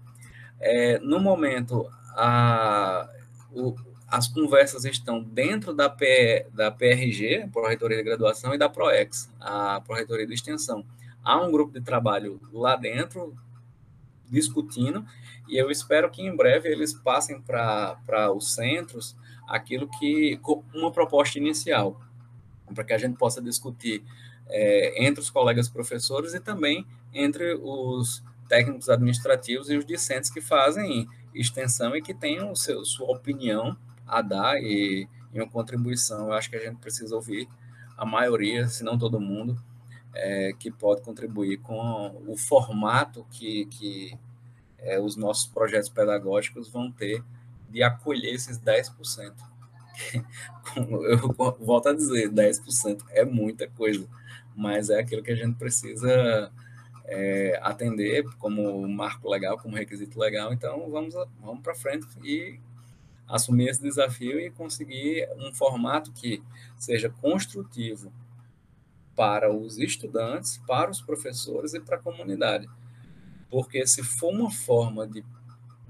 É, 0.61 0.99
no 0.99 1.21
momento, 1.21 1.89
a, 2.17 3.09
o, 3.53 3.75
as 4.09 4.29
conversas 4.29 4.85
estão 4.85 5.23
dentro 5.23 5.73
da, 5.73 5.89
P, 5.89 6.47
da 6.53 6.71
PRG, 6.71 7.49
Pró-Reitoria 7.53 7.99
de 7.99 8.03
Graduação, 8.03 8.55
e 8.55 8.59
da 8.59 8.69
PROEX, 8.69 9.31
a 9.41 9.81
Pró-Reitoria 9.81 10.27
de 10.27 10.35
Extensão. 10.35 10.85
Há 11.23 11.41
um 11.41 11.51
grupo 11.51 11.73
de 11.73 11.81
trabalho 11.81 12.41
lá 12.53 12.77
dentro, 12.77 13.35
discutindo, 14.31 15.05
e 15.49 15.57
eu 15.57 15.71
espero 15.71 16.11
que 16.11 16.23
em 16.23 16.35
breve 16.35 16.69
eles 16.69 16.93
passem 16.93 17.41
para 17.41 18.33
os 18.33 18.55
centros 18.55 19.17
aquilo 19.47 19.89
que, 19.99 20.41
uma 20.75 20.91
proposta 20.91 21.39
inicial, 21.39 22.01
para 22.75 22.85
que 22.85 22.93
a 22.93 22.99
gente 22.99 23.17
possa 23.17 23.43
discutir 23.43 24.03
é, 24.49 25.05
entre 25.05 25.21
os 25.21 25.31
colegas 25.31 25.69
professores 25.69 26.35
e 26.35 26.41
também 26.41 26.87
entre 27.13 27.55
os 27.55 28.23
técnicos 28.49 28.89
administrativos 28.89 29.71
e 29.71 29.77
os 29.77 29.85
discentes 29.85 30.31
que 30.31 30.41
fazem 30.41 31.09
extensão 31.35 31.97
e 31.97 32.03
que 32.03 32.15
tenham 32.15 32.53
o 32.53 32.57
seu, 32.57 32.85
sua 32.85 33.11
opinião 33.11 33.77
a 34.07 34.23
dar 34.23 34.57
e, 34.63 35.09
e 35.33 35.41
uma 35.41 35.49
contribuição. 35.49 36.27
Eu 36.27 36.33
acho 36.33 36.51
que 36.51 36.57
a 36.57 36.61
gente 36.61 36.79
precisa 36.79 37.15
ouvir 37.15 37.49
a 37.97 38.05
maioria, 38.05 38.69
se 38.69 38.85
não 38.85 38.99
todo 38.99 39.21
mundo, 39.21 39.57
é, 40.15 40.53
que 40.59 40.71
pode 40.71 41.03
contribuir 41.03 41.59
com 41.59 42.23
o 42.27 42.37
formato 42.37 43.27
que, 43.31 43.67
que 43.67 44.19
é, 44.85 45.01
os 45.01 45.17
nossos 45.17 45.47
projetos 45.47 45.89
pedagógicos 45.89 46.69
vão 46.69 46.91
ter 46.91 47.23
de 47.71 47.83
acolher 47.83 48.35
esses 48.35 48.59
10%. 48.59 49.33
eu 50.77 51.35
volto 51.61 51.89
a 51.89 51.93
dizer, 51.93 52.31
10% 52.31 53.03
é 53.11 53.25
muita 53.25 53.69
coisa, 53.69 54.07
mas 54.55 54.91
é 54.91 55.01
aquilo 55.01 55.23
que 55.23 55.33
a 55.33 55.37
gente 55.37 55.57
precisa 55.57 56.53
é, 57.05 57.59
atender 57.63 58.25
como 58.39 58.87
marco 58.89 59.29
legal, 59.29 59.59
como 59.59 59.77
requisito 59.77 60.19
legal. 60.19 60.53
Então, 60.53 60.89
vamos, 60.91 61.15
vamos 61.41 61.63
para 61.63 61.75
frente 61.75 62.07
e 62.23 62.59
assumir 63.27 63.69
esse 63.69 63.83
desafio 63.83 64.39
e 64.39 64.51
conseguir 64.51 65.29
um 65.37 65.53
formato 65.55 66.13
que 66.13 66.43
seja 66.77 67.09
construtivo 67.09 68.13
para 69.17 69.53
os 69.53 69.79
estudantes, 69.79 70.59
para 70.67 70.91
os 70.91 71.01
professores 71.01 71.75
e 71.75 71.81
para 71.81 71.97
a 71.97 72.01
comunidade. 72.01 72.69
Porque 73.55 73.87
se 73.87 74.03
for 74.03 74.33
uma 74.33 74.51
forma 74.51 75.07
de 75.07 75.25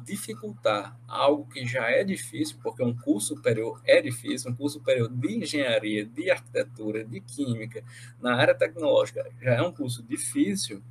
dificultar 0.05 0.95
algo 1.09 1.47
que 1.47 1.67
já 1.67 1.91
é 1.91 2.05
difícil, 2.05 2.59
porque 2.62 2.83
um 2.83 2.95
curso 2.95 3.29
superior 3.29 3.81
é 3.87 4.03
difícil, 4.03 4.51
um 4.51 4.55
curso 4.55 4.79
superior 4.79 5.09
de 5.09 5.39
engenharia, 5.39 6.05
de 6.05 6.31
arquitetura, 6.31 7.03
de 7.03 7.23
química, 7.23 7.83
na 8.21 8.35
área 8.37 8.55
tecnológica 8.55 9.27
já 9.41 9.55
é 9.55 9.62
um 9.62 9.73
curso 9.73 10.03
difícil, 10.03 10.83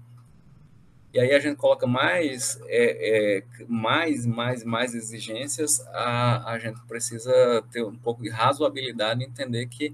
e 1.13 1.19
aí 1.19 1.31
a 1.31 1.39
gente 1.39 1.57
coloca 1.57 1.85
mais, 1.85 2.59
é, 2.65 3.37
é, 3.37 3.43
mais, 3.67 4.25
mais, 4.25 4.63
mais 4.63 4.95
exigências, 4.95 5.79
a, 5.89 6.53
a 6.53 6.57
gente 6.57 6.81
precisa 6.87 7.63
ter 7.71 7.83
um 7.83 7.95
pouco 7.95 8.23
de 8.23 8.29
razoabilidade 8.29 9.21
e 9.21 9.27
entender 9.27 9.67
que 9.67 9.93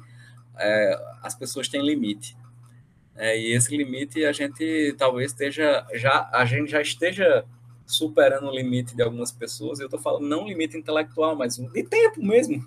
é, 0.57 1.17
as 1.21 1.35
pessoas 1.35 1.67
têm 1.67 1.85
limite. 1.85 2.37
É, 3.21 3.37
e 3.37 3.53
esse 3.53 3.75
limite 3.75 4.23
a 4.23 4.31
gente 4.31 4.95
talvez 4.97 5.33
esteja 5.33 5.85
já 5.93 6.29
a 6.31 6.45
gente 6.45 6.71
já 6.71 6.81
esteja 6.81 7.45
superando 7.85 8.47
o 8.47 8.55
limite 8.55 8.95
de 8.95 9.03
algumas 9.03 9.29
pessoas. 9.29 9.81
Eu 9.81 9.87
estou 9.87 9.99
falando 9.99 10.25
não 10.25 10.47
limite 10.47 10.77
intelectual, 10.77 11.35
mas 11.35 11.57
de 11.57 11.83
tempo 11.83 12.23
mesmo, 12.23 12.65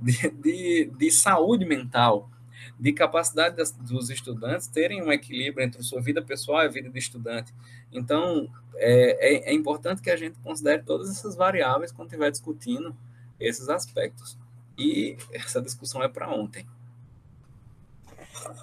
de, 0.00 0.30
de, 0.30 0.92
de 0.96 1.10
saúde 1.10 1.64
mental, 1.64 2.30
de 2.78 2.92
capacidade 2.92 3.56
das, 3.56 3.72
dos 3.72 4.08
estudantes 4.08 4.68
terem 4.68 5.02
um 5.02 5.10
equilíbrio 5.10 5.64
entre 5.64 5.82
sua 5.82 6.00
vida 6.00 6.22
pessoal 6.22 6.62
e 6.62 6.66
a 6.66 6.68
vida 6.68 6.88
de 6.88 6.98
estudante. 7.00 7.52
Então, 7.90 8.48
é, 8.76 9.48
é, 9.48 9.50
é 9.50 9.52
importante 9.52 10.00
que 10.00 10.10
a 10.12 10.16
gente 10.16 10.38
considere 10.38 10.84
todas 10.84 11.10
essas 11.10 11.34
variáveis 11.34 11.90
quando 11.90 12.06
estiver 12.06 12.30
discutindo 12.30 12.96
esses 13.40 13.68
aspectos. 13.68 14.38
E 14.78 15.16
essa 15.32 15.60
discussão 15.60 16.00
é 16.04 16.08
para 16.08 16.30
ontem. 16.32 16.64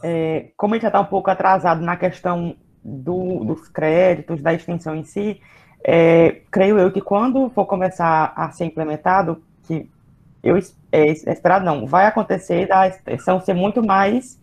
É, 0.04 0.52
como 0.58 0.74
a 0.74 0.78
gente 0.78 0.84
já 0.84 0.90
está 0.90 1.00
um 1.00 1.06
pouco 1.06 1.30
atrasado 1.30 1.82
na 1.82 1.96
questão 1.96 2.56
do, 2.84 3.44
dos 3.44 3.68
créditos, 3.68 4.42
da 4.42 4.54
extensão 4.54 4.96
em 4.96 5.04
si, 5.04 5.42
é, 5.84 6.42
creio 6.52 6.78
eu 6.78 6.92
que 6.92 7.02
quando 7.02 7.50
for 7.50 7.66
começar 7.66 8.34
a 8.36 8.52
ser 8.52 8.66
implementado, 8.66 9.42
que 9.64 9.90
eu 10.44 10.58
é, 10.92 11.08
esperado 11.08 11.66
não, 11.66 11.86
vai 11.86 12.06
acontecer 12.06 12.68
da 12.68 12.88
extensão 12.88 13.40
ser 13.42 13.54
muito 13.54 13.86
mais 13.86 14.40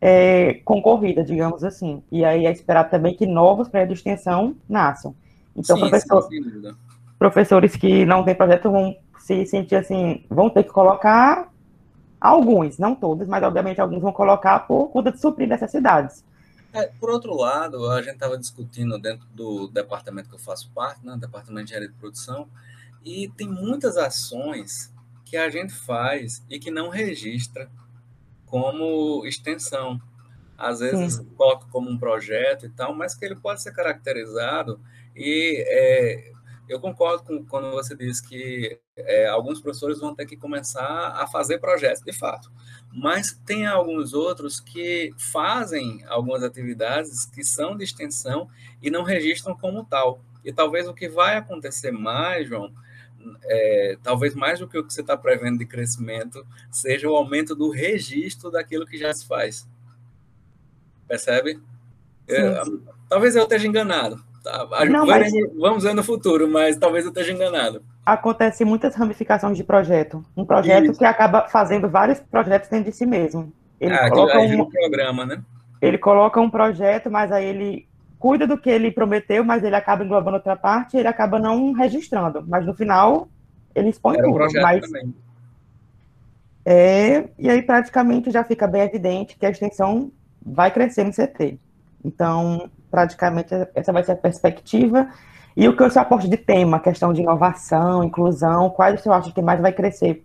é, 0.00 0.60
concorrida, 0.64 1.24
digamos 1.24 1.64
assim. 1.64 2.02
E 2.10 2.24
aí 2.24 2.46
é 2.46 2.52
esperado 2.52 2.90
também 2.90 3.14
que 3.14 3.26
novos 3.26 3.68
projetos 3.68 3.94
de 3.94 4.00
extensão 4.00 4.56
nasçam. 4.68 5.14
Então, 5.56 5.76
sim, 5.76 5.88
professor, 5.88 6.22
sim, 6.22 6.74
professores 7.18 7.76
que 7.76 8.04
não 8.04 8.24
têm 8.24 8.34
projeto 8.34 8.70
vão 8.70 8.96
se 9.18 9.46
sentir 9.46 9.76
assim, 9.76 10.24
vão 10.28 10.50
ter 10.50 10.64
que 10.64 10.70
colocar 10.70 11.48
Alguns, 12.20 12.78
não 12.78 12.94
todos, 12.94 13.28
mas 13.28 13.42
obviamente 13.42 13.80
alguns 13.80 14.00
vão 14.00 14.12
colocar 14.12 14.60
por 14.60 14.88
conta 14.88 15.12
de 15.12 15.20
suprir 15.20 15.48
necessidades. 15.48 16.24
É, 16.72 16.86
por 16.98 17.10
outro 17.10 17.34
lado, 17.36 17.88
a 17.90 18.02
gente 18.02 18.14
estava 18.14 18.36
discutindo 18.36 18.98
dentro 18.98 19.26
do 19.32 19.68
departamento 19.68 20.28
que 20.28 20.34
eu 20.34 20.40
faço 20.40 20.70
parte, 20.74 21.04
né, 21.06 21.16
Departamento 21.20 21.58
de 21.58 21.70
Engenharia 21.70 21.88
de 21.88 21.94
Produção, 21.94 22.48
E 23.04 23.28
tem 23.36 23.46
muitas 23.46 23.96
ações 23.98 24.92
que 25.26 25.36
a 25.36 25.50
gente 25.50 25.72
faz 25.74 26.42
e 26.48 26.58
que 26.58 26.70
não 26.70 26.88
registra 26.88 27.68
como 28.46 29.26
extensão. 29.26 30.00
Às 30.56 30.80
vezes 30.80 31.14
Sim. 31.14 31.24
coloca 31.36 31.66
como 31.70 31.90
um 31.90 31.98
projeto 31.98 32.64
e 32.66 32.70
tal, 32.70 32.94
mas 32.94 33.14
que 33.14 33.24
ele 33.24 33.36
pode 33.36 33.62
ser 33.62 33.72
caracterizado 33.72 34.80
e 35.14 35.62
é, 35.66 36.32
eu 36.68 36.80
concordo 36.80 37.24
com 37.24 37.44
quando 37.44 37.70
você 37.70 37.94
diz 37.96 38.20
que 38.20 38.78
é, 38.96 39.26
alguns 39.26 39.60
professores 39.60 40.00
vão 40.00 40.14
ter 40.14 40.26
que 40.26 40.36
começar 40.36 41.08
a 41.08 41.26
fazer 41.26 41.58
projetos, 41.58 42.02
de 42.02 42.12
fato. 42.12 42.50
Mas 42.92 43.32
tem 43.44 43.66
alguns 43.66 44.14
outros 44.14 44.60
que 44.60 45.12
fazem 45.18 46.04
algumas 46.06 46.42
atividades 46.42 47.26
que 47.26 47.44
são 47.44 47.76
de 47.76 47.84
extensão 47.84 48.48
e 48.82 48.90
não 48.90 49.02
registram 49.02 49.56
como 49.56 49.84
tal. 49.84 50.20
E 50.44 50.52
talvez 50.52 50.88
o 50.88 50.94
que 50.94 51.08
vai 51.08 51.36
acontecer 51.36 51.90
mais, 51.90 52.48
João, 52.48 52.72
é, 53.44 53.98
talvez 54.02 54.34
mais 54.34 54.58
do 54.58 54.68
que 54.68 54.78
o 54.78 54.84
que 54.84 54.92
você 54.92 55.00
está 55.00 55.16
prevendo 55.16 55.58
de 55.58 55.66
crescimento, 55.66 56.46
seja 56.70 57.08
o 57.08 57.16
aumento 57.16 57.54
do 57.54 57.70
registro 57.70 58.50
daquilo 58.50 58.86
que 58.86 58.98
já 58.98 59.12
se 59.12 59.26
faz. 59.26 59.66
Percebe? 61.06 61.60
É, 62.26 62.62
talvez 63.08 63.36
eu 63.36 63.42
esteja 63.42 63.66
enganado. 63.66 64.22
Tá? 64.44 64.68
Não, 64.84 65.06
vamos, 65.06 65.32
mas... 65.32 65.32
vamos 65.58 65.84
ver 65.84 65.94
no 65.94 66.04
futuro, 66.04 66.46
mas 66.46 66.76
talvez 66.76 67.06
eu 67.06 67.10
esteja 67.10 67.32
enganado. 67.32 67.82
Acontece 68.04 68.62
muitas 68.62 68.94
ramificações 68.94 69.56
de 69.56 69.64
projeto. 69.64 70.22
Um 70.36 70.44
projeto 70.44 70.90
Isso. 70.90 70.98
que 70.98 71.04
acaba 71.06 71.48
fazendo 71.48 71.88
vários 71.88 72.20
projetos 72.20 72.68
dentro 72.68 72.90
de 72.90 72.96
si 72.96 73.06
mesmo. 73.06 73.50
Ele 73.80 73.94
ah, 73.94 74.10
coloca 74.10 74.38
um 74.38 74.68
programa, 74.68 75.24
né? 75.24 75.42
Ele 75.80 75.96
coloca 75.96 76.38
um 76.38 76.50
projeto, 76.50 77.10
mas 77.10 77.32
aí 77.32 77.46
ele 77.46 77.88
cuida 78.18 78.46
do 78.46 78.58
que 78.58 78.68
ele 78.68 78.90
prometeu, 78.90 79.42
mas 79.42 79.64
ele 79.64 79.76
acaba 79.76 80.04
englobando 80.04 80.36
outra 80.36 80.56
parte 80.56 80.94
e 80.94 81.00
ele 81.00 81.08
acaba 81.08 81.38
não 81.38 81.72
registrando. 81.72 82.44
Mas 82.46 82.66
no 82.66 82.74
final, 82.74 83.28
ele 83.74 83.88
expõe 83.88 84.18
Era 84.18 84.28
um 84.28 84.32
tudo. 84.32 84.60
Mas, 84.60 84.80
também. 84.82 85.14
É, 86.66 87.28
e 87.38 87.48
aí 87.48 87.62
praticamente 87.62 88.30
já 88.30 88.44
fica 88.44 88.66
bem 88.66 88.82
evidente 88.82 89.38
que 89.38 89.46
a 89.46 89.50
extensão 89.50 90.12
vai 90.44 90.70
crescer 90.70 91.04
no 91.04 91.12
CT. 91.12 91.58
Então, 92.04 92.70
praticamente, 92.94 93.52
essa 93.74 93.92
vai 93.92 94.04
ser 94.04 94.12
a 94.12 94.16
perspectiva. 94.16 95.10
E 95.56 95.68
o 95.68 95.76
que 95.76 95.82
eu 95.82 95.90
seu 95.90 96.00
aporte 96.00 96.28
de 96.28 96.36
tema, 96.36 96.78
questão 96.78 97.12
de 97.12 97.22
inovação, 97.22 98.04
inclusão, 98.04 98.70
quais 98.70 99.00
você 99.00 99.08
acha 99.08 99.32
que 99.32 99.42
mais 99.42 99.60
vai 99.60 99.72
crescer 99.72 100.24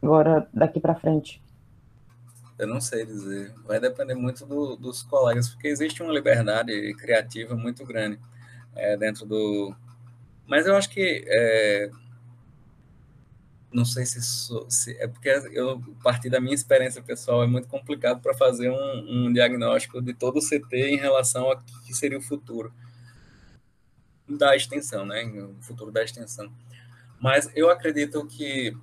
agora 0.00 0.48
daqui 0.54 0.78
para 0.78 0.94
frente? 0.94 1.42
Eu 2.56 2.68
não 2.68 2.80
sei 2.80 3.04
dizer. 3.04 3.52
Vai 3.66 3.80
depender 3.80 4.14
muito 4.14 4.46
do, 4.46 4.76
dos 4.76 5.02
colegas, 5.02 5.48
porque 5.48 5.66
existe 5.66 6.04
uma 6.04 6.12
liberdade 6.12 6.94
criativa 6.94 7.56
muito 7.56 7.84
grande 7.84 8.20
é, 8.76 8.96
dentro 8.96 9.26
do. 9.26 9.74
Mas 10.46 10.68
eu 10.68 10.76
acho 10.76 10.88
que. 10.88 11.24
É... 11.26 11.90
Não 13.72 13.84
sei 13.84 14.04
se, 14.04 14.20
se, 14.68 14.96
É 14.98 15.08
porque 15.08 15.28
eu, 15.52 15.82
a 16.00 16.02
partir 16.02 16.28
da 16.28 16.40
minha 16.40 16.54
experiência 16.54 17.02
pessoal, 17.02 17.42
é 17.42 17.46
muito 17.46 17.68
complicado 17.68 18.20
para 18.20 18.34
fazer 18.34 18.70
um, 18.70 19.26
um, 19.26 19.32
diagnóstico 19.32 20.02
de 20.02 20.12
todo 20.12 20.38
o 20.38 20.42
CT 20.42 20.76
em 20.76 20.96
relação 20.96 21.50
a 21.50 21.56
que 21.56 21.94
seria 21.94 22.18
o 22.18 22.22
futuro 22.22 22.72
da 24.28 24.54
extensão, 24.54 25.06
né? 25.06 25.24
O 25.24 25.62
futuro 25.62 25.90
da 25.90 26.02
extensão. 26.02 26.52
Mas 27.20 27.50
eu 27.54 27.70
acredito 27.70 28.26
que 28.26 28.76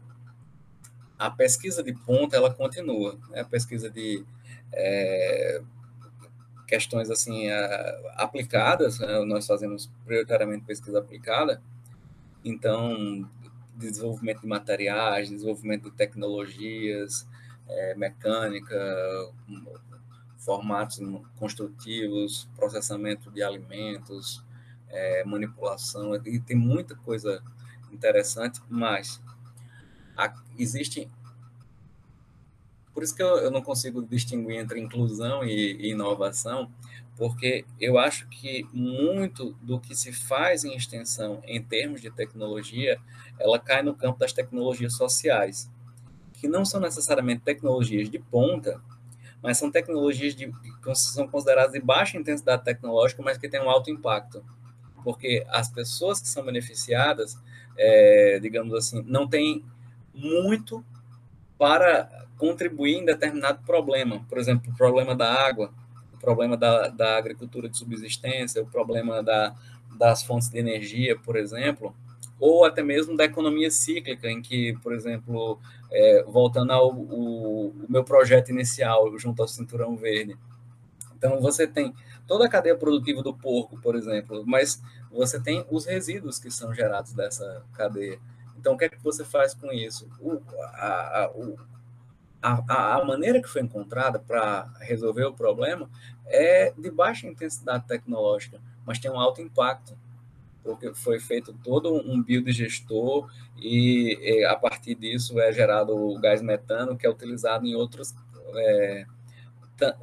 a 1.20 1.30
pesquisa 1.30 1.84
de 1.84 1.94
ponta 1.94 2.38
ela 2.38 2.54
continua, 2.54 3.20
né? 3.30 3.42
a 3.42 3.46
pesquisa 3.46 3.90
de 3.90 4.24
é, 4.72 5.62
questões 6.66 7.10
assim 7.10 7.50
aplicadas, 8.16 9.00
né? 9.00 9.20
nós 9.26 9.46
fazemos 9.46 9.92
prioritariamente 10.06 10.64
pesquisa 10.64 11.00
aplicada, 11.00 11.62
então 12.46 13.30
desenvolvimento 13.88 14.42
de 14.42 14.48
materiais, 14.48 15.30
desenvolvimento 15.30 15.90
de 15.90 15.96
tecnologias, 15.96 17.28
é, 17.68 17.96
mecânica, 17.96 18.76
formatos 20.38 21.00
construtivos, 21.38 22.50
processamento 22.56 23.32
de 23.32 23.44
alimentos, 23.44 24.44
é, 24.90 25.24
manipulação, 25.24 26.16
e 26.26 26.40
tem 26.40 26.58
muita 26.58 26.96
coisa 26.96 27.44
interessante, 27.92 28.62
mas 28.70 29.22
existe. 30.58 31.10
Por 32.94 33.04
isso 33.04 33.16
que 33.16 33.24
eu, 33.24 33.38
eu, 33.38 33.52
não 33.52 33.62
consigo 33.62 34.02
distinguir 34.02 34.58
entre 34.58 34.80
inclusão 34.80 35.44
e, 35.44 35.78
e 35.78 35.92
inovação, 35.92 36.72
porque 37.20 37.66
eu 37.82 38.00
acho 38.00 38.30
que 38.30 38.66
muito 38.72 39.52
do 39.62 39.78
que 39.78 39.94
se 39.94 40.14
faz 40.14 40.64
em 40.64 40.74
extensão 40.74 41.42
em 41.44 41.62
termos 41.62 42.00
de 42.00 42.10
tecnologia, 42.10 42.98
ela 43.38 43.60
cai 43.60 43.84
no 43.84 43.94
campo 43.94 44.18
das 44.18 44.32
tecnologias 44.32 44.94
sociais, 44.94 45.70
que 46.32 46.48
não 46.48 46.64
são 46.64 46.80
necessariamente 46.80 47.42
tecnologias 47.42 48.10
de 48.10 48.20
ponta, 48.20 48.82
mas 49.44 49.58
são 49.58 49.70
tecnologias 49.70 50.34
de, 50.34 50.50
que 50.50 50.96
são 50.96 51.28
consideradas 51.28 51.74
de 51.74 51.82
baixa 51.82 52.18
intensidade 52.18 52.64
tecnológica, 52.64 53.22
mas 53.22 53.38
que 53.38 53.50
têm 53.50 53.62
um 53.62 53.70
alto 53.70 53.92
impacto. 53.92 54.42
Porque 55.04 55.46
as 55.50 55.70
pessoas 55.70 56.22
que 56.22 56.28
são 56.30 56.44
beneficiadas, 56.46 57.38
é, 57.78 58.40
digamos 58.42 58.74
assim, 58.74 59.04
não 59.06 59.28
têm 59.28 59.66
muito 60.14 60.86
para 61.58 62.28
contribuir 62.38 62.96
em 62.96 63.06
determinado 63.06 63.62
problema. 63.66 64.26
Por 64.30 64.38
exemplo, 64.38 64.72
o 64.72 64.78
problema 64.78 65.14
da 65.14 65.34
água, 65.34 65.74
problema 66.20 66.56
da, 66.56 66.90
da 66.90 67.18
agricultura 67.18 67.70
de 67.70 67.78
subsistência, 67.78 68.62
o 68.62 68.68
problema 68.68 69.24
da, 69.24 69.56
das 69.98 70.24
fontes 70.24 70.50
de 70.50 70.58
energia, 70.60 71.18
por 71.18 71.36
exemplo, 71.36 71.96
ou 72.40 72.66
até 72.66 72.82
mesmo 72.82 73.18
da 73.18 73.26
economia 73.26 73.70
cíclica, 73.70 74.30
em 74.30 74.42
que, 74.42 74.78
por 74.82 74.94
exemplo, 74.94 75.60
é, 75.92 76.24
voltando 76.24 76.72
ao 76.72 76.94
o, 76.94 77.68
o 77.68 77.86
meu 77.90 78.04
projeto 78.04 78.50
inicial 78.50 79.18
junto 79.18 79.42
ao 79.42 79.48
Cinturão 79.48 79.96
Verde, 79.96 80.38
então 81.20 81.42
você 81.42 81.68
tem 81.68 81.94
toda 82.26 82.46
a 82.46 82.50
cadeia 82.50 82.78
produtiva 82.78 83.22
do 83.22 83.34
porco, 83.34 83.80
por 83.82 83.96
exemplo, 83.96 84.44
mas 84.48 84.82
você 85.12 85.40
tem 85.40 85.66
os 85.70 85.86
resíduos 85.86 86.40
que 86.40 86.50
são 86.50 86.74
gerados 86.74 87.12
dessa 87.12 87.62
cadeia. 87.74 88.20
Então, 88.58 88.74
o 88.74 88.78
que 88.78 88.86
é 88.86 88.90
que 88.90 89.04
você 89.04 89.26
faz 89.26 89.54
com 89.54 89.72
isso? 89.72 90.08
O, 90.20 90.42
a, 90.74 91.24
a, 91.24 91.32
o, 91.32 91.58
a, 92.42 92.96
a, 92.96 93.06
maneira 93.06 93.42
que 93.42 93.50
foi 93.50 93.62
encontrada 93.62 94.20
para 94.20 94.72
resolver 94.80 95.26
o 95.26 95.34
problema 95.34 95.90
é 96.26 96.74
de 96.78 96.90
baixa 96.90 97.28
intensidade 97.28 97.86
tecnológica, 97.86 98.60
mas 98.86 99.00
tem 99.00 99.12
um 99.12 99.20
alto 99.20 99.42
impacto, 99.42 99.98
porque 100.64 100.94
foi 100.94 101.20
feito 101.20 101.54
todo 101.64 101.94
um 101.94 102.22
biodigestor 102.22 103.30
e, 103.58 104.18
e 104.22 104.46
a 104.46 104.56
partir 104.56 104.96
disso 104.96 105.40
é 105.40 105.52
gerado 105.52 105.96
o 105.96 106.20
gás 106.20 106.42
metano, 106.42 106.98
que 106.98 107.06
é 107.06 107.10
utilizado 107.10 107.66
em 107.66 107.76
outros 107.76 108.14
é, 108.56 109.06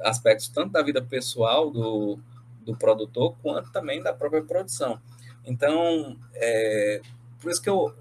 aspectos, 0.01 0.47
tanto 0.47 0.71
da 0.71 0.81
vida 0.81 1.01
pessoal 1.01 1.71
do, 1.71 2.19
do 2.61 2.75
produtor, 2.75 3.35
quanto 3.41 3.71
também 3.71 4.01
da 4.01 4.13
própria 4.13 4.43
produção. 4.43 4.99
Então, 5.45 6.17
é, 6.35 7.01
por 7.39 7.51
isso 7.51 7.61
que 7.61 7.69
eu, 7.69 7.93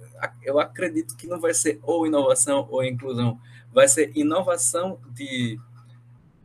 eu 0.43 0.59
acredito 0.59 1.17
que 1.17 1.27
não 1.27 1.41
vai 1.41 1.55
ser 1.55 1.79
ou 1.83 2.07
inovação 2.07 2.67
ou 2.71 2.83
inclusão, 2.85 3.39
vai 3.77 3.87
ser 3.87 4.11
inovação 4.17 4.99
de 5.11 5.61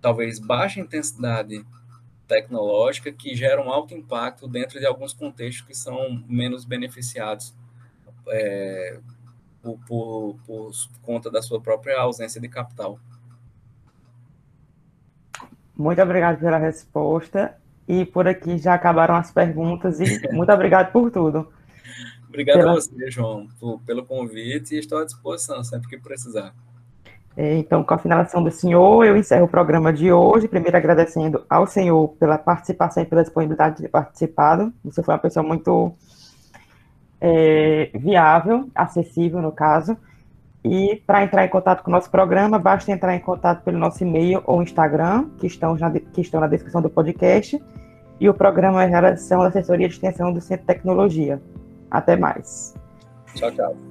talvez 0.02 0.38
baixa 0.38 0.82
intensidade 0.82 1.66
tecnológica 2.28 3.10
que 3.10 3.34
gera 3.34 3.62
um 3.62 3.72
alto 3.72 3.94
impacto 3.94 4.50
dentro 4.50 4.82
de 4.82 4.86
alguns 4.86 5.14
contextos 5.14 5.66
que 5.66 5.74
são 5.74 6.22
menos 6.28 6.66
beneficiados 6.66 7.56
é, 8.28 9.00
por, 9.64 9.80
por, 9.88 10.36
por 10.46 10.74
conta 11.02 11.32
da 11.32 11.42
sua 11.42 11.62
própria 11.62 11.98
ausência 12.02 12.42
de 12.42 12.50
capital. 12.50 13.00
Muito 15.74 16.02
obrigado 16.02 16.38
pela 16.38 16.58
resposta. 16.58 17.58
E 17.88 18.06
por 18.06 18.28
aqui 18.28 18.58
já 18.58 18.74
acabaram 18.74 19.16
as 19.16 19.32
perguntas 19.32 20.02
e 20.02 20.20
muito 20.36 20.52
obrigado 20.52 20.92
por 20.92 21.10
tudo. 21.10 21.52
Obrigado 22.28 22.58
pela... 22.58 22.72
a 22.72 22.76
você, 22.76 23.10
João, 23.10 23.48
por, 23.58 23.80
pelo 23.84 24.06
convite 24.06 24.76
e 24.76 24.80
estou 24.80 25.00
à 25.00 25.06
disposição 25.06 25.64
sempre 25.64 25.88
que 25.88 25.98
precisar. 25.98 26.54
É, 27.36 27.58
então, 27.58 27.84
com 27.84 27.94
a 27.94 27.98
finalização 27.98 28.44
do 28.44 28.52
senhor, 28.52 29.06
eu 29.06 29.16
encerro 29.16 29.46
o 29.46 29.48
programa 29.48 29.94
de 29.94 30.12
hoje. 30.12 30.48
Primeiro, 30.48 30.76
agradecendo 30.76 31.44
ao 31.50 31.66
senhor 31.66 32.10
pela 32.20 32.38
participação 32.38 33.04
e 33.04 33.06
pela 33.06 33.24
disponibilidade 33.24 33.82
de 33.82 33.88
participado. 33.88 34.74
Você 34.84 35.02
foi 35.02 35.14
uma 35.14 35.20
pessoa 35.20 35.46
muito 35.46 35.94
é, 37.20 37.90
viável, 37.94 38.70
acessível, 38.76 39.42
no 39.42 39.52
caso. 39.52 39.98
E 40.64 41.02
para 41.08 41.24
entrar 41.24 41.46
em 41.46 41.50
contato 41.50 41.82
com 41.82 41.90
o 41.90 41.94
nosso 41.94 42.10
programa, 42.12 42.60
basta 42.60 42.92
entrar 42.92 43.16
em 43.16 43.20
contato 43.20 43.64
pelo 43.64 43.80
nosso 43.80 44.04
e-mail 44.04 44.44
ou 44.46 44.62
Instagram, 44.62 45.30
que 45.40 45.48
estão, 45.48 45.76
na, 45.76 45.92
que 45.92 46.22
estão 46.22 46.40
na 46.40 46.48
descrição 46.48 46.82
do 46.82 46.90
podcast. 46.90 47.62
E 48.20 48.30
o 48.30 48.34
programa 48.34 48.84
é 48.84 48.86
a 48.86 48.90
realização 48.90 49.42
da 49.42 49.48
assessoria 49.48 49.88
de 49.88 49.96
extensão 49.96 50.32
do 50.32 50.40
Centro 50.40 50.62
de 50.62 50.68
Tecnologia. 50.68 51.42
Até 51.90 52.16
mais. 52.16 52.76
Tchau, 53.34 53.52
tchau. 53.52 53.91